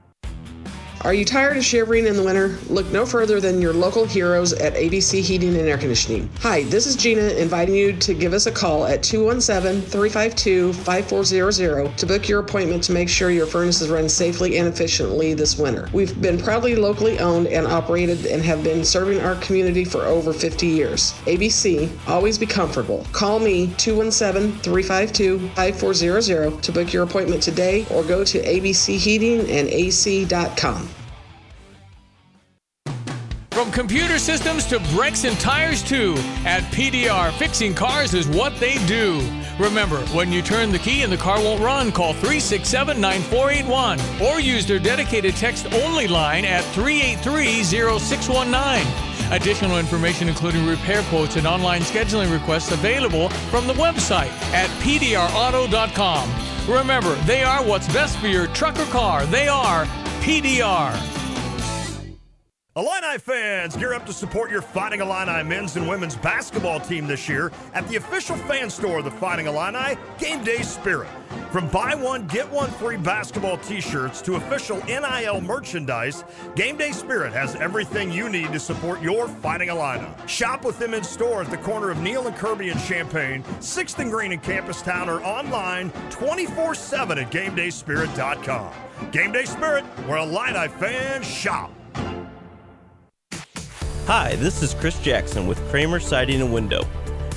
Are 1.04 1.12
you 1.12 1.24
tired 1.24 1.56
of 1.56 1.64
shivering 1.64 2.06
in 2.06 2.14
the 2.14 2.22
winter? 2.22 2.56
Look 2.68 2.92
no 2.92 3.04
further 3.04 3.40
than 3.40 3.60
your 3.60 3.72
local 3.72 4.04
heroes 4.04 4.52
at 4.52 4.74
ABC 4.74 5.20
Heating 5.20 5.56
and 5.56 5.66
Air 5.66 5.76
Conditioning. 5.76 6.30
Hi, 6.42 6.62
this 6.62 6.86
is 6.86 6.94
Gina 6.94 7.22
inviting 7.22 7.74
you 7.74 7.92
to 7.94 8.14
give 8.14 8.32
us 8.32 8.46
a 8.46 8.52
call 8.52 8.86
at 8.86 9.02
217 9.02 9.82
352 9.82 10.72
5400 10.72 11.98
to 11.98 12.06
book 12.06 12.28
your 12.28 12.38
appointment 12.38 12.84
to 12.84 12.92
make 12.92 13.08
sure 13.08 13.32
your 13.32 13.46
furnaces 13.46 13.90
run 13.90 14.08
safely 14.08 14.58
and 14.58 14.68
efficiently 14.68 15.34
this 15.34 15.58
winter. 15.58 15.88
We've 15.92 16.22
been 16.22 16.38
proudly 16.38 16.76
locally 16.76 17.18
owned 17.18 17.48
and 17.48 17.66
operated 17.66 18.26
and 18.26 18.40
have 18.44 18.62
been 18.62 18.84
serving 18.84 19.20
our 19.22 19.34
community 19.36 19.84
for 19.84 20.04
over 20.04 20.32
50 20.32 20.68
years. 20.68 21.14
ABC, 21.24 21.90
always 22.06 22.38
be 22.38 22.46
comfortable. 22.46 23.04
Call 23.10 23.40
me 23.40 23.74
217 23.76 24.60
352 24.60 25.48
5400 25.48 26.62
to 26.62 26.70
book 26.70 26.92
your 26.92 27.02
appointment 27.02 27.42
today 27.42 27.84
or 27.90 28.04
go 28.04 28.22
to 28.22 28.40
abcheatingandac.com. 28.40 30.91
Computer 33.72 34.18
systems 34.18 34.66
to 34.66 34.78
brakes 34.94 35.24
and 35.24 35.38
tires, 35.40 35.82
too, 35.82 36.14
at 36.44 36.62
PDR, 36.64 37.32
fixing 37.38 37.74
cars 37.74 38.12
is 38.12 38.28
what 38.28 38.54
they 38.56 38.74
do. 38.84 39.26
Remember, 39.58 39.96
when 40.14 40.30
you 40.30 40.42
turn 40.42 40.70
the 40.70 40.78
key 40.78 41.02
and 41.02 41.10
the 41.10 41.16
car 41.16 41.40
won't 41.40 41.62
run, 41.62 41.90
call 41.90 42.12
367 42.12 43.00
9481 43.00 43.98
or 44.20 44.40
use 44.40 44.66
their 44.66 44.78
dedicated 44.78 45.34
text 45.36 45.72
only 45.72 46.06
line 46.06 46.44
at 46.44 46.62
383 46.74 47.64
0619. 47.64 49.32
Additional 49.32 49.78
information, 49.78 50.28
including 50.28 50.66
repair 50.66 51.02
quotes 51.04 51.36
and 51.36 51.46
online 51.46 51.80
scheduling 51.80 52.30
requests, 52.30 52.72
available 52.72 53.30
from 53.50 53.66
the 53.66 53.74
website 53.74 54.30
at 54.52 54.68
pdrauto.com. 54.82 56.30
Remember, 56.68 57.14
they 57.24 57.42
are 57.42 57.64
what's 57.64 57.90
best 57.90 58.18
for 58.18 58.26
your 58.26 58.48
truck 58.48 58.78
or 58.78 58.84
car. 58.86 59.24
They 59.24 59.48
are 59.48 59.86
PDR. 60.20 61.11
Illini 62.74 63.18
fans, 63.18 63.76
gear 63.76 63.92
up 63.92 64.06
to 64.06 64.14
support 64.14 64.50
your 64.50 64.62
Fighting 64.62 65.02
Illini 65.02 65.46
men's 65.46 65.76
and 65.76 65.86
women's 65.86 66.16
basketball 66.16 66.80
team 66.80 67.06
this 67.06 67.28
year 67.28 67.52
at 67.74 67.86
the 67.88 67.96
official 67.96 68.34
fan 68.34 68.70
store 68.70 69.00
of 69.00 69.04
the 69.04 69.10
Fighting 69.10 69.46
Illini, 69.46 69.98
Game 70.16 70.42
Day 70.42 70.62
Spirit. 70.62 71.10
From 71.50 71.68
buy 71.68 71.94
one, 71.94 72.26
get 72.28 72.50
one 72.50 72.70
free 72.70 72.96
basketball 72.96 73.58
t 73.58 73.82
shirts 73.82 74.22
to 74.22 74.36
official 74.36 74.78
NIL 74.86 75.42
merchandise, 75.42 76.24
Game 76.56 76.78
Day 76.78 76.92
Spirit 76.92 77.34
has 77.34 77.56
everything 77.56 78.10
you 78.10 78.30
need 78.30 78.50
to 78.54 78.58
support 78.58 79.02
your 79.02 79.28
Fighting 79.28 79.68
Illini. 79.68 80.08
Shop 80.26 80.64
with 80.64 80.78
them 80.78 80.94
in 80.94 81.04
store 81.04 81.42
at 81.42 81.50
the 81.50 81.58
corner 81.58 81.90
of 81.90 82.00
Neil 82.00 82.26
and 82.26 82.36
Kirby 82.36 82.70
in 82.70 82.78
Champaign, 82.78 83.42
6th 83.60 83.98
and 83.98 84.10
Green 84.10 84.32
in 84.32 84.40
Campus 84.40 84.80
Town, 84.80 85.10
or 85.10 85.22
online 85.24 85.90
24 86.08 86.74
7 86.74 87.18
at 87.18 87.30
GameDaySpirit.com. 87.30 88.72
Game 89.10 89.30
Day 89.30 89.44
Spirit, 89.44 89.84
where 90.06 90.16
Illini 90.16 90.68
fans 90.68 91.26
shop. 91.26 91.70
Hi, 94.06 94.34
this 94.34 94.64
is 94.64 94.74
Chris 94.74 94.98
Jackson 94.98 95.46
with 95.46 95.60
Kramer 95.70 96.00
Siding 96.00 96.40
and 96.40 96.52
Window. 96.52 96.84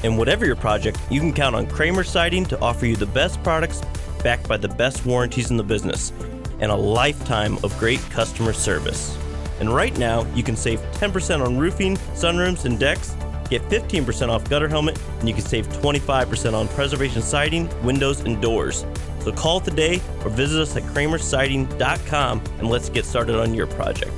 And 0.03 0.17
whatever 0.17 0.47
your 0.47 0.55
project, 0.55 0.99
you 1.11 1.19
can 1.19 1.31
count 1.31 1.55
on 1.55 1.67
Kramer 1.67 2.03
Siding 2.03 2.43
to 2.47 2.59
offer 2.59 2.87
you 2.87 2.95
the 2.95 3.05
best 3.05 3.41
products 3.43 3.83
backed 4.23 4.47
by 4.47 4.57
the 4.57 4.69
best 4.69 5.05
warranties 5.05 5.51
in 5.51 5.57
the 5.57 5.63
business 5.63 6.11
and 6.59 6.71
a 6.71 6.75
lifetime 6.75 7.59
of 7.63 7.77
great 7.77 7.99
customer 8.09 8.51
service. 8.51 9.15
And 9.59 9.75
right 9.75 9.95
now, 9.99 10.25
you 10.33 10.41
can 10.41 10.55
save 10.55 10.79
10% 10.93 11.45
on 11.45 11.55
roofing, 11.55 11.97
sunrooms, 12.15 12.65
and 12.65 12.79
decks, 12.79 13.15
get 13.47 13.61
15% 13.69 14.29
off 14.29 14.49
gutter 14.49 14.67
helmet, 14.67 14.99
and 15.19 15.29
you 15.29 15.35
can 15.35 15.45
save 15.45 15.67
25% 15.67 16.53
on 16.55 16.67
preservation 16.69 17.21
siding, 17.21 17.69
windows, 17.85 18.21
and 18.21 18.41
doors. 18.41 18.87
So 19.19 19.31
call 19.31 19.59
today 19.59 20.01
or 20.23 20.31
visit 20.31 20.59
us 20.59 20.75
at 20.75 20.81
kramersiding.com 20.81 22.41
and 22.57 22.69
let's 22.69 22.89
get 22.89 23.05
started 23.05 23.35
on 23.35 23.53
your 23.53 23.67
project. 23.67 24.11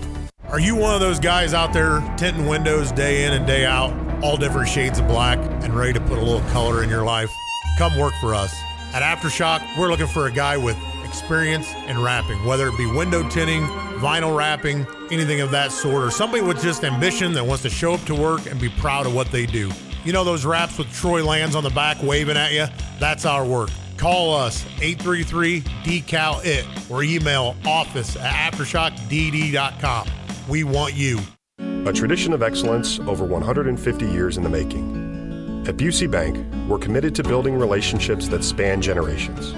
Are 0.49 0.61
you 0.61 0.77
one 0.77 0.93
of 0.93 1.01
those 1.01 1.19
guys 1.19 1.53
out 1.53 1.73
there 1.73 1.99
tinting 2.15 2.45
windows 2.45 2.93
day 2.93 3.25
in 3.25 3.33
and 3.33 3.45
day 3.45 3.65
out, 3.65 3.93
all 4.23 4.37
different 4.37 4.69
shades 4.69 4.97
of 4.97 5.05
black, 5.05 5.37
and 5.61 5.75
ready 5.75 5.91
to 5.91 5.99
put 5.99 6.17
a 6.17 6.21
little 6.21 6.47
color 6.51 6.83
in 6.83 6.89
your 6.89 7.03
life? 7.03 7.29
Come 7.77 7.97
work 7.97 8.13
for 8.21 8.33
us. 8.33 8.55
At 8.93 9.03
Aftershock, 9.03 9.77
we're 9.77 9.89
looking 9.89 10.07
for 10.07 10.27
a 10.27 10.31
guy 10.31 10.55
with 10.55 10.77
experience 11.03 11.73
in 11.87 12.01
wrapping, 12.01 12.45
whether 12.45 12.69
it 12.69 12.77
be 12.77 12.89
window 12.89 13.27
tinting, 13.27 13.63
vinyl 13.99 14.37
wrapping, 14.37 14.87
anything 15.11 15.41
of 15.41 15.51
that 15.51 15.73
sort, 15.73 16.01
or 16.01 16.11
somebody 16.11 16.41
with 16.41 16.61
just 16.61 16.85
ambition 16.85 17.33
that 17.33 17.45
wants 17.45 17.63
to 17.63 17.69
show 17.69 17.91
up 17.93 18.01
to 18.05 18.15
work 18.15 18.45
and 18.45 18.57
be 18.57 18.69
proud 18.69 19.05
of 19.05 19.13
what 19.13 19.29
they 19.33 19.45
do. 19.45 19.69
You 20.05 20.13
know 20.13 20.23
those 20.23 20.45
wraps 20.45 20.77
with 20.77 20.89
Troy 20.93 21.25
Lands 21.25 21.57
on 21.57 21.63
the 21.65 21.71
back 21.71 22.01
waving 22.01 22.37
at 22.37 22.53
you? 22.53 22.67
That's 23.01 23.25
our 23.25 23.45
work. 23.45 23.69
Call 23.97 24.33
us 24.33 24.65
833 24.79 25.59
decal 25.83 26.45
it 26.45 26.65
or 26.89 27.03
email 27.03 27.57
office 27.65 28.15
at 28.15 28.53
aftershockdd.com. 28.53 30.07
We 30.47 30.63
want 30.63 30.93
you. 30.93 31.19
A 31.59 31.91
tradition 31.91 32.31
of 32.31 32.41
excellence 32.41 32.99
over 32.99 33.25
150 33.25 34.05
years 34.05 34.37
in 34.37 34.43
the 34.43 34.49
making. 34.49 35.65
At 35.67 35.75
Busey 35.75 36.09
Bank, 36.09 36.37
we're 36.69 36.77
committed 36.77 37.13
to 37.15 37.23
building 37.23 37.57
relationships 37.57 38.29
that 38.29 38.45
span 38.45 38.81
generations. 38.81 39.53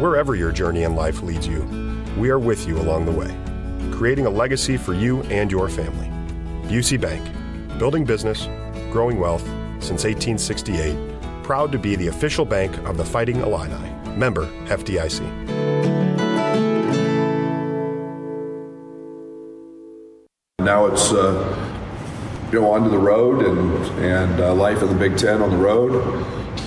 Wherever 0.00 0.34
your 0.34 0.50
journey 0.50 0.82
in 0.82 0.96
life 0.96 1.22
leads 1.22 1.46
you, 1.46 1.62
we 2.18 2.30
are 2.30 2.40
with 2.40 2.66
you 2.66 2.76
along 2.80 3.06
the 3.06 3.12
way, 3.12 3.32
creating 3.96 4.26
a 4.26 4.30
legacy 4.30 4.76
for 4.76 4.92
you 4.92 5.22
and 5.24 5.52
your 5.52 5.68
family. 5.68 6.08
Busey 6.68 7.00
Bank, 7.00 7.24
building 7.78 8.04
business, 8.04 8.48
growing 8.90 9.20
wealth 9.20 9.44
since 9.78 10.02
1868, 10.02 11.44
proud 11.44 11.70
to 11.70 11.78
be 11.78 11.94
the 11.94 12.08
official 12.08 12.44
bank 12.44 12.76
of 12.88 12.96
the 12.96 13.04
Fighting 13.04 13.36
Illini. 13.36 13.88
Member 14.16 14.46
FDIC. 14.66 15.43
Now 20.64 20.86
it's 20.86 21.12
uh, 21.12 21.70
you 22.50 22.58
know 22.58 22.72
onto 22.72 22.88
the 22.88 22.96
road 22.96 23.44
and 23.44 23.74
and 24.02 24.40
uh, 24.40 24.54
life 24.54 24.80
in 24.80 24.88
the 24.88 24.94
Big 24.94 25.18
Ten 25.18 25.42
on 25.42 25.50
the 25.50 25.58
road 25.58 25.92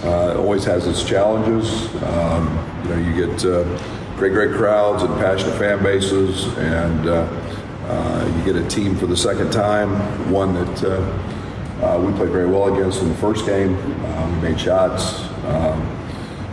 uh, 0.04 0.38
always 0.38 0.64
has 0.66 0.86
its 0.86 1.04
challenges. 1.04 1.88
Um, 2.04 2.84
you 2.84 2.90
know 2.90 2.98
you 2.98 3.26
get 3.26 3.44
uh, 3.44 3.64
great 4.16 4.34
great 4.34 4.52
crowds 4.52 5.02
and 5.02 5.12
passionate 5.16 5.58
fan 5.58 5.82
bases, 5.82 6.46
and 6.60 7.10
uh, 7.10 7.28
uh, 7.88 8.34
you 8.38 8.54
get 8.54 8.56
a 8.56 8.68
team 8.68 8.96
for 8.96 9.08
the 9.08 9.18
second 9.18 9.52
time, 9.52 9.90
one 10.32 10.54
that 10.54 10.84
uh, 11.82 12.00
we 12.00 12.14
played 12.14 12.30
very 12.30 12.46
well 12.46 12.72
against 12.72 13.02
in 13.02 13.10
the 13.10 13.16
first 13.16 13.48
game. 13.48 13.76
we 14.36 14.42
made 14.44 14.60
shots, 14.60 15.22
um, 15.46 15.82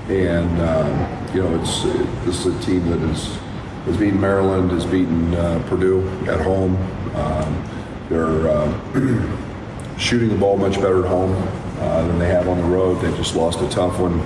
and 0.09 0.63
um, 0.63 1.35
you 1.35 1.43
know 1.43 1.61
it's 1.61 1.83
this 2.25 2.47
is 2.47 2.57
a 2.57 2.63
team 2.63 2.89
that 2.89 3.01
has 3.01 3.99
beaten 3.99 4.19
Maryland, 4.19 4.71
has 4.71 4.87
beaten 4.87 5.35
uh, 5.35 5.63
Purdue 5.69 6.09
at 6.27 6.41
home. 6.41 7.04
Um, 7.15 7.65
they're 8.09 8.49
uh, 8.49 9.97
shooting 9.99 10.29
the 10.29 10.37
ball 10.37 10.57
much 10.57 10.75
better 10.75 11.05
at 11.05 11.09
home 11.09 11.33
uh, 11.79 12.07
than 12.07 12.19
they 12.19 12.29
have 12.29 12.49
on 12.49 12.59
the 12.59 12.65
road. 12.65 13.01
They 13.01 13.17
just 13.17 13.35
lost 13.35 13.61
a 13.61 13.69
tough 13.69 13.99
one 13.99 14.21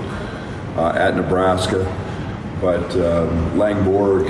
uh, 0.77 0.95
at 0.97 1.17
Nebraska. 1.17 1.85
But 2.61 2.91
um, 2.97 3.57
Langborg, 3.57 4.29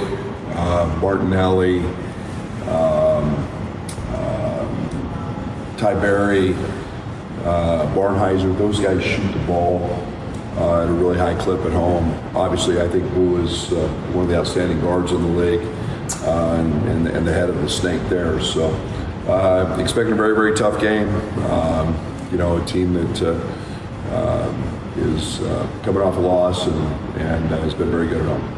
uh, 0.55 0.87
Martinelli, 1.01 1.79
um, 2.69 3.35
um, 4.15 5.75
Ty 5.79 5.95
Berry, 5.95 6.53
uh, 7.45 7.87
Barnhizer, 7.95 8.57
those 8.59 8.81
guys 8.81 9.03
shoot 9.03 9.33
the 9.33 9.47
ball 9.47 9.83
uh, 10.57 10.83
at 10.83 10.89
a 10.89 10.93
really 10.93 11.17
high 11.17 11.35
clip 11.37 11.61
at 11.65 11.73
home. 11.73 12.13
Obviously, 12.35 12.81
I 12.81 12.89
think 12.89 13.09
Boo 13.15 13.43
is 13.43 13.73
uh, 13.73 13.89
one 14.13 14.25
of 14.25 14.31
the 14.31 14.37
outstanding 14.37 14.81
guards 14.81 15.13
in 15.13 15.23
the 15.23 15.41
league 15.41 15.63
uh, 15.63 15.78
and, 16.25 16.89
and, 16.89 17.07
and, 17.09 17.27
the 17.27 17.33
head 17.33 17.49
of 17.49 17.61
the 17.61 17.69
snake 17.69 18.03
there. 18.09 18.41
So, 18.41 18.69
uh, 19.29 19.77
expecting 19.81 20.15
a 20.15 20.17
very, 20.17 20.35
very 20.35 20.55
tough 20.55 20.81
game. 20.81 21.09
Um, 21.45 21.97
you 22.31 22.39
know, 22.39 22.57
a 22.57 22.65
team 22.67 22.95
that 22.95 23.23
uh, 23.23 24.15
um, 24.15 24.63
is 24.97 25.41
uh, 25.41 25.69
coming 25.83 26.03
off 26.03 26.17
a 26.17 26.21
loss 26.21 26.67
and, 26.67 26.87
and 27.21 27.47
has 27.51 27.75
been 27.75 27.91
very 27.91 28.07
good 28.07 28.21
at 28.21 28.27
home. 28.27 28.58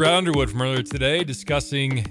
Brad 0.00 0.14
Underwood 0.14 0.50
from 0.50 0.62
earlier 0.62 0.82
today 0.82 1.24
discussing 1.24 2.06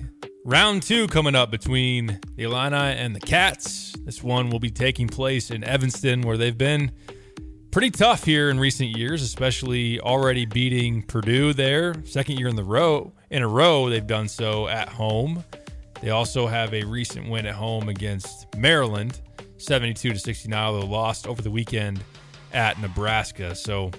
round 0.45 0.83
two 0.83 1.07
coming 1.07 1.33
up 1.33 1.49
between 1.49 2.19
the 2.35 2.43
Illini 2.43 2.75
and 2.75 3.15
the 3.15 3.19
Cats. 3.19 3.93
This 4.05 4.21
one 4.21 4.51
will 4.51 4.59
be 4.59 4.69
taking 4.69 5.07
place 5.07 5.49
in 5.49 5.63
Evanston, 5.63 6.21
where 6.21 6.37
they've 6.37 6.55
been 6.55 6.91
pretty 7.71 7.89
tough 7.89 8.23
here 8.23 8.51
in 8.51 8.59
recent 8.59 8.95
years, 8.95 9.23
especially 9.23 9.99
already 10.01 10.45
beating 10.45 11.01
Purdue 11.01 11.51
there. 11.51 11.95
Second 12.05 12.37
year 12.37 12.47
in 12.47 12.55
the 12.55 12.63
row 12.63 13.11
in 13.31 13.41
a 13.41 13.47
row, 13.47 13.89
they've 13.89 14.05
done 14.05 14.27
so 14.27 14.67
at 14.67 14.87
home. 14.89 15.43
They 15.99 16.11
also 16.11 16.45
have 16.45 16.75
a 16.75 16.83
recent 16.83 17.27
win 17.27 17.47
at 17.47 17.55
home 17.55 17.89
against 17.89 18.55
Maryland, 18.55 19.19
72 19.57 20.13
to 20.13 20.19
69, 20.19 20.63
although 20.63 20.85
lost 20.85 21.25
over 21.25 21.41
the 21.41 21.49
weekend 21.49 22.03
at 22.53 22.79
Nebraska. 22.79 23.55
So 23.55 23.89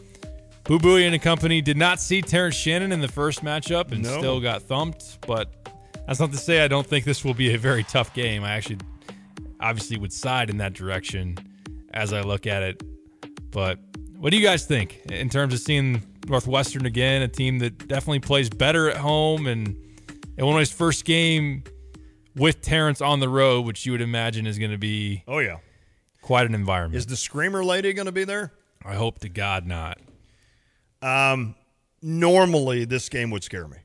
Boo 0.79 0.97
and 0.97 1.21
company 1.21 1.61
did 1.61 1.77
not 1.77 2.01
see 2.01 2.23
Terrence 2.23 2.55
Shannon 2.55 2.93
in 2.93 3.01
the 3.01 3.09
first 3.09 3.43
matchup 3.45 3.91
and 3.93 4.03
No. 4.03 4.19
still 4.19 4.41
got 4.41 4.63
thumped, 4.63 5.19
but 5.27 5.53
that's 6.07 6.21
not 6.21 6.31
to 6.33 6.39
say 6.39 6.63
I 6.65 6.69
don't 6.69 6.87
think 6.87 7.05
this 7.05 7.25
will 7.25 7.35
be 7.35 7.55
a 7.55 7.59
very 7.59 7.83
tough 7.85 8.15
game. 8.15 8.45
I 8.45 8.53
actually 8.53 8.79
obviously 9.61 9.99
would 9.99 10.13
side 10.13 10.49
in 10.49 10.59
that 10.59 10.73
direction 10.73 11.37
as 11.93 12.13
I 12.13 12.21
look 12.23 12.47
at 12.47 12.63
it. 12.63 12.83
But 13.51 13.79
what 14.17 14.31
do 14.31 14.37
you 14.39 14.45
guys 14.47 14.65
think 14.65 15.01
in 15.11 15.29
terms 15.29 15.53
of 15.55 15.61
seeing 15.61 16.03
Northwestern 16.29 16.87
again, 16.87 17.23
a 17.23 17.29
team 17.29 17.59
that 17.59 17.89
definitely 17.89 18.21
plays 18.21 18.49
better 18.49 18.89
at 18.91 18.97
home 18.99 19.47
and 19.47 19.77
Illinois' 20.39 20.71
first 20.71 21.05
game 21.05 21.65
with 22.37 22.63
Terrence 22.63 23.01
on 23.01 23.19
the 23.21 23.29
road, 23.29 23.67
which 23.67 23.85
you 23.87 23.93
would 23.93 24.01
imagine 24.01 24.47
is 24.47 24.59
going 24.59 24.71
to 24.71 24.79
be 24.79 25.25
Oh 25.27 25.39
yeah. 25.39 25.57
quite 26.23 26.47
an 26.47 26.55
environment. 26.55 26.97
Is 26.97 27.07
the 27.07 27.17
screamer 27.17 27.65
lady 27.65 27.93
going 27.93 28.07
to 28.07 28.13
be 28.13 28.25
there? 28.25 28.53
I 28.85 28.95
hope 28.95 29.19
to 29.21 29.29
God 29.29 29.67
not. 29.67 29.99
Um, 31.03 31.55
normally 32.03 32.85
this 32.85 33.09
game 33.09 33.31
would 33.31 33.45
scare 33.45 33.69
me, 33.69 33.79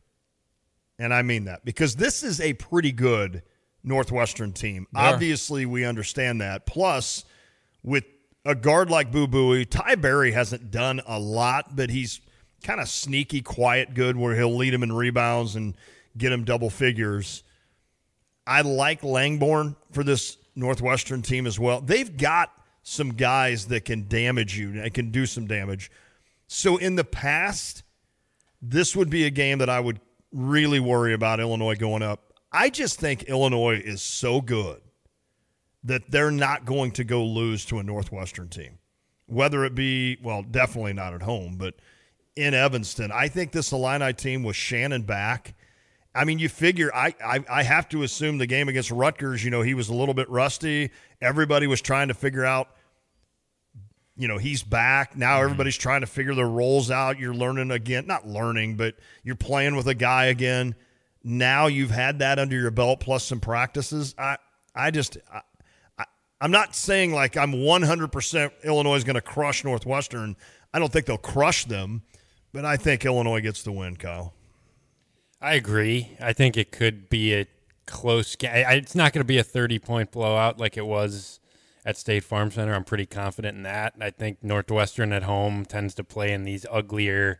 and 1.00 1.14
I 1.14 1.22
mean 1.22 1.46
that 1.46 1.64
because 1.66 1.96
this 1.96 2.24
is 2.24 2.42
a 2.42 2.54
pretty 2.54 2.92
good 2.92 3.42
Northwestern 3.84 4.52
team. 4.52 4.88
Obviously, 4.96 5.66
we 5.66 5.86
understand 5.86 6.42
that. 6.42 6.66
Plus, 6.66 7.24
with 7.84 8.04
a 8.44 8.56
guard 8.56 8.90
like 8.90 9.12
Boo 9.12 9.28
Buie, 9.28 9.66
Ty 9.70 9.96
Berry 9.96 10.32
hasn't 10.32 10.72
done 10.72 11.02
a 11.08 11.20
lot, 11.20 11.76
but 11.76 11.90
he's 11.90 12.20
kind 12.64 12.80
of 12.80 12.90
sneaky, 12.90 13.42
quiet, 13.42 13.94
good, 13.94 14.18
where 14.18 14.36
he'll 14.36 14.56
lead 14.56 14.74
him 14.74 14.84
in 14.84 14.92
rebounds 14.92 15.56
and 15.56 15.76
get 16.18 16.32
him 16.32 16.44
double 16.44 16.70
figures. 16.70 17.44
I 18.48 18.62
like 18.62 19.02
Langborg 19.02 19.76
for 19.92 20.04
this 20.04 20.38
Northwestern 20.56 21.22
team 21.22 21.48
as 21.48 21.60
well. 21.60 21.82
They've 21.82 22.16
got 22.16 22.52
some 22.84 23.14
guys 23.14 23.68
that 23.68 23.86
can 23.86 24.08
damage 24.08 24.58
you, 24.58 24.82
and 24.82 24.94
can 24.94 25.12
do 25.12 25.26
some 25.26 25.48
damage. 25.48 25.92
So 26.56 26.78
in 26.78 26.96
the 26.96 27.04
past, 27.04 27.84
this 28.62 28.96
would 28.96 29.10
be 29.10 29.26
a 29.26 29.30
game 29.30 29.58
that 29.58 29.70
I 29.70 29.82
would 29.82 30.00
really 30.32 30.80
worry 30.80 31.14
about 31.14 31.42
Illinois 31.42 31.76
going 31.76 32.02
up. 32.02 32.34
I 32.50 32.70
just 32.70 32.98
think 32.98 33.24
Illinois 33.24 33.82
is 33.84 34.02
so 34.02 34.40
good 34.40 34.80
that 35.84 36.10
they're 36.10 36.32
not 36.32 36.64
going 36.64 36.92
to 36.92 37.04
go 37.04 37.26
lose 37.26 37.66
to 37.66 37.80
a 37.80 37.84
Northwestern 37.84 38.48
team. 38.48 38.80
Whether 39.26 39.66
it 39.66 39.76
be, 39.76 40.18
well, 40.24 40.44
definitely 40.44 40.94
not 40.94 41.14
at 41.14 41.24
home, 41.24 41.58
but 41.58 41.76
in 42.38 42.54
Evanston. 42.54 43.12
I 43.12 43.28
think 43.28 43.52
this 43.52 43.74
Illini 43.74 44.14
team 44.14 44.42
with 44.42 44.56
Shannon 44.56 45.02
back. 45.02 45.56
I 46.16 46.24
mean, 46.24 46.40
you 46.40 46.48
figure 46.48 46.90
I, 46.96 47.14
I 47.24 47.44
I 47.50 47.64
have 47.64 47.90
to 47.90 48.04
assume 48.04 48.38
the 48.38 48.48
game 48.48 48.70
against 48.70 48.92
Rutgers, 48.92 49.44
you 49.44 49.52
know, 49.52 49.62
he 49.62 49.74
was 49.74 49.90
a 49.90 49.94
little 49.94 50.14
bit 50.14 50.30
rusty. 50.30 50.92
Everybody 51.22 51.68
was 51.68 51.82
trying 51.82 52.08
to 52.08 52.14
figure 52.14 52.46
out 52.46 52.70
you 54.18 54.28
know, 54.28 54.38
he's 54.38 54.64
back. 54.64 55.16
Now 55.16 55.36
mm-hmm. 55.36 55.46
everybody's 55.46 55.78
trying 55.78 56.02
to 56.02 56.08
figure 56.08 56.34
their 56.34 56.48
roles 56.48 56.90
out. 56.92 57.20
You're 57.20 57.34
learning 57.34 57.72
again, 57.72 58.08
not 58.08 58.28
learning, 58.28 58.76
but 58.78 58.96
you're 59.24 59.36
playing 59.36 59.76
with 59.76 59.88
a 59.88 59.96
guy 59.96 60.26
again. 60.26 60.76
Now 61.24 61.68
you've 61.68 61.92
had 61.92 62.20
that 62.20 62.40
under 62.40 62.56
your 62.56 62.72
belt 62.72 63.00
plus 63.00 63.24
some 63.24 63.40
practices. 63.40 64.16
I 64.18 64.38
I 64.76 64.92
just 64.92 65.18
I, 65.32 65.42
I, 65.98 66.06
I'm 66.40 66.52
not 66.52 66.76
saying 66.76 67.14
like 67.14 67.36
I'm 67.36 67.54
100% 67.54 68.52
Illinois 68.64 68.96
is 68.96 69.04
going 69.04 69.16
to 69.16 69.22
crush 69.22 69.64
Northwestern. 69.64 70.36
I 70.74 70.80
don't 70.80 70.92
think 70.92 71.06
they'll 71.06 71.18
crush 71.18 71.66
them, 71.66 72.04
but 72.54 72.66
I 72.66 72.78
think 72.78 73.06
Illinois 73.06 73.42
gets 73.42 73.64
the 73.64 73.72
win, 73.72 73.96
Kyle. 73.96 74.34
I 75.42 75.56
agree. 75.56 76.16
I 76.20 76.34
think 76.34 76.58
it 76.58 76.72
could 76.72 77.10
be 77.10 77.34
a 77.34 77.48
close 77.86 78.36
game. 78.36 78.52
It's 78.54 78.96
not 78.96 79.14
going 79.14 79.22
to 79.22 79.28
be 79.28 79.38
a 79.38 79.44
30 79.44 79.80
point 79.80 80.12
blowout 80.12 80.60
like 80.60 80.78
it 80.78 80.86
was 80.86 81.40
at 81.86 81.98
State 81.98 82.24
Farm 82.24 82.50
Center. 82.52 82.74
I'm 82.74 82.84
pretty 82.84 83.06
confident 83.06 83.56
in 83.58 83.64
that. 83.64 83.94
I 84.02 84.10
think 84.10 84.44
Northwestern 84.44 85.14
at 85.14 85.24
home 85.24 85.66
tends 85.66 85.94
to 85.96 86.04
play 86.04 86.34
in 86.34 86.44
these 86.44 86.66
uglier 86.72 87.40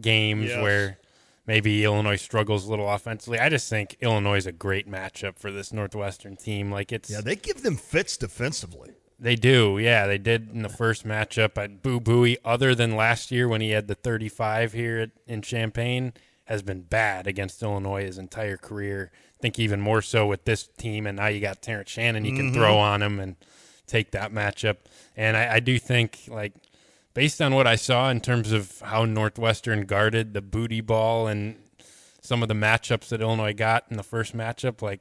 games 0.00 0.50
Yes. 0.50 0.62
where 0.62 0.98
maybe 1.46 1.84
Illinois 1.84 2.16
struggles 2.16 2.66
a 2.66 2.70
little 2.70 2.90
offensively. 2.90 3.38
I 3.38 3.48
just 3.48 3.68
think 3.70 3.96
Illinois 4.00 4.36
is 4.36 4.46
a 4.46 4.52
great 4.52 4.90
matchup 4.90 5.38
for 5.38 5.50
this 5.50 5.72
Northwestern 5.72 6.36
team. 6.36 6.70
Like 6.70 6.92
it's 6.92 7.10
Yeah, 7.10 7.20
they 7.22 7.36
give 7.36 7.62
them 7.62 7.76
fits 7.76 8.16
defensively. 8.16 8.90
they 9.18 9.34
do, 9.36 9.78
yeah. 9.78 10.06
They 10.06 10.18
did 10.18 10.50
in 10.52 10.60
the 10.62 10.68
first 10.68 11.06
matchup 11.06 11.56
at 11.56 11.82
Boo 11.82 12.00
Buie, 12.00 12.36
other 12.44 12.74
than 12.74 12.96
last 12.96 13.30
year 13.30 13.48
when 13.48 13.62
he 13.62 13.70
had 13.70 13.88
the 13.88 13.94
35 13.94 14.74
here 14.74 14.98
at, 14.98 15.10
in 15.26 15.40
Champaign, 15.40 16.12
has 16.44 16.62
been 16.62 16.82
bad 16.82 17.26
against 17.26 17.62
Illinois 17.62 18.04
his 18.04 18.18
entire 18.18 18.58
career. 18.58 19.10
I 19.38 19.40
think 19.40 19.58
even 19.58 19.80
more 19.80 20.02
so 20.02 20.26
with 20.26 20.44
this 20.44 20.66
team, 20.66 21.06
and 21.06 21.16
now 21.16 21.28
you 21.28 21.40
got 21.40 21.62
Terrence 21.62 21.90
Shannon 21.90 22.24
you 22.26 22.36
can 22.36 22.50
Mhm. 22.50 22.54
throw 22.54 22.76
on 22.78 23.02
him 23.02 23.18
and 23.18 23.36
take 23.86 24.10
that 24.12 24.32
matchup. 24.32 24.76
And 25.16 25.36
I, 25.36 25.54
I 25.54 25.60
do 25.60 25.78
think, 25.78 26.20
like, 26.28 26.52
based 27.14 27.40
on 27.40 27.54
what 27.54 27.66
I 27.66 27.76
saw 27.76 28.10
in 28.10 28.20
terms 28.20 28.52
of 28.52 28.80
how 28.80 29.04
Northwestern 29.04 29.86
guarded 29.86 30.34
the 30.34 30.42
booty 30.42 30.80
ball 30.80 31.26
and 31.26 31.56
some 32.20 32.42
of 32.42 32.48
the 32.48 32.54
matchups 32.54 33.08
that 33.08 33.20
Illinois 33.20 33.54
got 33.54 33.84
in 33.90 33.96
the 33.96 34.02
first 34.02 34.36
matchup, 34.36 34.82
like 34.82 35.00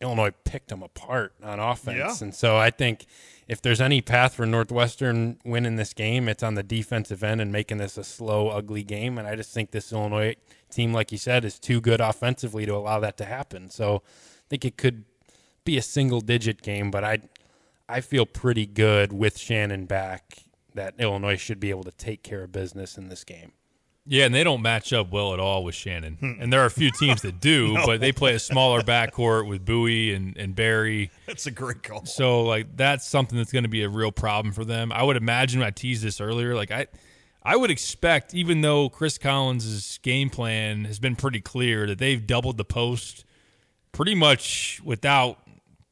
Illinois 0.00 0.32
picked 0.44 0.68
them 0.68 0.82
apart 0.82 1.32
on 1.42 1.58
offense. 1.58 2.20
Yeah. 2.20 2.24
And 2.26 2.34
so 2.34 2.56
I 2.56 2.70
think 2.70 3.06
if 3.48 3.62
there's 3.62 3.80
any 3.80 4.00
path 4.00 4.34
for 4.34 4.44
Northwestern 4.44 5.38
winning 5.44 5.76
this 5.76 5.94
game, 5.94 6.28
it's 6.28 6.42
on 6.42 6.54
the 6.54 6.62
defensive 6.62 7.24
end 7.24 7.40
and 7.40 7.50
making 7.50 7.78
this 7.78 7.96
a 7.96 8.04
slow, 8.04 8.48
ugly 8.48 8.82
game. 8.82 9.18
And 9.18 9.26
I 9.26 9.36
just 9.36 9.52
think 9.52 9.70
this 9.70 9.92
Illinois 9.92 10.36
team, 10.70 10.92
like 10.92 11.12
you 11.12 11.18
said, 11.18 11.44
is 11.44 11.58
too 11.58 11.80
good 11.80 12.00
offensively 12.00 12.66
to 12.66 12.74
allow 12.74 13.00
that 13.00 13.16
to 13.16 13.24
happen. 13.24 13.70
So 13.70 14.02
I 14.04 14.48
think 14.50 14.64
it 14.64 14.76
could 14.76 15.04
be 15.64 15.78
a 15.78 15.82
single 15.82 16.20
digit 16.20 16.62
game, 16.62 16.90
but 16.90 17.02
I 17.02 17.20
I 17.88 18.00
feel 18.00 18.26
pretty 18.26 18.66
good 18.66 19.12
with 19.12 19.38
Shannon 19.38 19.86
back 19.86 20.38
that 20.74 20.94
Illinois 20.98 21.36
should 21.40 21.60
be 21.60 21.70
able 21.70 21.84
to 21.84 21.92
take 21.92 22.22
care 22.22 22.42
of 22.42 22.52
business 22.52 22.98
in 22.98 23.08
this 23.08 23.24
game. 23.24 23.52
Yeah, 24.08 24.24
and 24.24 24.34
they 24.34 24.44
don't 24.44 24.62
match 24.62 24.92
up 24.92 25.10
well 25.10 25.32
at 25.34 25.40
all 25.40 25.64
with 25.64 25.74
Shannon. 25.74 26.14
Hmm. 26.20 26.32
And 26.38 26.52
there 26.52 26.60
are 26.62 26.66
a 26.66 26.70
few 26.70 26.92
teams 26.92 27.22
that 27.22 27.40
do, 27.40 27.72
No. 27.74 27.86
but 27.86 28.00
they 28.00 28.12
play 28.12 28.34
a 28.34 28.38
smaller 28.38 28.80
backcourt 28.80 29.48
with 29.48 29.64
Buie 29.64 30.14
and, 30.14 30.36
and 30.36 30.54
Berry. 30.54 31.10
That's 31.26 31.46
a 31.46 31.50
great 31.50 31.82
call. 31.82 32.04
So 32.06 32.42
like 32.44 32.76
that's 32.76 33.06
something 33.06 33.36
that's 33.36 33.52
going 33.52 33.64
to 33.64 33.68
be 33.68 33.82
a 33.82 33.88
real 33.88 34.12
problem 34.12 34.52
for 34.52 34.64
them. 34.64 34.92
I 34.92 35.02
would 35.02 35.16
imagine 35.16 35.60
I 35.62 35.70
teased 35.70 36.04
this 36.04 36.20
earlier. 36.20 36.54
Like 36.54 36.70
I, 36.70 36.86
I 37.42 37.56
would 37.56 37.70
expect 37.72 38.32
even 38.32 38.60
though 38.60 38.88
Chris 38.88 39.18
Collins' 39.18 39.98
game 40.02 40.30
plan 40.30 40.84
has 40.84 41.00
been 41.00 41.16
pretty 41.16 41.40
clear 41.40 41.86
that 41.88 41.98
they've 41.98 42.24
doubled 42.24 42.58
the 42.58 42.64
post 42.64 43.24
pretty 43.90 44.14
much 44.14 44.80
without 44.84 45.38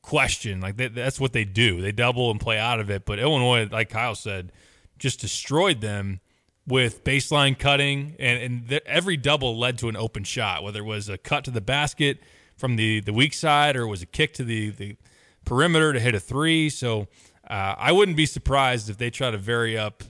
question. 0.05 0.61
Like 0.61 0.77
that, 0.77 0.95
that's 0.95 1.19
what 1.19 1.33
they 1.33 1.45
do. 1.45 1.81
They 1.81 1.91
double 1.91 2.31
and 2.31 2.39
play 2.39 2.59
out 2.59 2.79
of 2.79 2.91
it. 2.91 3.07
But 3.07 3.19
Illinois, 3.19 3.69
like 3.73 3.89
Kyle 3.89 4.15
said, 4.15 4.53
just 4.99 5.19
destroyed 5.19 5.81
them 5.81 6.21
with 6.67 7.05
baseline 7.05 7.59
cutting, 7.59 8.15
and, 8.19 8.43
and 8.43 8.69
th- 8.69 8.83
every 8.87 9.17
double 9.17 9.59
led 9.59 9.79
to 9.79 9.89
an 9.89 9.97
open 9.97 10.25
shot, 10.25 10.63
whether 10.63 10.81
it 10.81 10.85
was 10.85 11.09
a 11.09 11.19
cut 11.19 11.45
to 11.45 11.51
the 11.51 11.61
basket 11.61 12.19
from 12.57 12.77
the, 12.77 13.01
the 13.01 13.13
weak 13.13 13.35
side 13.35 13.77
or 13.77 13.83
it 13.83 13.89
was 13.89 14.03
a 14.03 14.07
kick 14.07 14.35
to 14.35 14.45
the, 14.45 14.71
the 14.71 14.97
perimeter 15.45 15.93
to 15.93 16.01
hit 16.01 16.15
a 16.15 16.21
three. 16.21 16.69
So 16.71 17.09
uh, 17.49 17.75
I 17.77 17.93
wouldn't 17.93 18.17
be 18.17 18.27
surprised 18.27 18.89
if 18.91 18.99
they 18.99 19.11
try 19.11 19.31
to 19.31 19.39
vary 19.39 19.77
up 19.77 20.05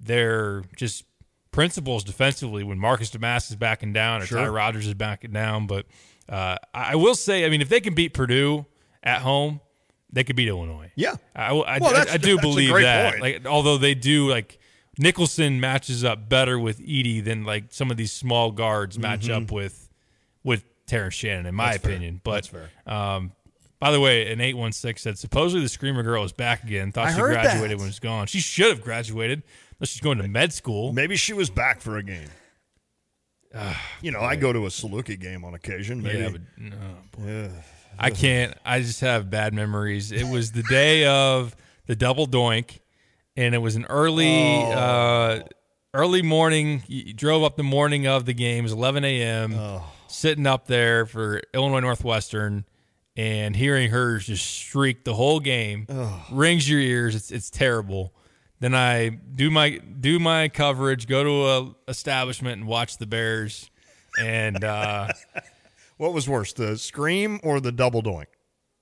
their 0.00 0.62
just 0.74 1.04
principles 1.52 2.02
defensively 2.02 2.64
when 2.64 2.78
Marcus 2.78 3.10
Domask 3.10 3.50
is 3.50 3.56
backing 3.56 3.92
down 3.92 4.22
or 4.22 4.26
Sure. 4.26 4.38
Ty 4.38 4.48
Rodgers 4.48 4.86
is 4.86 4.94
backing 4.94 5.32
down. 5.32 5.66
But 5.66 5.86
uh, 6.28 6.56
I 6.74 6.96
will 6.96 7.14
say, 7.14 7.46
I 7.46 7.50
mean, 7.50 7.60
if 7.60 7.68
they 7.68 7.80
can 7.80 7.94
beat 7.94 8.12
Purdue 8.12 8.66
at 9.04 9.20
home, 9.22 9.60
they 10.12 10.24
could 10.24 10.34
beat 10.34 10.48
Illinois. 10.48 10.90
Yeah. 10.96 11.14
I, 11.36 11.50
I, 11.54 11.78
Well, 11.78 11.94
I- 11.94 12.14
I 12.14 12.16
do 12.16 12.38
believe 12.40 12.74
that. 12.74 13.10
point. 13.12 13.22
Like, 13.22 13.46
although 13.46 13.78
they 13.78 13.94
do 13.94 14.28
like 14.28 14.58
Nicholson 14.98 15.60
matches 15.60 16.02
up 16.04 16.28
better 16.28 16.58
with 16.58 16.80
Edie 16.80 17.20
than 17.20 17.44
like 17.44 17.64
some 17.70 17.90
of 17.90 17.96
these 17.96 18.10
small 18.12 18.50
guards 18.50 18.98
match 18.98 19.26
Mhm. 19.26 19.44
up 19.44 19.52
with 19.52 19.88
with 20.42 20.64
Terrence 20.86 21.14
Shannon, 21.14 21.46
in 21.46 21.54
my 21.54 21.72
That's 21.72 21.82
fair. 21.82 21.92
opinion. 21.92 22.20
But 22.24 22.32
That's 22.34 22.48
fair. 22.48 22.70
Um, 22.86 23.32
by 23.80 23.90
the 23.90 23.98
way, 24.00 24.30
an 24.32 24.40
eight 24.40 24.56
one 24.56 24.72
six 24.72 25.02
said 25.02 25.18
supposedly 25.18 25.62
the 25.62 25.68
Screamer 25.68 26.02
girl 26.02 26.22
is 26.24 26.32
back 26.32 26.62
again. 26.64 26.92
Thought 26.92 27.08
I 27.08 27.14
she 27.14 27.20
graduated 27.20 27.70
that. 27.70 27.76
when 27.78 27.86
she 27.86 27.90
was 27.90 27.98
gone. 28.00 28.26
She 28.28 28.40
should 28.40 28.68
have 28.68 28.80
graduated. 28.82 29.42
Unless 29.78 29.90
she's 29.90 30.00
going 30.00 30.18
to 30.18 30.28
med 30.28 30.52
school. 30.52 30.92
Maybe 30.92 31.16
she 31.16 31.32
was 31.32 31.50
back 31.50 31.80
for 31.80 31.96
a 31.98 32.02
game. 32.02 32.28
you 34.02 34.10
know, 34.10 34.20
I 34.20 34.36
go 34.36 34.52
to 34.52 34.66
a 34.66 34.68
Saluki 34.68 35.18
game 35.18 35.44
on 35.44 35.54
occasion. 35.54 36.02
Maybe. 36.02 36.18
Yeah, 36.18 36.28
but 36.30 36.40
no, 36.56 36.76
Yeah. 37.26 37.48
I 37.98 38.10
can't. 38.10 38.54
I 38.64 38.80
just 38.80 39.00
have 39.00 39.30
bad 39.30 39.54
memories. 39.54 40.12
It 40.12 40.24
was 40.24 40.52
the 40.52 40.62
day 40.64 41.06
of 41.06 41.54
the 41.86 41.96
double 41.96 42.26
doink, 42.26 42.80
and 43.36 43.54
it 43.54 43.58
was 43.58 43.76
an 43.76 43.84
early, 43.86 44.28
Oh. 44.28 44.70
uh, 44.72 45.42
early 45.92 46.22
morning. 46.22 46.82
You 46.86 47.12
drove 47.12 47.42
up 47.42 47.56
the 47.56 47.62
morning 47.62 48.06
of 48.06 48.24
the 48.26 48.34
game. 48.34 48.60
It 48.60 48.62
was 48.62 48.72
11 48.72 49.04
a.m. 49.04 49.54
Oh. 49.54 49.84
Sitting 50.08 50.46
up 50.46 50.66
there 50.66 51.06
for 51.06 51.40
Illinois 51.52 51.80
Northwestern, 51.80 52.64
and 53.16 53.54
hearing 53.56 53.90
her 53.90 54.18
just 54.18 54.44
shriek 54.44 55.04
the 55.04 55.14
whole 55.14 55.40
game 55.40 55.86
rings 56.32 56.68
your 56.68 56.80
ears. 56.80 57.14
It's 57.14 57.30
it's 57.30 57.50
terrible. 57.50 58.12
Then 58.60 58.74
I 58.74 59.08
do 59.08 59.50
my 59.50 59.78
do 59.78 60.18
my 60.18 60.48
coverage, 60.48 61.06
go 61.08 61.22
to 61.24 61.46
a 61.48 61.90
establishment 61.90 62.58
and 62.60 62.66
watch 62.68 62.98
the 62.98 63.06
Bears, 63.06 63.70
and. 64.20 64.62
uh 64.64 65.08
What 65.96 66.12
was 66.12 66.28
worse, 66.28 66.52
the 66.52 66.76
scream 66.76 67.40
or 67.42 67.60
the 67.60 67.72
double 67.72 68.02
doink? 68.02 68.26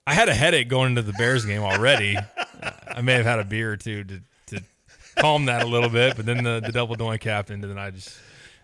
I 0.07 0.15
had 0.15 0.29
a 0.29 0.35
headache 0.35 0.69
going 0.69 0.91
into 0.91 1.03
the 1.03 1.13
Bears 1.13 1.45
game 1.45 1.63
already. 1.63 2.17
I 2.89 3.03
may 3.03 3.15
have 3.15 3.25
had 3.25 3.39
a 3.39 3.45
beer 3.45 3.73
or 3.73 3.77
two 3.77 4.05
to, 4.05 4.23
to 4.47 4.63
calm 5.17 5.45
that 5.47 5.63
a 5.63 5.67
little 5.67 5.89
bit, 5.89 6.17
but 6.17 6.27
then 6.27 6.43
the, 6.43 6.61
the 6.65 6.73
double 6.73 6.97
doink 6.97 7.23
happened, 7.23 7.65
and 7.65 7.73
then 7.73 7.79
I 7.79 7.91
just 7.91 8.19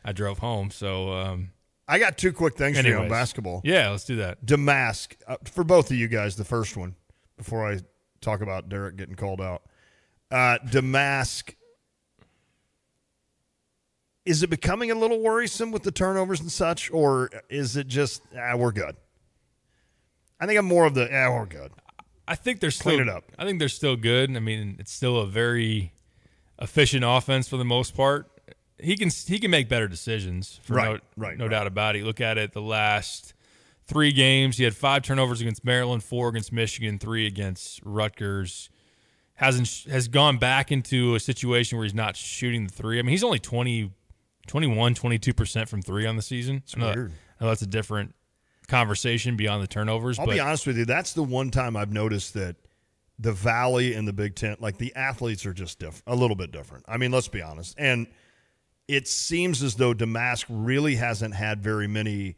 I 0.04 0.12
drove 0.12 0.38
home. 0.38 0.70
So 0.70 1.12
um, 1.12 1.50
I 1.86 1.98
got 1.98 2.18
two 2.18 2.32
quick 2.32 2.56
things 2.56 2.78
for 2.80 2.86
you 2.86 2.98
on 2.98 3.08
basketball. 3.08 3.60
Yeah, 3.64 3.90
let's 3.90 4.04
do 4.04 4.16
that. 4.16 4.44
Domask 4.44 5.14
uh, 5.26 5.36
for 5.44 5.64
both 5.64 5.90
of 5.90 5.96
you 5.96 6.08
guys. 6.08 6.36
The 6.36 6.44
first 6.44 6.76
one 6.76 6.96
before 7.36 7.70
I 7.70 7.80
talk 8.20 8.40
about 8.40 8.68
Derek 8.68 8.96
getting 8.96 9.14
called 9.14 9.40
out. 9.40 9.62
Uh, 10.30 10.58
Domask. 10.66 11.54
Is 14.28 14.42
it 14.42 14.50
becoming 14.50 14.90
a 14.90 14.94
little 14.94 15.20
worrisome 15.20 15.70
with 15.70 15.84
the 15.84 15.90
turnovers 15.90 16.40
and 16.40 16.52
such, 16.52 16.90
or 16.90 17.30
is 17.48 17.76
it 17.76 17.86
just 17.88 18.22
ah, 18.38 18.56
we're 18.56 18.72
good? 18.72 18.96
I 20.38 20.46
think 20.46 20.58
I'm 20.58 20.66
more 20.66 20.84
of 20.84 20.94
the 20.94 21.08
ah, 21.10 21.34
we're 21.34 21.46
good. 21.46 21.72
I 22.26 22.34
think 22.34 22.60
they're 22.60 22.70
still 22.70 22.92
Clean 22.92 23.00
it 23.00 23.08
up. 23.08 23.24
I 23.38 23.44
think 23.46 23.58
they're 23.58 23.70
still 23.70 23.96
good. 23.96 24.36
I 24.36 24.40
mean, 24.40 24.76
it's 24.78 24.92
still 24.92 25.16
a 25.16 25.26
very 25.26 25.94
efficient 26.60 27.04
offense 27.06 27.48
for 27.48 27.56
the 27.56 27.64
most 27.64 27.96
part. 27.96 28.30
He 28.78 28.96
can 28.96 29.08
he 29.08 29.38
can 29.38 29.50
make 29.50 29.68
better 29.68 29.88
decisions, 29.88 30.60
for 30.62 30.74
Right, 30.74 31.00
no, 31.16 31.24
right, 31.24 31.38
no 31.38 31.44
right. 31.46 31.50
doubt 31.50 31.66
about 31.66 31.96
it. 31.96 32.00
You 32.00 32.04
look 32.04 32.20
at 32.20 32.36
it, 32.36 32.52
the 32.52 32.60
last 32.60 33.32
three 33.86 34.12
games, 34.12 34.58
he 34.58 34.64
had 34.64 34.76
five 34.76 35.02
turnovers 35.02 35.40
against 35.40 35.64
Maryland, 35.64 36.04
four 36.04 36.28
against 36.28 36.52
Michigan, 36.52 36.98
three 36.98 37.26
against 37.26 37.80
Rutgers. 37.82 38.68
Hasn't 39.34 39.86
has 39.90 40.08
gone 40.08 40.36
back 40.36 40.70
into 40.70 41.14
a 41.14 41.20
situation 41.20 41.78
where 41.78 41.84
he's 41.84 41.94
not 41.94 42.14
shooting 42.16 42.66
the 42.66 42.72
three. 42.72 42.98
I 42.98 43.02
mean, 43.02 43.12
he's 43.12 43.24
only 43.24 43.38
20, 43.38 43.92
21, 44.48 44.94
22 44.94 45.34
percent 45.34 45.68
from 45.68 45.82
three 45.82 46.06
on 46.06 46.16
the 46.16 46.22
season. 46.22 46.62
It's 46.64 46.76
I 46.76 46.80
know- 46.80 46.86
weird. 46.94 47.12
I 47.40 47.44
know 47.44 47.50
that's 47.50 47.62
a 47.62 47.66
different 47.68 48.14
conversation 48.66 49.36
beyond 49.36 49.62
the 49.62 49.66
turnovers. 49.68 50.18
I'll 50.18 50.26
but 50.26 50.32
be 50.32 50.40
honest 50.40 50.66
with 50.66 50.76
you. 50.76 50.84
That's 50.84 51.12
the 51.12 51.22
one 51.22 51.50
time 51.50 51.76
I've 51.76 51.92
noticed 51.92 52.34
that 52.34 52.56
the 53.18 53.32
Valley 53.32 53.94
and 53.94 54.06
the 54.06 54.12
Big 54.12 54.34
Ten, 54.34 54.56
like 54.60 54.78
the 54.78 54.94
athletes 54.94 55.46
are 55.46 55.52
just 55.52 55.78
different, 55.78 56.04
a 56.06 56.14
little 56.14 56.36
bit 56.36 56.52
different. 56.52 56.84
I 56.88 56.96
mean, 56.96 57.10
let's 57.10 57.28
be 57.28 57.42
honest. 57.42 57.74
And 57.78 58.06
it 58.86 59.08
seems 59.08 59.62
as 59.62 59.74
though 59.74 59.94
Domask 59.94 60.44
really 60.48 60.96
hasn't 60.96 61.34
had 61.34 61.62
very 61.62 61.88
many 61.88 62.36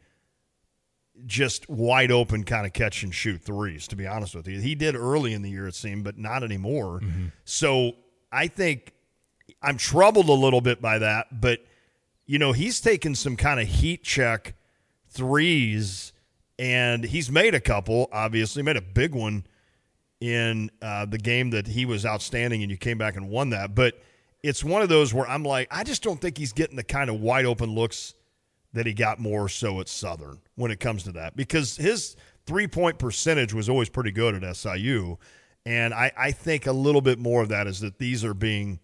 just 1.27 1.69
wide 1.69 2.11
open 2.11 2.45
kind 2.45 2.67
of 2.67 2.73
catch 2.73 3.03
and 3.03 3.15
shoot 3.15 3.43
threes, 3.43 3.89
to 3.89 3.97
be 3.97 4.07
honest 4.07 4.35
with 4.35 4.49
you. 4.49 4.61
He 4.61 4.75
did 4.75 4.95
early 4.95 5.35
in 5.35 5.43
the 5.43 5.51
year, 5.51 5.67
it 5.67 5.75
seemed, 5.75 6.05
but 6.05 6.17
not 6.17 6.43
anymore. 6.43 7.01
Mm-hmm. 7.01 7.27
So 7.45 7.93
I 8.33 8.47
think 8.47 8.93
I'm 9.63 9.77
troubled 9.77 10.29
a 10.29 10.35
little 10.35 10.61
bit 10.61 10.81
by 10.81 10.99
that, 10.99 11.41
but 11.41 11.61
you 12.31 12.39
know, 12.39 12.53
he's 12.53 12.81
taken 12.81 13.17
some 13.17 13.35
kind 13.35 13.59
of 13.59 13.67
heat 13.67 14.05
check 14.05 14.55
threes 15.09 16.13
and 16.61 17.03
he's 17.03 17.29
made 17.29 17.57
a 17.57 17.61
couple, 17.61 18.09
obviously, 18.13 18.63
made 18.63 18.77
a 18.77 18.81
big 18.81 19.17
one 19.17 19.45
in 20.21 20.71
uh, 20.81 21.07
the 21.07 21.19
game 21.19 21.51
that 21.51 21.67
he 21.67 21.85
was 21.85 22.07
outstanding 22.07 22.63
and 22.63 22.71
you 22.71 22.77
came 22.77 22.99
back 22.99 23.17
and 23.17 23.29
won 23.29 23.51
that. 23.51 23.75
But 23.75 24.01
it's 24.45 24.63
one 24.63 24.81
of 24.81 24.89
those 24.89 25.13
where 25.13 25.29
I'm 25.29 25.43
like, 25.43 25.67
I 25.73 25.83
just 25.83 26.05
don't 26.05 26.21
think 26.21 26.39
he's 26.39 26.53
getting 26.53 26.77
the 26.77 26.85
kind 26.85 27.11
of 27.11 27.21
wide 27.21 27.47
open 27.47 27.75
looks 27.75 28.15
that 28.75 28.87
he 28.87 28.95
got 28.95 29.19
more 29.19 29.49
so 29.49 29.81
at 29.81 29.89
Southern 29.89 30.39
when 30.55 30.71
it 30.71 30.79
comes 30.79 31.03
to 31.03 31.13
that 31.13 31.35
because 31.35 31.77
his 31.79 32.15
three 32.47 32.69
point 32.69 33.01
percentage 33.01 33.53
was 33.53 33.69
always 33.69 33.89
pretty 33.89 34.13
good 34.13 34.41
at 34.41 34.57
SIU. 34.57 35.19
And 35.67 35.93
I, 35.93 36.13
I 36.17 36.31
think 36.31 36.69
a 36.69 36.73
little 36.73 37.01
bit 37.01 37.19
more 37.19 37.43
of 37.43 37.49
that 37.49 37.67
is 37.67 37.81
that 37.81 37.99
these 37.99 38.25
are 38.25 38.35
being 38.35 38.79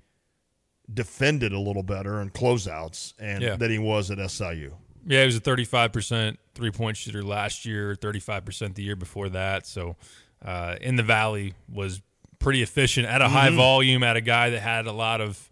defended 0.93 1.53
a 1.53 1.59
little 1.59 1.83
better 1.83 2.21
and 2.21 2.33
closeouts 2.33 3.15
and 3.19 3.43
Yeah. 3.43 3.57
than 3.57 3.71
he 3.71 3.79
was 3.79 4.11
at 4.11 4.19
SIU. 4.19 4.77
Yeah, 5.07 5.21
he 5.21 5.27
was 5.27 5.37
a 5.37 5.41
35% 5.41 6.37
three 6.55 6.71
point 6.71 6.97
shooter 6.97 7.23
last 7.23 7.65
year, 7.65 7.95
35% 7.95 8.75
the 8.75 8.83
year 8.83 8.97
before 8.97 9.29
that. 9.31 9.67
So 9.67 9.97
uh, 10.45 10.77
in 10.81 10.97
the 10.97 11.03
Valley 11.03 11.55
was 11.69 12.01
pretty 12.39 12.63
efficient 12.63 13.07
at 13.09 13.21
a 13.23 13.29
high 13.29 13.49
Mhm. 13.51 13.57
volume, 13.57 14.03
at 14.03 14.17
a 14.17 14.21
guy 14.21 14.51
that 14.51 14.61
had 14.61 14.87
a 14.87 14.93
lot 14.93 15.21
of 15.21 15.51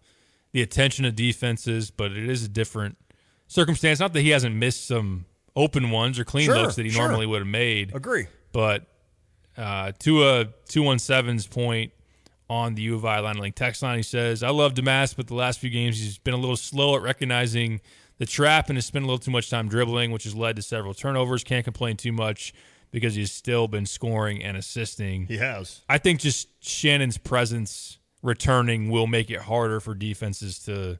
the 0.51 0.61
attention 0.61 1.03
of 1.05 1.15
defenses, 1.15 1.91
but 1.91 2.11
it 2.11 2.29
is 2.29 2.43
a 2.43 2.47
different 2.47 2.97
circumstance. 3.47 3.99
Not 3.99 4.13
that 4.13 4.21
he 4.21 4.29
hasn't 4.29 4.55
missed 4.55 4.87
some 4.87 5.25
open 5.55 5.89
ones 5.89 6.17
or 6.19 6.23
clean 6.23 6.45
Sure, 6.45 6.57
looks 6.59 6.75
that 6.75 6.85
he 6.85 6.91
sure. 6.91 7.01
normally 7.07 7.25
would 7.25 7.39
have 7.39 7.47
made. 7.47 7.93
Agree. 7.95 8.27
But 8.51 8.85
uh, 9.57 9.91
to 9.99 10.27
a 10.27 10.45
217's 10.69 11.47
point 11.47 11.91
on 12.49 12.75
the 12.75 12.83
U 12.83 12.95
of 12.95 13.05
I 13.05 13.19
line 13.19 13.37
link 13.37 13.55
text 13.55 13.81
line, 13.81 13.97
he 13.97 14.03
says, 14.03 14.43
I 14.43 14.49
love 14.49 14.73
Domask, 14.73 15.15
but 15.15 15.27
the 15.27 15.35
last 15.35 15.59
few 15.59 15.69
games 15.69 15.99
he's 15.99 16.17
been 16.17 16.33
a 16.33 16.37
little 16.37 16.57
slow 16.57 16.95
at 16.95 17.01
recognizing 17.01 17.81
the 18.17 18.25
trap 18.25 18.69
and 18.69 18.77
has 18.77 18.85
spent 18.85 19.03
a 19.03 19.07
little 19.07 19.19
too 19.19 19.31
much 19.31 19.49
time 19.49 19.67
dribbling, 19.67 20.11
which 20.11 20.23
has 20.23 20.35
led 20.35 20.55
to 20.55 20.61
several 20.61 20.93
turnovers. 20.93 21.43
Can't 21.43 21.63
complain 21.63 21.97
too 21.97 22.11
much 22.11 22.53
because 22.91 23.15
he's 23.15 23.31
still 23.31 23.67
been 23.67 23.85
scoring 23.85 24.43
and 24.43 24.55
assisting. 24.55 25.25
He 25.25 25.37
has. 25.37 25.81
I 25.89 25.97
think 25.97 26.21
just 26.21 26.47
Shannon's 26.63 27.17
presence 27.17 27.97
returning 28.21 28.89
will 28.89 29.07
make 29.07 29.29
it 29.29 29.41
harder 29.41 29.79
for 29.79 29.93
defenses 29.93 30.59
to 30.59 30.99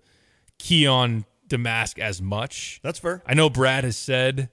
key 0.57 0.87
on 0.87 1.25
Domask 1.47 1.99
as 1.99 2.21
much. 2.21 2.79
That's 2.83 2.99
fair. 2.99 3.23
I 3.25 3.33
know 3.33 3.49
Brad 3.49 3.83
has 3.83 3.97
said 3.97 4.49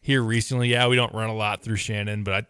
here 0.00 0.22
recently, 0.22 0.70
yeah, 0.70 0.88
we 0.88 0.96
don't 0.96 1.14
run 1.14 1.30
a 1.30 1.34
lot 1.34 1.62
through 1.62 1.76
Shannon, 1.76 2.24
but 2.24 2.34
I 2.34 2.46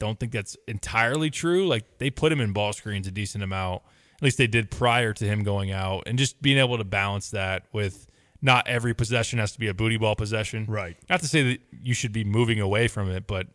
don't 0.00 0.18
think 0.18 0.32
that's 0.32 0.56
entirely 0.66 1.30
true. 1.30 1.68
Like 1.68 1.98
they 1.98 2.10
put 2.10 2.32
him 2.32 2.40
in 2.40 2.52
ball 2.52 2.72
screens 2.72 3.06
a 3.06 3.12
decent 3.12 3.44
amount. 3.44 3.82
At 4.16 4.22
least 4.22 4.38
they 4.38 4.48
did 4.48 4.70
prior 4.70 5.12
to 5.14 5.24
him 5.24 5.44
going 5.44 5.70
out, 5.70 6.02
and 6.06 6.18
just 6.18 6.42
being 6.42 6.58
able 6.58 6.76
to 6.76 6.84
balance 6.84 7.30
that 7.30 7.66
with 7.72 8.08
not 8.42 8.66
every 8.66 8.94
possession 8.94 9.38
has 9.38 9.52
to 9.52 9.60
be 9.60 9.68
a 9.68 9.74
booty 9.74 9.96
ball 9.96 10.16
possession. 10.16 10.66
Right. 10.66 10.96
Not 11.08 11.20
to 11.20 11.28
say 11.28 11.42
that 11.42 11.60
you 11.70 11.94
should 11.94 12.12
be 12.12 12.24
moving 12.24 12.60
away 12.60 12.88
from 12.88 13.10
it, 13.10 13.26
but 13.26 13.46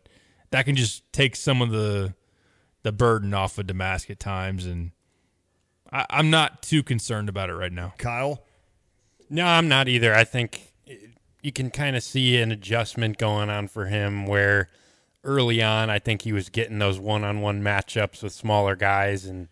that 0.50 0.64
can 0.64 0.76
just 0.76 1.12
take 1.12 1.36
some 1.36 1.60
of 1.60 1.70
the 1.70 2.14
the 2.82 2.92
burden 2.92 3.34
off 3.34 3.58
of 3.58 3.66
Domask 3.66 4.08
at 4.10 4.20
times, 4.20 4.64
and 4.64 4.92
I, 5.92 6.06
I'm 6.08 6.30
not 6.30 6.62
too 6.62 6.82
concerned 6.82 7.28
about 7.28 7.50
it 7.50 7.54
right 7.54 7.72
now. 7.72 7.94
Kyle, 7.98 8.44
No, 9.28 9.44
I'm 9.44 9.68
not 9.68 9.88
either. 9.88 10.14
I 10.14 10.22
think 10.22 10.72
you 11.42 11.52
can 11.52 11.70
kind 11.70 11.96
of 11.96 12.02
see 12.02 12.36
an 12.38 12.52
adjustment 12.52 13.18
going 13.18 13.50
on 13.50 13.68
for 13.68 13.86
him 13.86 14.26
where 14.26 14.68
early 15.26 15.62
on, 15.62 15.90
I 15.90 15.98
think 15.98 16.22
he 16.22 16.32
was 16.32 16.48
getting 16.48 16.78
those 16.78 16.98
one 16.98 17.24
on 17.24 17.40
one 17.42 17.62
matchups 17.62 18.22
with 18.22 18.32
smaller 18.32 18.74
guys. 18.76 19.26
And 19.26 19.48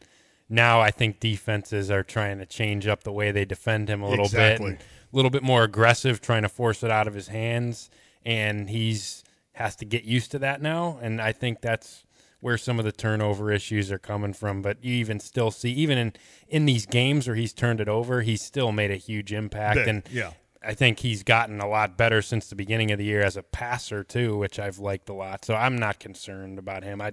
now 0.49 0.81
I 0.81 0.91
think 0.91 1.21
defenses 1.21 1.91
are 1.91 2.03
trying 2.03 2.39
to 2.39 2.47
change 2.47 2.87
up 2.87 3.05
the 3.05 3.13
way 3.13 3.31
they 3.31 3.45
defend 3.45 3.91
him 3.91 4.01
a 4.03 4.09
little 4.09 4.25
Exactly. 4.25 4.73
bit. 4.73 4.81
A 4.81 5.17
little 5.17 5.31
bit 5.31 5.43
more 5.43 5.63
aggressive, 5.65 6.21
trying 6.21 6.43
to 6.43 6.49
force 6.49 6.83
it 6.83 6.91
out 6.91 7.07
of 7.07 7.15
his 7.15 7.29
hands. 7.29 7.91
And 8.25 8.71
he's 8.71 9.23
has 9.53 9.77
to 9.77 9.85
get 9.85 10.03
used 10.05 10.31
to 10.33 10.39
that 10.41 10.61
now. 10.63 10.99
And 11.03 11.21
I 11.21 11.31
think 11.33 11.61
that's 11.61 12.05
where 12.41 12.59
some 12.59 12.79
of 12.79 12.85
the 12.85 12.93
turnover 12.93 13.53
issues 13.53 13.93
are 13.93 13.99
coming 13.99 14.33
from. 14.33 14.63
But 14.63 14.85
you 14.85 14.95
even 14.95 15.21
still 15.21 15.51
see, 15.51 15.71
even 15.73 15.97
in, 15.97 16.13
in 16.49 16.67
these 16.67 16.87
games 16.87 17.27
where 17.29 17.37
he's 17.37 17.53
turned 17.53 17.81
it 17.81 17.89
over, 17.89 18.23
he's 18.23 18.43
still 18.43 18.73
made 18.73 18.91
a 18.91 18.97
huge 18.97 19.33
impact. 19.33 19.77
Big, 19.77 19.89
and 19.89 20.03
yeah. 20.11 20.33
I 20.67 20.75
think 20.75 20.99
he's 21.01 21.23
gotten 21.23 21.61
a 21.61 21.69
lot 21.69 21.97
better 21.97 22.23
since 22.23 22.49
the 22.49 22.57
beginning 22.57 22.91
of 22.91 22.99
the 22.99 23.05
year 23.05 23.23
as 23.23 23.37
a 23.37 23.43
passer 23.43 24.03
too, 24.05 24.37
which 24.37 24.59
I've 24.59 24.79
liked 24.79 25.09
a 25.09 25.13
lot. 25.15 25.45
So 25.45 25.55
I'm 25.55 25.77
not 25.77 25.99
concerned 26.01 26.59
about 26.59 26.83
him. 26.85 27.01
I 27.01 27.13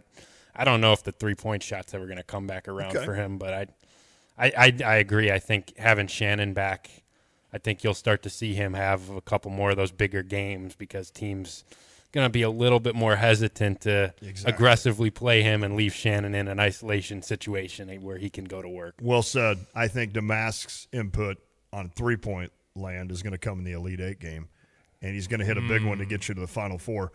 I 0.55 0.63
don't 0.65 0.81
know 0.81 0.93
if 0.93 1.03
the 1.03 1.11
three 1.11 1.35
point 1.35 1.63
shot's 1.63 1.93
ever 1.93 2.05
going 2.05 2.17
to 2.17 2.23
come 2.23 2.47
back 2.47 2.67
around 2.67 2.95
Okay. 2.95 3.05
for 3.05 3.13
him, 3.15 3.37
but 3.37 3.53
I, 3.53 3.67
I 4.37 4.51
I 4.57 4.73
I 4.85 4.95
agree. 4.97 5.31
I 5.31 5.39
think 5.39 5.77
having 5.77 6.07
Shannon 6.07 6.53
back, 6.53 6.89
I 7.53 7.57
think 7.57 7.83
you'll 7.83 7.93
start 7.93 8.23
to 8.23 8.29
see 8.29 8.53
him 8.53 8.73
have 8.73 9.09
a 9.09 9.21
couple 9.21 9.51
more 9.51 9.71
of 9.71 9.77
those 9.77 9.91
bigger 9.91 10.23
games 10.23 10.75
because 10.75 11.09
teams 11.11 11.63
going 12.13 12.25
to 12.25 12.29
be 12.29 12.41
a 12.41 12.49
little 12.49 12.81
bit 12.81 12.93
more 12.93 13.15
hesitant 13.15 13.79
to 13.81 14.13
Exactly. 14.21 14.53
aggressively 14.53 15.09
play 15.09 15.41
him 15.43 15.63
and 15.63 15.77
leave 15.77 15.93
Shannon 15.93 16.35
in 16.35 16.49
an 16.49 16.59
isolation 16.59 17.21
situation 17.21 17.89
where 18.01 18.17
he 18.17 18.29
can 18.29 18.43
go 18.43 18.61
to 18.61 18.67
work. 18.67 18.95
well 19.01 19.23
said. 19.23 19.59
I 19.73 19.87
think 19.87 20.11
Domask's 20.11 20.87
input 20.91 21.37
on 21.71 21.87
three 21.95 22.17
point 22.17 22.51
land 22.76 23.11
is 23.11 23.22
going 23.24 23.34
to 23.34 23.38
come 23.38 23.59
in 23.59 23.65
the 23.65 23.74
Elite 23.74 23.99
Eight 23.99 24.19
game, 24.19 24.47
and 25.01 25.13
he's 25.13 25.28
going 25.28 25.39
to 25.39 25.45
hit 25.45 25.57
a 25.57 25.61
big 25.61 25.84
one 25.84 25.97
to 25.99 26.05
get 26.05 26.28
you 26.28 26.36
to 26.36 26.41
the 26.41 26.47
Final 26.47 26.78
Four. 26.78 27.11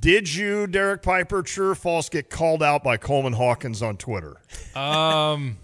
Did 0.00 0.34
you, 0.34 0.66
Derek 0.66 1.02
Piper, 1.02 1.42
true 1.42 1.70
or 1.70 1.74
false, 1.74 2.08
get 2.08 2.28
called 2.28 2.62
out 2.62 2.82
by 2.82 2.96
Coleman 2.96 3.34
Hawkins 3.34 3.82
on 3.82 3.96
Twitter? 3.96 4.36
Um, 4.74 5.58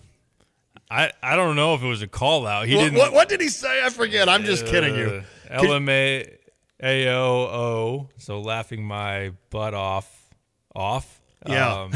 I 0.90 1.12
I 1.22 1.36
don't 1.36 1.56
know 1.56 1.74
if 1.74 1.82
it 1.82 1.88
was 1.88 2.02
a 2.02 2.06
call 2.06 2.46
out. 2.46 2.68
He 2.68 2.76
what, 2.76 2.84
didn't. 2.84 2.98
what, 2.98 3.12
what 3.12 3.28
did 3.28 3.40
he 3.40 3.48
say? 3.48 3.84
I 3.84 3.90
forget. 3.90 4.28
I'm 4.28 4.44
just 4.44 4.66
kidding 4.66 4.94
you. 4.94 5.24
Uh, 5.50 5.58
LMA 5.58 6.36
AOO. 6.82 8.08
So 8.18 8.40
laughing 8.40 8.84
my 8.84 9.32
butt 9.50 9.74
off, 9.74 10.34
off. 10.74 11.20
Yeah. 11.46 11.82
Um, 11.82 11.92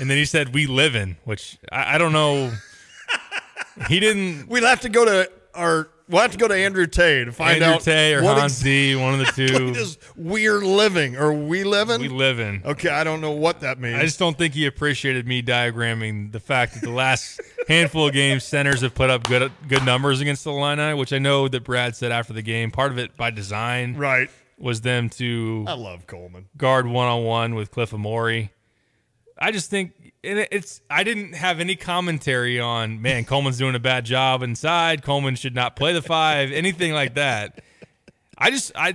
and 0.00 0.10
then 0.10 0.18
he 0.18 0.24
said, 0.24 0.54
"We 0.54 0.66
live 0.66 0.94
in," 0.94 1.16
which 1.24 1.58
I, 1.72 1.94
I 1.94 1.98
don't 1.98 2.12
know. 2.12 2.52
He 3.88 4.00
didn't. 4.00 4.46
We'll 4.48 4.66
have 4.66 4.80
to 4.80 4.88
go 4.88 5.04
to 5.04 5.30
our. 5.54 5.88
We'll 6.10 6.22
have 6.22 6.32
to 6.32 6.38
go 6.38 6.48
to 6.48 6.54
Andrew 6.54 6.86
Tay 6.86 7.24
to 7.24 7.32
find 7.32 7.62
Andrew 7.62 7.74
out 7.76 7.80
Tay 7.82 8.14
or 8.14 8.22
Hans 8.22 8.54
ex- 8.54 8.62
D, 8.62 8.96
one 8.96 9.14
of 9.14 9.20
the 9.20 9.26
two. 9.48 9.66
what 9.68 9.76
is 9.76 9.98
we're 10.16 10.58
living 10.60 11.16
or 11.16 11.32
we 11.32 11.62
living? 11.64 12.00
We 12.00 12.08
live 12.08 12.40
in. 12.40 12.62
Okay, 12.64 12.88
I 12.88 13.04
don't 13.04 13.20
know 13.20 13.30
what 13.30 13.60
that 13.60 13.78
means. 13.78 13.96
I 13.96 14.02
just 14.02 14.18
don't 14.18 14.36
think 14.36 14.54
he 14.54 14.66
appreciated 14.66 15.26
me 15.26 15.42
diagramming 15.42 16.32
the 16.32 16.40
fact 16.40 16.74
that 16.74 16.82
the 16.82 16.90
last 16.90 17.40
handful 17.68 18.08
of 18.08 18.12
games, 18.12 18.42
centers 18.44 18.80
have 18.80 18.94
put 18.94 19.08
up 19.08 19.22
good 19.24 19.52
good 19.68 19.84
numbers 19.84 20.20
against 20.20 20.44
the 20.44 20.50
Illini, 20.50 20.94
which 20.94 21.12
I 21.12 21.18
know 21.18 21.46
that 21.48 21.64
Brad 21.64 21.94
said 21.94 22.10
after 22.12 22.32
the 22.32 22.42
game. 22.42 22.70
Part 22.70 22.90
of 22.92 22.98
it 22.98 23.16
by 23.16 23.30
design, 23.30 23.94
right? 23.96 24.28
was 24.58 24.80
them 24.82 25.08
to 25.08 25.64
I 25.68 25.72
love 25.74 26.06
Coleman. 26.06 26.48
guard 26.56 26.86
one 26.86 27.06
on 27.08 27.24
one 27.24 27.54
with 27.54 27.70
Cliff 27.70 27.92
Omoruyi. 27.92 28.50
I 29.38 29.52
just 29.52 29.70
think 29.70 29.92
and 30.24 30.46
it's. 30.50 30.80
I 30.90 31.02
didn't 31.04 31.34
have 31.34 31.60
any 31.60 31.76
commentary 31.76 32.60
on 32.60 33.00
man. 33.02 33.24
Coleman's 33.24 33.58
doing 33.58 33.74
a 33.74 33.78
bad 33.80 34.04
job 34.04 34.42
inside. 34.42 35.02
Coleman 35.02 35.34
should 35.36 35.54
not 35.54 35.76
play 35.76 35.92
the 35.92 36.02
five. 36.02 36.52
Anything 36.52 36.92
like 36.92 37.14
that. 37.14 37.62
I 38.38 38.50
just 38.50 38.72
I 38.74 38.94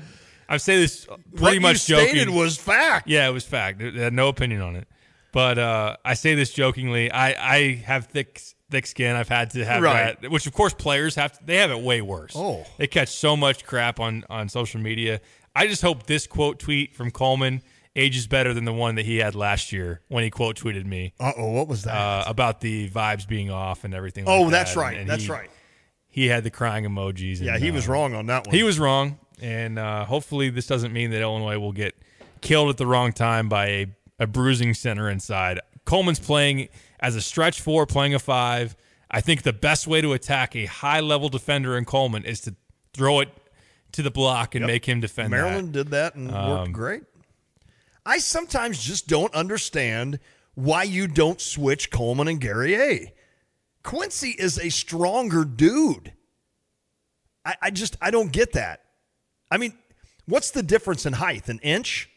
I 0.50 0.58
say 0.58 0.78
this 0.78 1.06
pretty 1.06 1.42
What 1.42 1.54
you 1.56 1.60
much 1.62 1.86
joking. 1.88 2.10
stated 2.10 2.30
was 2.30 2.58
fact. 2.58 3.08
Yeah, 3.08 3.28
it 3.28 3.32
was 3.32 3.44
fact. 3.46 3.82
I 3.82 3.86
had 3.92 4.14
no 4.14 4.28
opinion 4.28 4.62
on 4.62 4.76
it. 4.76 4.88
But 5.32 5.58
uh, 5.58 5.98
I 6.06 6.14
say 6.14 6.34
this 6.36 6.54
jokingly. 6.54 7.12
I, 7.12 7.56
I 7.56 7.74
have 7.86 8.06
thick 8.06 8.42
thick 8.70 8.86
skin. 8.88 9.16
I've 9.16 9.28
had 9.30 9.50
to 9.52 9.66
have 9.66 9.82
Right. 9.84 10.20
that, 10.22 10.32
which 10.32 10.48
of 10.48 10.54
course 10.54 10.74
players 10.74 11.16
have. 11.16 11.34
To, 11.38 11.46
they 11.46 11.58
have 11.58 11.72
it 11.72 11.80
way 11.82 12.02
worse. 12.02 12.34
Oh. 12.36 12.66
they 12.78 12.88
catch 12.88 13.10
so 13.10 13.36
much 13.36 13.66
crap 13.66 14.00
on 14.00 14.24
on 14.30 14.48
social 14.50 14.80
media. 14.80 15.20
I 15.56 15.68
just 15.68 15.82
hope 15.82 16.06
this 16.06 16.26
quote 16.28 16.60
tweet 16.60 16.96
from 16.96 17.12
Coleman 17.12 17.62
ages 17.96 18.28
better 18.28 18.54
than 18.54 18.66
the 18.66 18.74
one 18.74 18.96
that 18.96 19.06
he 19.06 19.18
had 19.18 19.36
last 19.36 19.72
year 19.72 20.02
when 20.10 20.24
he 20.24 20.30
quote 20.30 20.58
tweeted 20.58 20.86
me. 20.86 21.14
Uh 21.20 21.32
oh, 21.38 21.52
what 21.52 21.68
was 21.68 21.84
that? 21.84 21.96
Uh, 21.96 22.24
about 22.28 22.62
the 22.62 22.90
vibes 22.90 23.28
being 23.28 23.50
off 23.50 23.84
and 23.84 23.94
everything. 23.94 24.26
oh, 24.28 24.42
like 24.44 24.52
that's 24.52 24.74
that. 24.74 24.80
right. 24.80 24.98
And 24.98 25.10
that's 25.10 25.24
he- 25.24 25.32
right. 25.32 25.50
He 26.08 26.28
had 26.28 26.44
the 26.46 26.50
crying 26.50 26.86
emojis. 26.86 27.42
Yeah, 27.42 27.56
and, 27.56 27.64
he 27.64 27.72
was 27.72 27.90
uh, 27.90 27.92
wrong 27.92 28.14
on 28.16 28.28
that 28.28 28.48
one. 28.48 28.56
he 28.56 28.64
was 28.64 28.80
wrong, 28.80 29.20
and 29.42 29.78
uh, 29.78 30.06
hopefully 30.06 30.50
this 30.50 30.66
doesn't 30.66 30.94
mean 30.94 31.12
that 31.12 31.22
Illinois 31.22 31.60
will 31.60 31.74
get 31.74 31.94
killed 32.40 32.70
at 32.70 32.78
the 32.78 32.88
wrong 32.88 33.12
time 33.12 33.50
by 33.50 33.66
a, 33.68 33.88
a 34.20 34.26
bruising 34.28 34.74
center 34.74 35.10
inside. 35.10 35.60
Coleman's 35.84 36.20
playing 36.22 36.70
as 37.02 37.18
a 37.18 37.22
stretch 37.22 37.60
four, 37.60 37.86
playing 37.86 38.14
a 38.14 38.20
five. 38.20 38.78
I 39.12 39.20
think 39.20 39.42
the 39.44 39.52
best 39.52 39.88
way 39.88 40.00
to 40.00 40.14
attack 40.14 40.56
a 40.56 40.66
high 40.66 41.02
level 41.02 41.28
defender 41.28 41.78
in 41.78 41.84
Coleman 41.84 42.24
is 42.24 42.40
to 42.42 42.56
throw 42.94 43.20
it 43.20 43.28
to 43.92 44.02
the 44.02 44.10
block 44.12 44.56
and 44.56 44.62
Yep. 44.64 44.68
make 44.68 44.86
him 44.86 45.02
defend. 45.02 45.34
that. 45.34 45.38
Maryland 45.38 45.74
did 45.74 45.90
that 45.90 46.16
and 46.16 46.32
Um, 46.34 46.50
worked 46.50 46.72
great. 46.72 47.04
I 48.06 48.20
sometimes 48.20 48.82
just 48.84 49.08
don't 49.08 49.34
understand 49.34 50.20
why 50.54 50.84
you 50.84 51.08
don't 51.08 51.42
switch 51.42 51.90
Coleman 51.92 52.28
and 52.28 52.40
Guerrier. 52.40 53.08
Quincy 53.84 54.30
is 54.30 54.58
a 54.58 54.70
stronger 54.70 55.44
dude. 55.44 56.14
I, 57.44 57.56
I 57.62 57.72
just 57.72 57.98
I 58.02 58.12
don't 58.12 58.32
get 58.32 58.54
that. 58.54 58.82
I 59.52 59.58
mean, 59.58 59.74
what's 60.26 60.52
the 60.52 60.64
difference 60.64 61.06
in 61.06 61.14
height? 61.14 61.50
An 61.50 61.60
inch? 61.60 62.10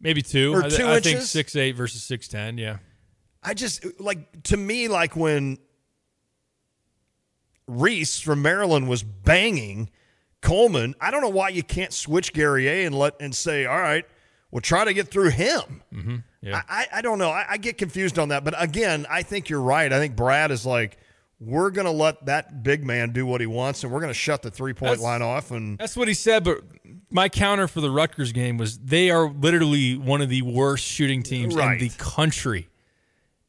maybe 0.00 0.20
two 0.20 0.52
Or 0.52 0.64
I, 0.64 0.68
two 0.68 0.88
I 0.88 0.94
think 0.94 1.06
inches? 1.14 1.30
six 1.30 1.54
eight 1.56 1.72
versus 1.76 2.02
six 2.02 2.26
ten. 2.28 2.58
Yeah, 2.58 2.78
I 3.42 3.54
just 3.54 4.00
like 4.00 4.42
to 4.44 4.56
me 4.56 4.88
like 4.88 5.14
when 5.16 5.58
Reese 7.66 8.20
from 8.20 8.42
Maryland 8.42 8.88
was 8.88 9.02
banging 9.02 9.90
Coleman. 10.40 10.94
I 11.00 11.10
don't 11.10 11.22
know 11.22 11.28
why 11.28 11.50
you 11.50 11.62
can't 11.62 11.92
switch 11.92 12.32
Guerrier 12.32 12.84
and 12.86 12.96
let 12.96 13.14
and 13.20 13.34
say, 13.34 13.64
all 13.64 13.78
right, 13.80 14.04
we'll 14.52 14.60
try 14.60 14.84
to 14.84 14.94
get 14.94 15.08
through 15.08 15.30
him. 15.30 15.82
mm-hmm. 15.92 16.16
yeah. 16.42 16.62
I, 16.68 16.86
I 16.94 17.02
don't 17.02 17.18
know. 17.18 17.30
I, 17.30 17.44
I 17.50 17.56
get 17.56 17.76
confused 17.78 18.18
on 18.20 18.28
that. 18.28 18.44
But 18.44 18.54
again, 18.62 19.04
I 19.10 19.22
think 19.24 19.48
you're 19.48 19.60
right. 19.60 19.92
I 19.92 19.98
think 19.98 20.14
Brad 20.14 20.52
is 20.52 20.64
like, 20.64 20.98
we're 21.40 21.70
going 21.70 21.86
to 21.86 21.90
let 21.90 22.26
that 22.26 22.62
big 22.62 22.84
man 22.84 23.10
do 23.10 23.26
what 23.26 23.40
he 23.40 23.48
wants, 23.48 23.82
and 23.82 23.92
we're 23.92 23.98
going 23.98 24.10
to 24.12 24.14
shut 24.14 24.42
the 24.42 24.50
three 24.52 24.72
point 24.74 24.90
That's- 24.92 25.02
line 25.02 25.22
off. 25.22 25.50
And 25.50 25.76
That's 25.78 25.96
what 25.96 26.06
he 26.06 26.14
said, 26.14 26.44
but 26.44 26.60
my 27.10 27.28
counter 27.28 27.66
for 27.66 27.80
the 27.80 27.90
Rutgers 27.90 28.30
game 28.30 28.58
was 28.58 28.78
they 28.78 29.10
are 29.10 29.28
literally 29.28 29.96
one 29.96 30.20
of 30.22 30.28
the 30.28 30.42
worst 30.42 30.84
shooting 30.84 31.24
teams 31.24 31.56
Right. 31.56 31.80
in 31.82 31.88
the 31.88 31.94
country. 31.98 32.68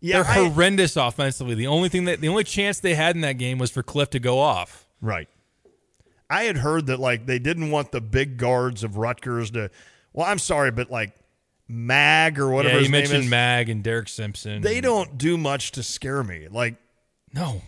yeah, 0.02 0.24
They're 0.24 0.32
I- 0.32 0.50
horrendous 0.50 0.96
offensively. 0.98 1.54
The 1.54 1.68
only 1.68 1.88
thing 1.90 2.06
that 2.06 2.20
the 2.20 2.30
only 2.30 2.44
chance 2.46 2.80
they 2.80 2.96
had 2.96 3.16
in 3.16 3.22
that 3.22 3.34
game 3.34 3.60
was 3.60 3.70
for 3.70 3.84
Cliff 3.84 4.10
to 4.12 4.20
go 4.20 4.40
off. 4.40 4.88
Right. 5.00 5.28
I 6.30 6.44
had 6.46 6.58
heard 6.58 6.88
that 6.88 7.00
like 7.00 7.28
they 7.28 7.38
didn't 7.38 7.70
want 7.70 7.92
the 7.92 8.02
big 8.02 8.38
guards 8.38 8.84
of 8.84 8.98
Rutgers 8.98 9.52
to. 9.52 9.70
Well, 10.14 10.26
I'm 10.28 10.40
sorry, 10.40 10.72
but 10.72 10.90
like 10.92 11.16
Mag 11.68 12.40
or 12.40 12.50
whatever 12.50 12.76
yeah, 12.76 12.80
his 12.80 12.88
you 12.88 12.92
name 12.92 13.02
mentioned 13.02 13.24
is, 13.26 13.30
Mag 13.30 13.70
and 13.70 13.84
Derek 13.84 14.08
Simpson. 14.10 14.62
they 14.62 14.80
don't 14.82 15.18
do 15.18 15.38
much 15.38 15.72
to 15.74 15.84
scare 15.84 16.24
me. 16.24 16.48
Like 16.50 16.76
No. 17.34 17.62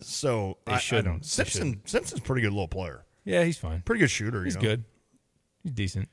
so, 0.00 0.58
They 0.66 0.72
I, 0.72 0.74
I 0.76 0.78
shouldn't. 0.78 1.06
don't. 1.06 1.22
They 1.22 1.26
Simpson 1.28 1.80
Simpson's 1.84 2.20
pretty 2.20 2.42
good 2.42 2.52
little 2.52 2.68
player. 2.68 3.04
Yeah, 3.24 3.44
he's 3.44 3.58
fine. 3.58 3.82
Pretty 3.82 4.00
good 4.00 4.10
shooter. 4.10 4.44
He's 4.44 4.54
you 4.54 4.60
know? 4.62 4.68
good. 4.68 4.84
He's 5.62 5.72
decent. 5.72 6.08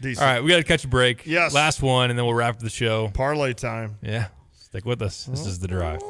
Decent. 0.00 0.26
All 0.26 0.32
right, 0.32 0.42
we 0.42 0.50
got 0.50 0.56
to 0.58 0.64
catch 0.64 0.84
a 0.84 0.88
break. 0.88 1.24
Yes. 1.26 1.54
Last 1.54 1.80
one, 1.80 2.10
and 2.10 2.18
then 2.18 2.26
we'll 2.26 2.34
wrap 2.34 2.58
the 2.58 2.68
show. 2.68 3.08
Parlay 3.14 3.54
time. 3.54 3.96
Yeah. 4.02 4.28
Stick 4.52 4.84
with 4.84 5.00
us. 5.00 5.24
This 5.24 5.46
is 5.46 5.58
the 5.58 5.68
drive. 5.68 6.00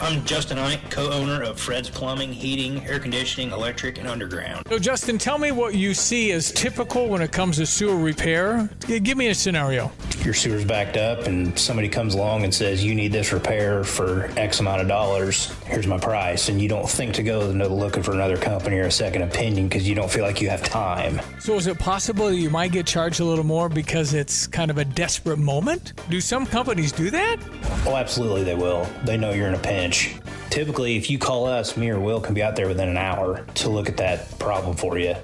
I'm 0.00 0.24
Justin 0.24 0.58
Ike, 0.58 0.90
co-owner 0.90 1.42
of 1.42 1.58
Fred's 1.58 1.90
Plumbing, 1.90 2.32
Heating, 2.32 2.86
Air 2.86 3.00
Conditioning, 3.00 3.50
Electric, 3.50 3.98
and 3.98 4.06
Underground. 4.06 4.64
So, 4.68 4.78
Justin, 4.78 5.18
tell 5.18 5.38
me 5.38 5.50
what 5.50 5.74
you 5.74 5.92
see 5.92 6.30
as 6.30 6.52
typical 6.52 7.08
when 7.08 7.20
it 7.20 7.32
comes 7.32 7.56
to 7.56 7.66
sewer 7.66 7.96
repair. 7.96 8.70
Give 8.86 9.18
me 9.18 9.26
a 9.26 9.34
scenario. 9.34 9.90
Your 10.20 10.34
sewer's 10.34 10.64
backed 10.64 10.96
up 10.96 11.26
and 11.26 11.58
somebody 11.58 11.88
comes 11.88 12.14
along 12.14 12.44
and 12.44 12.54
says, 12.54 12.84
you 12.84 12.94
need 12.94 13.10
this 13.12 13.32
repair 13.32 13.82
for 13.82 14.30
X 14.36 14.60
amount 14.60 14.82
of 14.82 14.88
dollars. 14.88 15.52
Here's 15.64 15.88
my 15.88 15.98
price. 15.98 16.48
And 16.48 16.62
you 16.62 16.68
don't 16.68 16.88
think 16.88 17.14
to 17.14 17.24
go 17.24 17.40
looking 17.40 18.04
for 18.04 18.12
another 18.12 18.36
company 18.36 18.78
or 18.78 18.84
a 18.84 18.92
second 18.92 19.22
opinion 19.22 19.68
because 19.68 19.88
you 19.88 19.96
don't 19.96 20.10
feel 20.10 20.24
like 20.24 20.40
you 20.40 20.48
have 20.48 20.62
time. 20.62 21.20
So, 21.40 21.54
is 21.56 21.66
it 21.66 21.78
possible 21.78 22.28
that 22.28 22.36
you 22.36 22.50
might 22.50 22.70
get 22.70 22.86
charged 22.86 23.18
a 23.18 23.24
little 23.24 23.44
more 23.44 23.68
because 23.68 24.14
it's 24.14 24.46
kind 24.46 24.70
of 24.70 24.78
a 24.78 24.84
desperate 24.84 25.38
moment? 25.38 25.94
Do 26.08 26.20
some 26.20 26.46
companies 26.46 26.92
do 26.92 27.10
that? 27.10 27.38
Oh, 27.84 27.96
absolutely 27.96 28.44
they 28.44 28.54
will. 28.54 28.88
They 29.04 29.17
know 29.18 29.32
you're 29.32 29.48
in 29.48 29.54
a 29.54 29.58
pinch. 29.58 30.16
Typically, 30.50 30.96
if 30.96 31.10
you 31.10 31.18
call 31.18 31.46
us, 31.46 31.76
me 31.76 31.90
or 31.90 32.00
Will 32.00 32.20
can 32.20 32.34
be 32.34 32.42
out 32.42 32.56
there 32.56 32.68
within 32.68 32.88
an 32.88 32.96
hour 32.96 33.44
to 33.54 33.68
look 33.68 33.88
at 33.88 33.96
that 33.98 34.38
problem 34.38 34.76
for 34.76 34.98
you. 34.98 35.14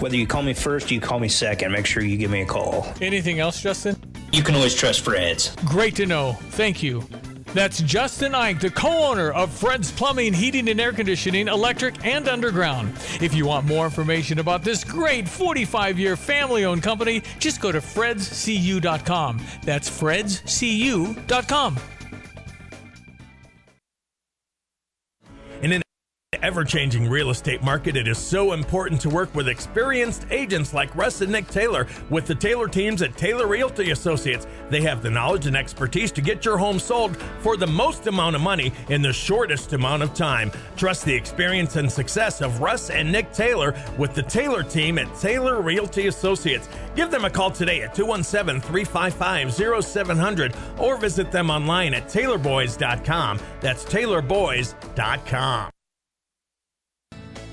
Whether 0.00 0.16
you 0.16 0.26
call 0.26 0.42
me 0.42 0.54
first 0.54 0.90
or 0.90 0.94
you 0.94 1.00
call 1.00 1.18
me 1.20 1.28
second, 1.28 1.72
make 1.72 1.86
sure 1.86 2.02
you 2.02 2.16
give 2.16 2.30
me 2.30 2.42
a 2.42 2.46
call. 2.46 2.86
Anything 3.00 3.40
else, 3.40 3.60
Justin? 3.60 3.96
You 4.32 4.42
can 4.42 4.54
always 4.54 4.74
trust 4.74 5.00
Fred's. 5.00 5.54
Great 5.64 5.94
to 5.96 6.06
know. 6.06 6.32
Thank 6.50 6.82
you. 6.82 7.06
That's 7.54 7.80
Justin 7.82 8.34
Ike, 8.34 8.58
the 8.58 8.70
co 8.70 9.12
owner 9.12 9.30
of 9.30 9.52
Fred's 9.52 9.92
Plumbing, 9.92 10.34
Heating, 10.34 10.68
and 10.68 10.80
Air 10.80 10.92
Conditioning, 10.92 11.46
Electric, 11.46 12.04
and 12.04 12.28
Underground. 12.28 12.92
If 13.20 13.32
you 13.32 13.46
want 13.46 13.64
more 13.64 13.84
information 13.84 14.40
about 14.40 14.64
this 14.64 14.82
great 14.82 15.28
45 15.28 15.96
year 15.96 16.16
family 16.16 16.64
owned 16.64 16.82
company, 16.82 17.22
just 17.38 17.60
go 17.60 17.70
to 17.70 17.78
fredscu.com. 17.78 19.40
That's 19.62 19.88
fredscu.com. 19.88 21.76
ever 26.44 26.62
changing 26.62 27.08
real 27.08 27.30
estate 27.30 27.62
market, 27.62 27.96
it 27.96 28.06
is 28.06 28.18
so 28.18 28.52
important 28.52 29.00
to 29.00 29.08
work 29.08 29.34
with 29.34 29.48
experienced 29.48 30.26
agents 30.30 30.74
like 30.74 30.94
Russ 30.94 31.22
and 31.22 31.32
Nick 31.32 31.48
Taylor 31.48 31.86
with 32.10 32.26
the 32.26 32.34
Taylor 32.34 32.68
teams 32.68 33.00
at 33.00 33.16
Taylor 33.16 33.46
Realty 33.46 33.92
Associates. 33.92 34.46
They 34.68 34.82
have 34.82 35.02
the 35.02 35.08
knowledge 35.08 35.46
and 35.46 35.56
expertise 35.56 36.12
to 36.12 36.20
get 36.20 36.44
your 36.44 36.58
home 36.58 36.78
sold 36.78 37.16
for 37.40 37.56
the 37.56 37.66
most 37.66 38.06
amount 38.08 38.36
of 38.36 38.42
money 38.42 38.74
in 38.90 39.00
the 39.00 39.12
shortest 39.12 39.72
amount 39.72 40.02
of 40.02 40.12
time. 40.12 40.52
Trust 40.76 41.06
the 41.06 41.14
experience 41.14 41.76
and 41.76 41.90
success 41.90 42.42
of 42.42 42.60
Russ 42.60 42.90
and 42.90 43.10
Nick 43.10 43.32
Taylor 43.32 43.74
with 43.96 44.14
the 44.14 44.22
Taylor 44.22 44.62
team 44.62 44.98
at 44.98 45.14
Taylor 45.16 45.62
Realty 45.62 46.08
Associates. 46.08 46.68
Give 46.94 47.10
them 47.10 47.24
a 47.24 47.30
call 47.30 47.52
today 47.52 47.80
at 47.80 47.94
217 47.94 48.60
355 48.60 49.82
0700 49.82 50.54
or 50.78 50.98
visit 50.98 51.32
them 51.32 51.48
online 51.48 51.94
at 51.94 52.08
taylorboys.com. 52.08 53.40
That's 53.60 53.84
taylorboys.com. 53.86 55.73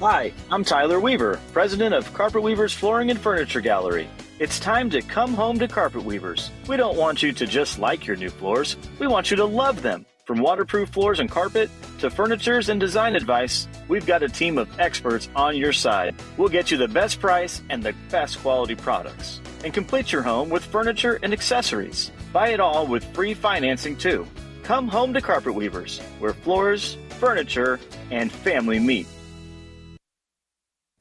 Hi, 0.02 0.34
I'm 0.49 0.64
Tyler 0.64 0.99
Weaver, 0.99 1.39
president 1.54 1.93
of 1.93 2.12
Carpet 2.12 2.41
Weavers 2.41 2.74
Flooring 2.74 3.12
and 3.12 3.20
Furniture 3.20 3.62
Gallery. 3.62 4.10
It's 4.39 4.60
time 4.60 4.89
to 4.89 5.04
come 5.04 5.36
home 5.36 5.60
to 5.60 5.68
Carpet 5.68 6.04
Weavers. 6.04 6.49
We 6.68 6.76
don't 6.76 6.97
want 6.97 7.22
you 7.22 7.32
to 7.34 7.45
just 7.45 7.78
like 7.78 8.08
your 8.08 8.16
new 8.16 8.32
floors, 8.32 8.78
we 8.97 9.06
want 9.06 9.30
you 9.30 9.38
to 9.38 9.45
love 9.45 9.84
them. 9.84 10.08
From 10.26 10.39
waterproof 10.39 10.89
floors 10.89 11.20
and 11.20 11.30
carpet 11.30 11.70
to 11.99 12.10
furnitures 12.10 12.70
and 12.70 12.80
design 12.80 13.16
advice, 13.16 13.68
we've 13.89 14.08
got 14.08 14.24
a 14.24 14.28
team 14.28 14.58
of 14.58 14.68
experts 14.80 15.30
on 15.36 15.56
your 15.56 15.72
side. 15.72 16.16
We'll 16.36 16.49
get 16.49 16.72
you 16.72 16.78
the 16.78 16.88
best 16.88 17.20
price 17.20 17.62
and 17.70 17.84
the 17.84 17.93
best 18.10 18.39
quality 18.39 18.74
products. 18.74 19.39
And 19.64 19.72
complete 19.72 20.12
your 20.12 20.24
home 20.24 20.49
with 20.49 20.66
furniture 20.66 21.20
and 21.22 21.32
accessories. 21.32 22.12
Buy 22.34 22.47
it 22.47 22.60
all 22.60 22.88
with 22.88 23.04
free 23.14 23.36
financing 23.36 23.95
too. 23.95 24.26
Come 24.64 24.88
home 24.88 25.14
to 25.14 25.22
Carpet 25.22 25.54
Weavers, 25.54 25.99
where 26.18 26.34
floors, 26.34 26.97
furniture, 27.20 27.80
and 28.10 28.32
family 28.32 28.80
meet. 28.80 29.06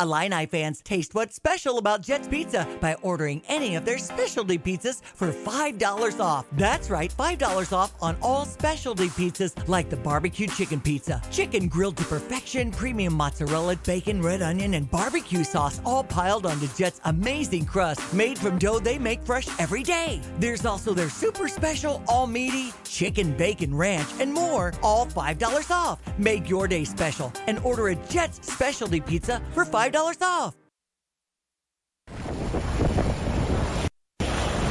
Illini 0.00 0.46
fans 0.46 0.80
taste 0.80 1.14
what's 1.14 1.34
special 1.34 1.76
about 1.76 2.00
Jet's 2.00 2.26
Pizza 2.26 2.66
by 2.80 2.94
ordering 3.02 3.42
any 3.48 3.76
of 3.76 3.84
their 3.84 3.98
specialty 3.98 4.56
pizzas 4.56 5.02
for 5.02 5.30
$5 5.30 6.20
off. 6.20 6.46
That's 6.52 6.88
right, 6.88 7.12
$5 7.16 7.72
off 7.72 7.92
on 8.00 8.16
all 8.22 8.46
specialty 8.46 9.08
pizzas 9.08 9.52
like 9.68 9.90
the 9.90 9.98
barbecue 9.98 10.46
chicken 10.46 10.80
pizza, 10.80 11.20
chicken 11.30 11.68
grilled 11.68 11.98
to 11.98 12.04
perfection, 12.04 12.70
premium 12.70 13.12
mozzarella, 13.12 13.76
bacon, 13.76 14.22
red 14.22 14.40
onion, 14.40 14.72
and 14.74 14.90
barbecue 14.90 15.44
sauce 15.44 15.82
all 15.84 16.02
piled 16.02 16.46
onto 16.46 16.66
Jet's 16.68 17.00
amazing 17.04 17.66
crust 17.66 18.14
made 18.14 18.38
from 18.38 18.58
dough 18.58 18.78
they 18.78 18.98
make 18.98 19.22
fresh 19.22 19.48
every 19.58 19.82
day. 19.82 20.22
There's 20.38 20.64
also 20.64 20.94
their 20.94 21.10
super 21.10 21.46
special 21.46 22.02
all 22.08 22.26
meaty 22.26 22.72
chicken 22.84 23.36
bacon 23.36 23.74
ranch 23.74 24.08
and 24.18 24.32
more, 24.32 24.72
all 24.82 25.04
$5 25.06 25.70
off. 25.70 26.00
Make 26.18 26.48
your 26.48 26.66
day 26.66 26.84
special 26.84 27.32
and 27.46 27.58
order 27.60 27.88
a 27.88 27.94
Jet's 28.08 28.50
specialty 28.50 29.00
pizza 29.00 29.42
for 29.52 29.64
$5 29.66 29.89
off. 29.96 30.54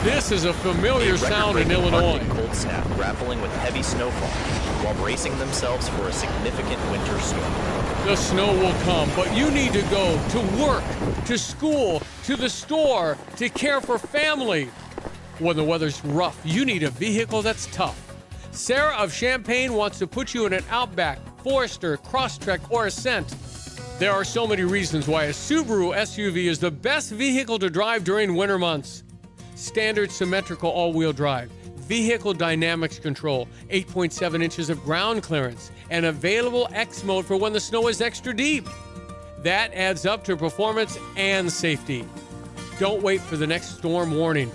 This 0.03 0.31
is 0.31 0.45
a 0.45 0.53
familiar 0.53 1.15
A 1.15 1.17
sound 1.17 1.59
in 1.59 1.69
Illinois. 1.71 2.13
Arctic 2.13 2.29
cold 2.29 2.55
snap 2.55 2.85
grappling 2.95 3.41
with 3.41 3.51
heavy 3.57 3.83
snowfall 3.83 4.29
while 4.81 4.95
bracing 4.95 5.37
themselves 5.39 5.89
for 5.89 6.07
a 6.07 6.13
significant 6.13 6.79
winter 6.89 7.19
storm. 7.19 7.53
The 8.05 8.15
snow 8.15 8.53
will 8.53 8.73
come, 8.83 9.11
but 9.15 9.35
you 9.35 9.51
need 9.51 9.73
to 9.73 9.81
go 9.83 10.17
to 10.29 10.39
work, 10.63 10.83
to 11.25 11.37
school, 11.37 12.01
to 12.23 12.37
the 12.37 12.49
store, 12.49 13.17
to 13.35 13.49
care 13.49 13.81
for 13.81 13.97
family. 13.97 14.69
When 15.39 15.57
the 15.57 15.65
weather's 15.65 16.03
rough, 16.05 16.39
you 16.45 16.63
need 16.63 16.83
a 16.83 16.91
vehicle 16.91 17.41
that's 17.41 17.67
tough. 17.67 17.99
Serra 18.51 18.95
of 18.95 19.13
Champaign 19.13 19.73
wants 19.73 19.99
to 19.99 20.07
put 20.07 20.33
you 20.33 20.45
in 20.45 20.53
an 20.53 20.63
Outback, 20.69 21.19
Forester, 21.43 21.97
Crosstrek, 21.97 22.59
or 22.71 22.85
Ascent. 22.85 23.35
There 23.99 24.13
are 24.13 24.23
so 24.23 24.47
many 24.47 24.63
reasons 24.63 25.09
why 25.09 25.25
a 25.25 25.31
Subaru 25.31 25.93
SUV 25.93 26.45
is 26.45 26.57
the 26.57 26.71
best 26.71 27.11
vehicle 27.11 27.59
to 27.59 27.69
drive 27.69 28.05
during 28.05 28.33
winter 28.33 28.57
months. 28.57 29.03
Standard 29.55 30.09
symmetrical 30.09 30.69
all 30.69 30.93
wheel 30.93 31.11
drive, 31.11 31.51
vehicle 31.79 32.33
dynamics 32.33 32.97
control, 32.97 33.49
8.7 33.69 34.41
inches 34.41 34.69
of 34.69 34.81
ground 34.85 35.21
clearance, 35.21 35.71
and 35.89 36.05
available 36.05 36.69
X 36.71 37.03
mode 37.03 37.25
for 37.25 37.35
when 37.35 37.51
the 37.51 37.59
snow 37.59 37.89
is 37.89 37.99
extra 37.99 38.33
deep. 38.33 38.69
That 39.39 39.73
adds 39.73 40.05
up 40.05 40.23
to 40.23 40.37
performance 40.37 40.97
and 41.17 41.51
safety. 41.51 42.07
Don't 42.79 43.03
wait 43.03 43.19
for 43.19 43.35
the 43.35 43.47
next 43.47 43.79
storm 43.79 44.15
warning. 44.15 44.49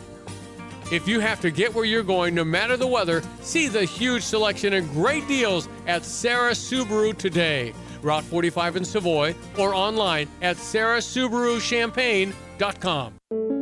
If 0.91 1.07
you 1.07 1.21
have 1.21 1.43
to 1.43 1.51
get 1.51 1.75
where 1.75 1.85
you're 1.85 2.03
going, 2.03 2.35
no 2.35 2.45
matter 2.45 2.79
the 2.79 2.87
weather, 2.87 3.23
see 3.43 3.69
the 3.69 3.85
huge 3.85 4.23
selection 4.23 4.73
and 4.73 4.91
great 4.93 5.29
deals 5.29 5.69
at 5.87 6.03
Serra 6.03 6.53
Subaru 6.53 7.15
today. 7.15 7.75
Route 8.05 8.25
45 8.25 8.77
in 8.77 8.85
Savoy 8.85 9.35
or 9.59 9.75
online 9.75 10.29
at 10.43 10.57
serrasubaruchampaign.com. 10.57 13.54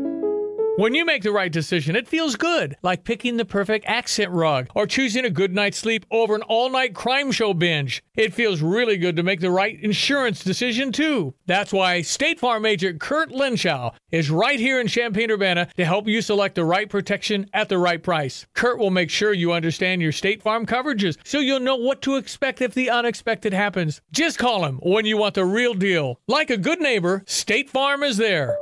When 0.77 0.95
you 0.95 1.05
make 1.05 1.23
the 1.23 1.33
right 1.33 1.53
decision, 1.53 1.97
it 1.97 2.09
feels 2.09 2.35
good, 2.35 2.79
like 2.83 3.05
picking 3.05 3.37
the 3.37 3.45
perfect 3.45 3.85
accent 3.87 4.31
rug 4.31 4.69
or 4.75 4.87
choosing 4.87 5.27
a 5.27 5.31
good 5.31 5.55
night's 5.55 5.77
sleep 5.77 6.07
over 6.11 6.35
an 6.35 6.41
all 6.41 6.71
night 6.71 6.95
crime 6.95 7.31
show 7.31 7.53
binge. 7.53 8.03
It 8.15 8.33
feels 8.33 8.63
really 8.63 8.97
good 8.97 9.15
to 9.17 9.23
make 9.23 9.41
the 9.41 9.51
right 9.51 9.79
insurance 9.79 10.43
decision, 10.43 10.91
too. 10.91 11.35
That's 11.45 11.75
why 11.75 12.01
State 12.01 12.41
Farm 12.41 12.65
agent 12.65 13.01
Kurt 13.01 13.33
Lenschow 13.33 13.93
is 14.11 14.31
right 14.31 14.59
here 14.59 14.81
in 14.81 14.87
Champaign 14.87 15.31
Urbana 15.31 15.69
to 15.77 15.85
help 15.85 16.09
you 16.09 16.23
select 16.23 16.55
the 16.55 16.65
right 16.65 16.89
protection 16.89 17.51
at 17.53 17.69
the 17.69 17.77
right 17.77 18.03
price. 18.03 18.47
Kurt 18.55 18.79
will 18.79 18.91
make 18.91 19.11
sure 19.11 19.35
you 19.35 19.53
understand 19.53 20.01
your 20.01 20.13
State 20.13 20.43
Farm 20.43 20.65
coverages 20.65 21.19
so 21.23 21.39
you'll 21.39 21.61
know 21.61 21.77
what 21.77 22.01
to 22.01 22.17
expect 22.17 22.63
if 22.63 22.73
the 22.73 22.89
unexpected 22.89 23.53
happens. 23.53 24.01
Just 24.11 24.39
call 24.39 24.65
him 24.65 24.79
when 24.83 25.05
you 25.05 25.19
want 25.19 25.35
the 25.35 25.45
real 25.45 25.75
deal. 25.75 26.19
Like 26.27 26.49
a 26.49 26.57
good 26.57 26.81
neighbor, 26.81 27.25
State 27.27 27.69
Farm 27.69 28.03
is 28.03 28.17
there. 28.17 28.57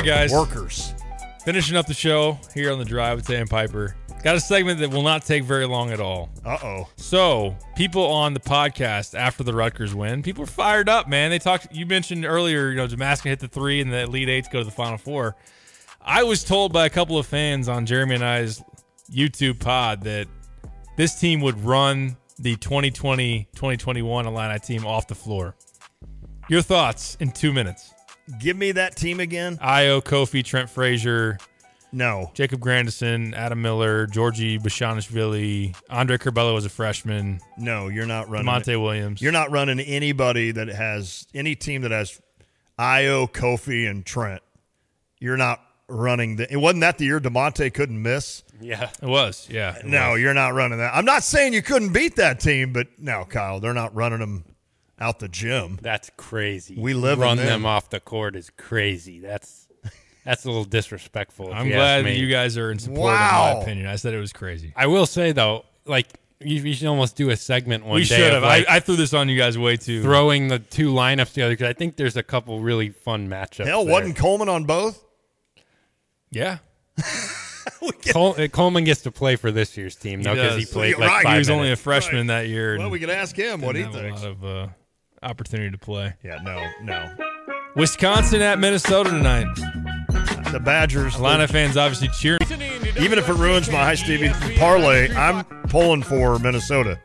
Right, 0.00 0.06
guys. 0.06 0.32
Workers. 0.32 0.94
Finishing 1.44 1.76
up 1.76 1.86
the 1.86 1.94
show 1.94 2.38
here 2.54 2.72
on 2.72 2.78
the 2.78 2.84
drive 2.84 3.18
with 3.18 3.26
Dan 3.26 3.46
Piper. 3.46 3.96
Got 4.22 4.36
a 4.36 4.40
segment 4.40 4.80
that 4.80 4.90
will 4.90 5.02
not 5.02 5.24
take 5.24 5.44
very 5.44 5.66
long 5.66 5.90
at 5.90 6.00
all. 6.00 6.28
Uh 6.44 6.58
oh. 6.62 6.88
So, 6.96 7.56
people 7.74 8.04
on 8.04 8.34
the 8.34 8.40
podcast 8.40 9.18
after 9.18 9.42
the 9.42 9.54
Rutgers 9.54 9.94
win, 9.94 10.22
people 10.22 10.44
are 10.44 10.48
fired 10.48 10.88
up, 10.88 11.08
man. 11.08 11.30
They 11.30 11.38
talked. 11.38 11.68
You 11.72 11.86
mentioned 11.86 12.26
earlier, 12.26 12.68
you 12.68 12.76
know, 12.76 12.86
Damascus 12.86 13.30
hit 13.30 13.40
the 13.40 13.48
three 13.48 13.80
and 13.80 13.90
the 13.90 14.02
Elite 14.02 14.28
Eight 14.28 14.44
to 14.44 14.50
go 14.50 14.58
to 14.58 14.64
the 14.64 14.70
Final 14.70 14.98
Four. 14.98 15.36
I 16.02 16.22
was 16.22 16.44
told 16.44 16.72
by 16.72 16.86
a 16.86 16.90
couple 16.90 17.18
of 17.18 17.26
fans 17.26 17.68
on 17.68 17.86
Jeremy 17.86 18.16
and 18.16 18.24
I's 18.24 18.62
YouTube 19.10 19.58
pod 19.58 20.02
that 20.04 20.28
this 20.96 21.18
team 21.18 21.40
would 21.40 21.62
run 21.64 22.16
the 22.38 22.56
2020-2021 22.56 24.26
Illini 24.26 24.58
team 24.60 24.86
off 24.86 25.06
the 25.06 25.14
floor. 25.14 25.54
Your 26.48 26.62
thoughts 26.62 27.16
in 27.20 27.30
two 27.32 27.52
minutes? 27.52 27.92
Give 28.38 28.56
me 28.56 28.72
that 28.72 28.96
team 28.96 29.20
again. 29.20 29.56
Ayo, 29.58 30.02
Kofi, 30.02 30.44
Trent 30.44 30.70
Frazier. 30.70 31.38
No. 31.92 32.30
Jacob 32.34 32.60
Grandison, 32.60 33.34
Adam 33.34 33.60
Miller, 33.62 34.06
Giorgi 34.06 34.60
Bezhanishvili, 34.60 35.74
Andre 35.88 36.18
Curbelo 36.18 36.54
was 36.54 36.64
a 36.64 36.68
freshman. 36.68 37.40
No, 37.58 37.88
you're 37.88 38.06
not 38.06 38.28
running. 38.28 38.46
Monte 38.46 38.76
Williams. 38.76 39.20
You're 39.20 39.32
not 39.32 39.50
running 39.50 39.80
anybody 39.80 40.52
that 40.52 40.68
has 40.68 41.26
any 41.34 41.56
team 41.56 41.82
that 41.82 41.90
has 41.90 42.20
Ayo, 42.78 43.30
Kofi, 43.30 43.90
and 43.90 44.06
Trent. 44.06 44.42
You're 45.18 45.36
not 45.36 45.60
running 45.88 46.36
the. 46.36 46.50
It 46.50 46.56
wasn't 46.56 46.82
that 46.82 46.98
the 46.98 47.06
year 47.06 47.20
Demonte 47.20 47.74
couldn't 47.74 48.00
miss. 48.00 48.44
Yeah, 48.60 48.90
it 49.02 49.08
was. 49.08 49.48
Yeah, 49.50 49.76
it 49.76 49.86
no, 49.86 50.12
was. 50.12 50.20
you're 50.20 50.34
not 50.34 50.54
running 50.54 50.78
that. 50.78 50.94
I'm 50.94 51.04
not 51.04 51.24
saying 51.24 51.54
you 51.54 51.62
couldn't 51.62 51.92
beat 51.92 52.16
that 52.16 52.40
team, 52.40 52.72
but 52.72 52.86
no, 52.98 53.24
Kyle, 53.24 53.58
they're 53.58 53.74
not 53.74 53.94
running 53.94 54.20
them 54.20 54.44
out 55.00 55.18
the 55.18 55.28
gym. 55.28 55.78
That's 55.80 56.10
crazy. 56.16 56.76
We 56.78 56.94
live 56.94 57.18
in 57.18 57.22
run 57.24 57.36
them. 57.38 57.46
them 57.46 57.66
off 57.66 57.90
the 57.90 58.00
court 58.00 58.36
is 58.36 58.50
crazy. 58.56 59.20
That's 59.20 59.66
that's 60.24 60.44
a 60.44 60.48
little 60.48 60.64
disrespectful. 60.64 61.48
if 61.48 61.54
I'm 61.54 61.66
you 61.66 61.72
glad 61.72 61.98
ask 62.00 62.04
that 62.04 62.10
me. 62.10 62.18
you 62.18 62.28
guys 62.30 62.58
are 62.58 62.70
in 62.70 62.78
support 62.78 63.00
Wow. 63.12 63.50
of 63.52 63.56
my 63.56 63.62
opinion. 63.62 63.86
I 63.86 63.96
said 63.96 64.12
it 64.14 64.18
was 64.20 64.32
crazy. 64.32 64.72
I 64.76 64.86
will 64.86 65.06
say 65.06 65.32
though, 65.32 65.64
like 65.86 66.06
you, 66.42 66.60
you 66.62 66.74
should 66.74 66.88
almost 66.88 67.16
do 67.16 67.30
a 67.30 67.36
segment 67.36 67.84
one 67.84 67.94
we 67.96 68.00
day. 68.04 68.16
should 68.16 68.32
have. 68.32 68.42
like, 68.42 68.68
I, 68.68 68.76
I 68.76 68.80
threw 68.80 68.96
this 68.96 69.12
on 69.14 69.28
you 69.28 69.36
guys 69.38 69.58
way 69.58 69.76
too. 69.76 70.02
throwing 70.02 70.48
the 70.48 70.58
two 70.58 70.92
lineups 70.92 71.32
together 71.34 71.52
because 71.54 71.68
I 71.68 71.72
think 71.74 71.96
there's 71.96 72.16
a 72.16 72.22
couple 72.22 72.60
really 72.60 72.88
fun 72.90 73.28
matchups. 73.28 73.66
Hell, 73.66 73.84
there. 73.84 73.92
wasn't 73.92 74.16
Coleman 74.16 74.48
on 74.48 74.64
both? 74.64 75.02
Yeah. 76.30 76.58
Col- 78.12 78.34
Coleman 78.48 78.84
gets 78.84 79.02
to 79.02 79.10
play 79.10 79.36
for 79.36 79.50
this 79.50 79.76
year's 79.76 79.96
team 79.96 80.22
though 80.22 80.34
because 80.34 80.54
he, 80.56 80.60
does. 80.64 80.72
played 80.72 80.90
You're 80.90 81.00
like 81.00 81.08
right, 81.10 81.22
five 81.24 81.32
he 81.34 81.38
was 81.38 81.50
only 81.50 81.62
a 81.62 81.64
minutes. 81.68 81.82
freshman 81.82 82.26
that 82.28 82.48
year. 82.48 82.74
Well, 82.76 82.84
and 82.84 82.92
we 82.92 82.98
could 82.98 83.10
ask 83.10 83.36
him 83.36 83.60
what 83.60 83.76
he 83.76 83.82
didn't 83.82 83.94
have 83.94 84.02
thinks. 84.04 84.22
A 84.22 84.24
lot 84.28 84.32
of 84.32 84.44
uh, 84.44 84.68
opportunity 85.22 85.70
to 85.70 85.78
play. 85.78 86.14
Yeah, 86.22 86.38
no, 86.42 86.66
no. 86.82 87.14
Wisconsin 87.76 88.40
at 88.42 88.58
Minnesota 88.58 89.10
tonight. 89.10 89.46
The 90.52 90.60
Badgers. 90.60 91.14
Atlanta 91.14 91.46
fans 91.46 91.76
obviously 91.76 92.08
cheering. 92.08 92.40
Even 92.98 93.18
if 93.18 93.28
it 93.28 93.34
ruins 93.34 93.68
my 93.70 93.78
high 93.78 93.94
Stevie 93.94 94.30
parlay, 94.56 95.14
I'm 95.14 95.44
pulling 95.68 96.02
for 96.02 96.38
Minnesota. 96.38 96.98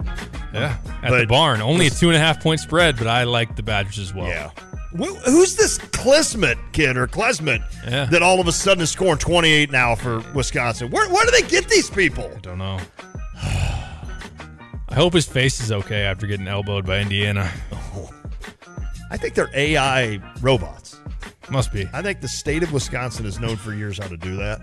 Yeah, 0.53 0.77
at 1.03 1.09
But- 1.09 1.19
the 1.19 1.27
barn. 1.27 1.61
Only 1.61 1.87
a 1.87 1.89
two 1.89 2.07
and 2.07 2.15
a 2.15 2.19
half 2.19 2.41
point 2.41 2.59
spread, 2.61 2.97
but 2.97 3.07
I 3.07 3.23
like 3.23 3.55
the 3.55 3.63
Badgers 3.63 3.99
as 3.99 4.13
well. 4.13 4.27
Yeah. 4.27 4.49
Who's 4.95 5.57
this 5.57 5.77
Klesmit 5.77 6.55
kid 6.71 6.95
or 6.95 7.05
Klesmit 7.05 7.61
Yeah. 7.85 8.05
that 8.05 8.23
all 8.23 8.39
of 8.39 8.47
a 8.47 8.53
sudden 8.53 8.81
is 8.81 8.89
scoring 8.91 9.17
28 9.17 9.69
now 9.69 9.93
for 9.93 10.19
Wisconsin? 10.33 10.89
Where, 10.89 11.09
where 11.09 11.25
do 11.25 11.31
they 11.31 11.41
get 11.41 11.67
these 11.67 11.89
people? 11.89 12.31
I 12.33 12.39
Don't 12.39 12.57
know. 12.59 12.79
I 14.87 14.95
hope 14.95 15.13
his 15.13 15.25
face 15.25 15.59
is 15.61 15.71
okay 15.71 16.03
after 16.03 16.27
getting 16.27 16.47
elbowed 16.47 16.85
by 16.85 16.99
Indiana. 16.99 17.51
I 19.11 19.17
think 19.17 19.33
they're 19.33 19.49
AI 19.53 20.19
robots. 20.41 20.99
Must 21.49 21.71
be. 21.71 21.87
I 21.93 22.01
think 22.01 22.21
the 22.21 22.27
state 22.27 22.63
of 22.63 22.73
Wisconsin 22.73 23.25
is 23.25 23.39
known 23.39 23.55
for 23.55 23.73
years 23.73 23.99
how 23.99 24.07
to 24.07 24.17
do 24.17 24.35
that. 24.37 24.59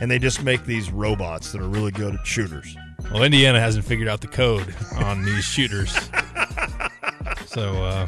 And 0.00 0.10
they 0.10 0.18
just 0.18 0.42
make 0.42 0.64
these 0.64 0.90
robots 0.92 1.52
that 1.52 1.60
are 1.62 1.68
really 1.68 1.92
good 1.92 2.14
at 2.14 2.26
shooters. 2.26 2.76
Well, 3.10 3.22
Indiana 3.22 3.58
hasn't 3.58 3.86
figured 3.86 4.08
out 4.08 4.20
the 4.20 4.26
code 4.26 4.74
on 4.96 5.24
these 5.24 5.44
shooters. 5.44 5.96
So, 7.46 7.72
uh, 7.84 8.06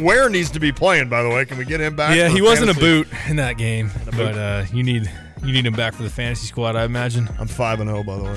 Where 0.00 0.28
needs 0.28 0.48
to 0.52 0.60
be 0.60 0.70
playing, 0.70 1.08
by 1.08 1.24
the 1.24 1.28
way. 1.28 1.44
Can 1.44 1.58
we 1.58 1.64
get 1.64 1.80
him 1.80 1.96
back? 1.96 2.16
yeah, 2.16 2.28
he 2.28 2.40
wasn't 2.40 2.70
a 2.70 2.74
boot 2.78 3.08
in 3.26 3.34
that 3.36 3.58
game, 3.58 3.90
but 4.16 4.36
uh, 4.36 4.64
you 4.72 4.84
need 4.84 5.10
you 5.42 5.52
need 5.52 5.66
him 5.66 5.72
back 5.72 5.92
for 5.92 6.04
the 6.04 6.10
fantasy 6.10 6.46
squad, 6.46 6.76
I 6.76 6.84
imagine. 6.84 7.28
I'm 7.40 7.48
5 7.48 7.80
and 7.80 7.90
0, 7.90 8.04
by 8.04 8.16
the 8.16 8.24
way. 8.24 8.36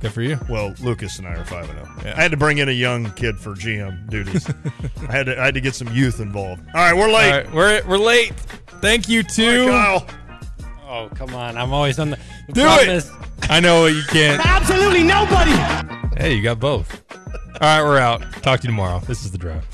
Good 0.00 0.12
for 0.12 0.22
you. 0.22 0.38
Well, 0.48 0.74
Lucas 0.80 1.18
and 1.18 1.26
I 1.28 1.32
are 1.34 1.44
5 1.44 1.68
and 1.70 1.78
0. 1.78 1.94
Yeah. 2.04 2.14
I 2.16 2.22
had 2.22 2.30
to 2.30 2.36
bring 2.38 2.58
in 2.58 2.68
a 2.68 2.72
young 2.72 3.10
kid 3.12 3.38
for 3.38 3.50
GM 3.50 4.08
duties. 4.08 4.48
I 5.08 5.12
had 5.12 5.26
to 5.26 5.38
I 5.40 5.44
had 5.44 5.54
to 5.54 5.60
get 5.60 5.74
some 5.74 5.88
youth 5.94 6.20
involved. 6.20 6.62
All 6.74 6.80
right, 6.80 6.94
we're 6.96 7.12
late. 7.12 7.30
All 7.32 7.38
right, 7.38 7.52
we're 7.54 7.82
we're 7.86 7.98
late. 7.98 8.32
Thank 8.80 9.08
you 9.08 9.22
too. 9.22 9.66
Kyle. 9.68 10.06
Oh 10.88 11.10
come 11.14 11.34
on! 11.34 11.56
I'm 11.58 11.72
always 11.72 11.98
on 11.98 12.10
the. 12.10 12.18
the 12.48 12.52
Do 12.54 12.62
problem 12.62 12.88
it. 12.88 12.94
is- 12.96 13.10
I 13.48 13.60
know 13.60 13.82
what 13.82 13.94
you 13.94 14.02
can't. 14.08 14.44
Absolutely 14.46 15.02
nobody. 15.02 15.50
Hey, 16.16 16.34
you 16.34 16.42
got 16.42 16.60
both. 16.60 17.02
All 17.12 17.58
right, 17.60 17.82
we're 17.82 17.98
out. 17.98 18.20
Talk 18.42 18.60
to 18.60 18.66
you 18.66 18.72
tomorrow. 18.72 19.00
This 19.00 19.24
is 19.24 19.32
the 19.32 19.38
drive. 19.38 19.66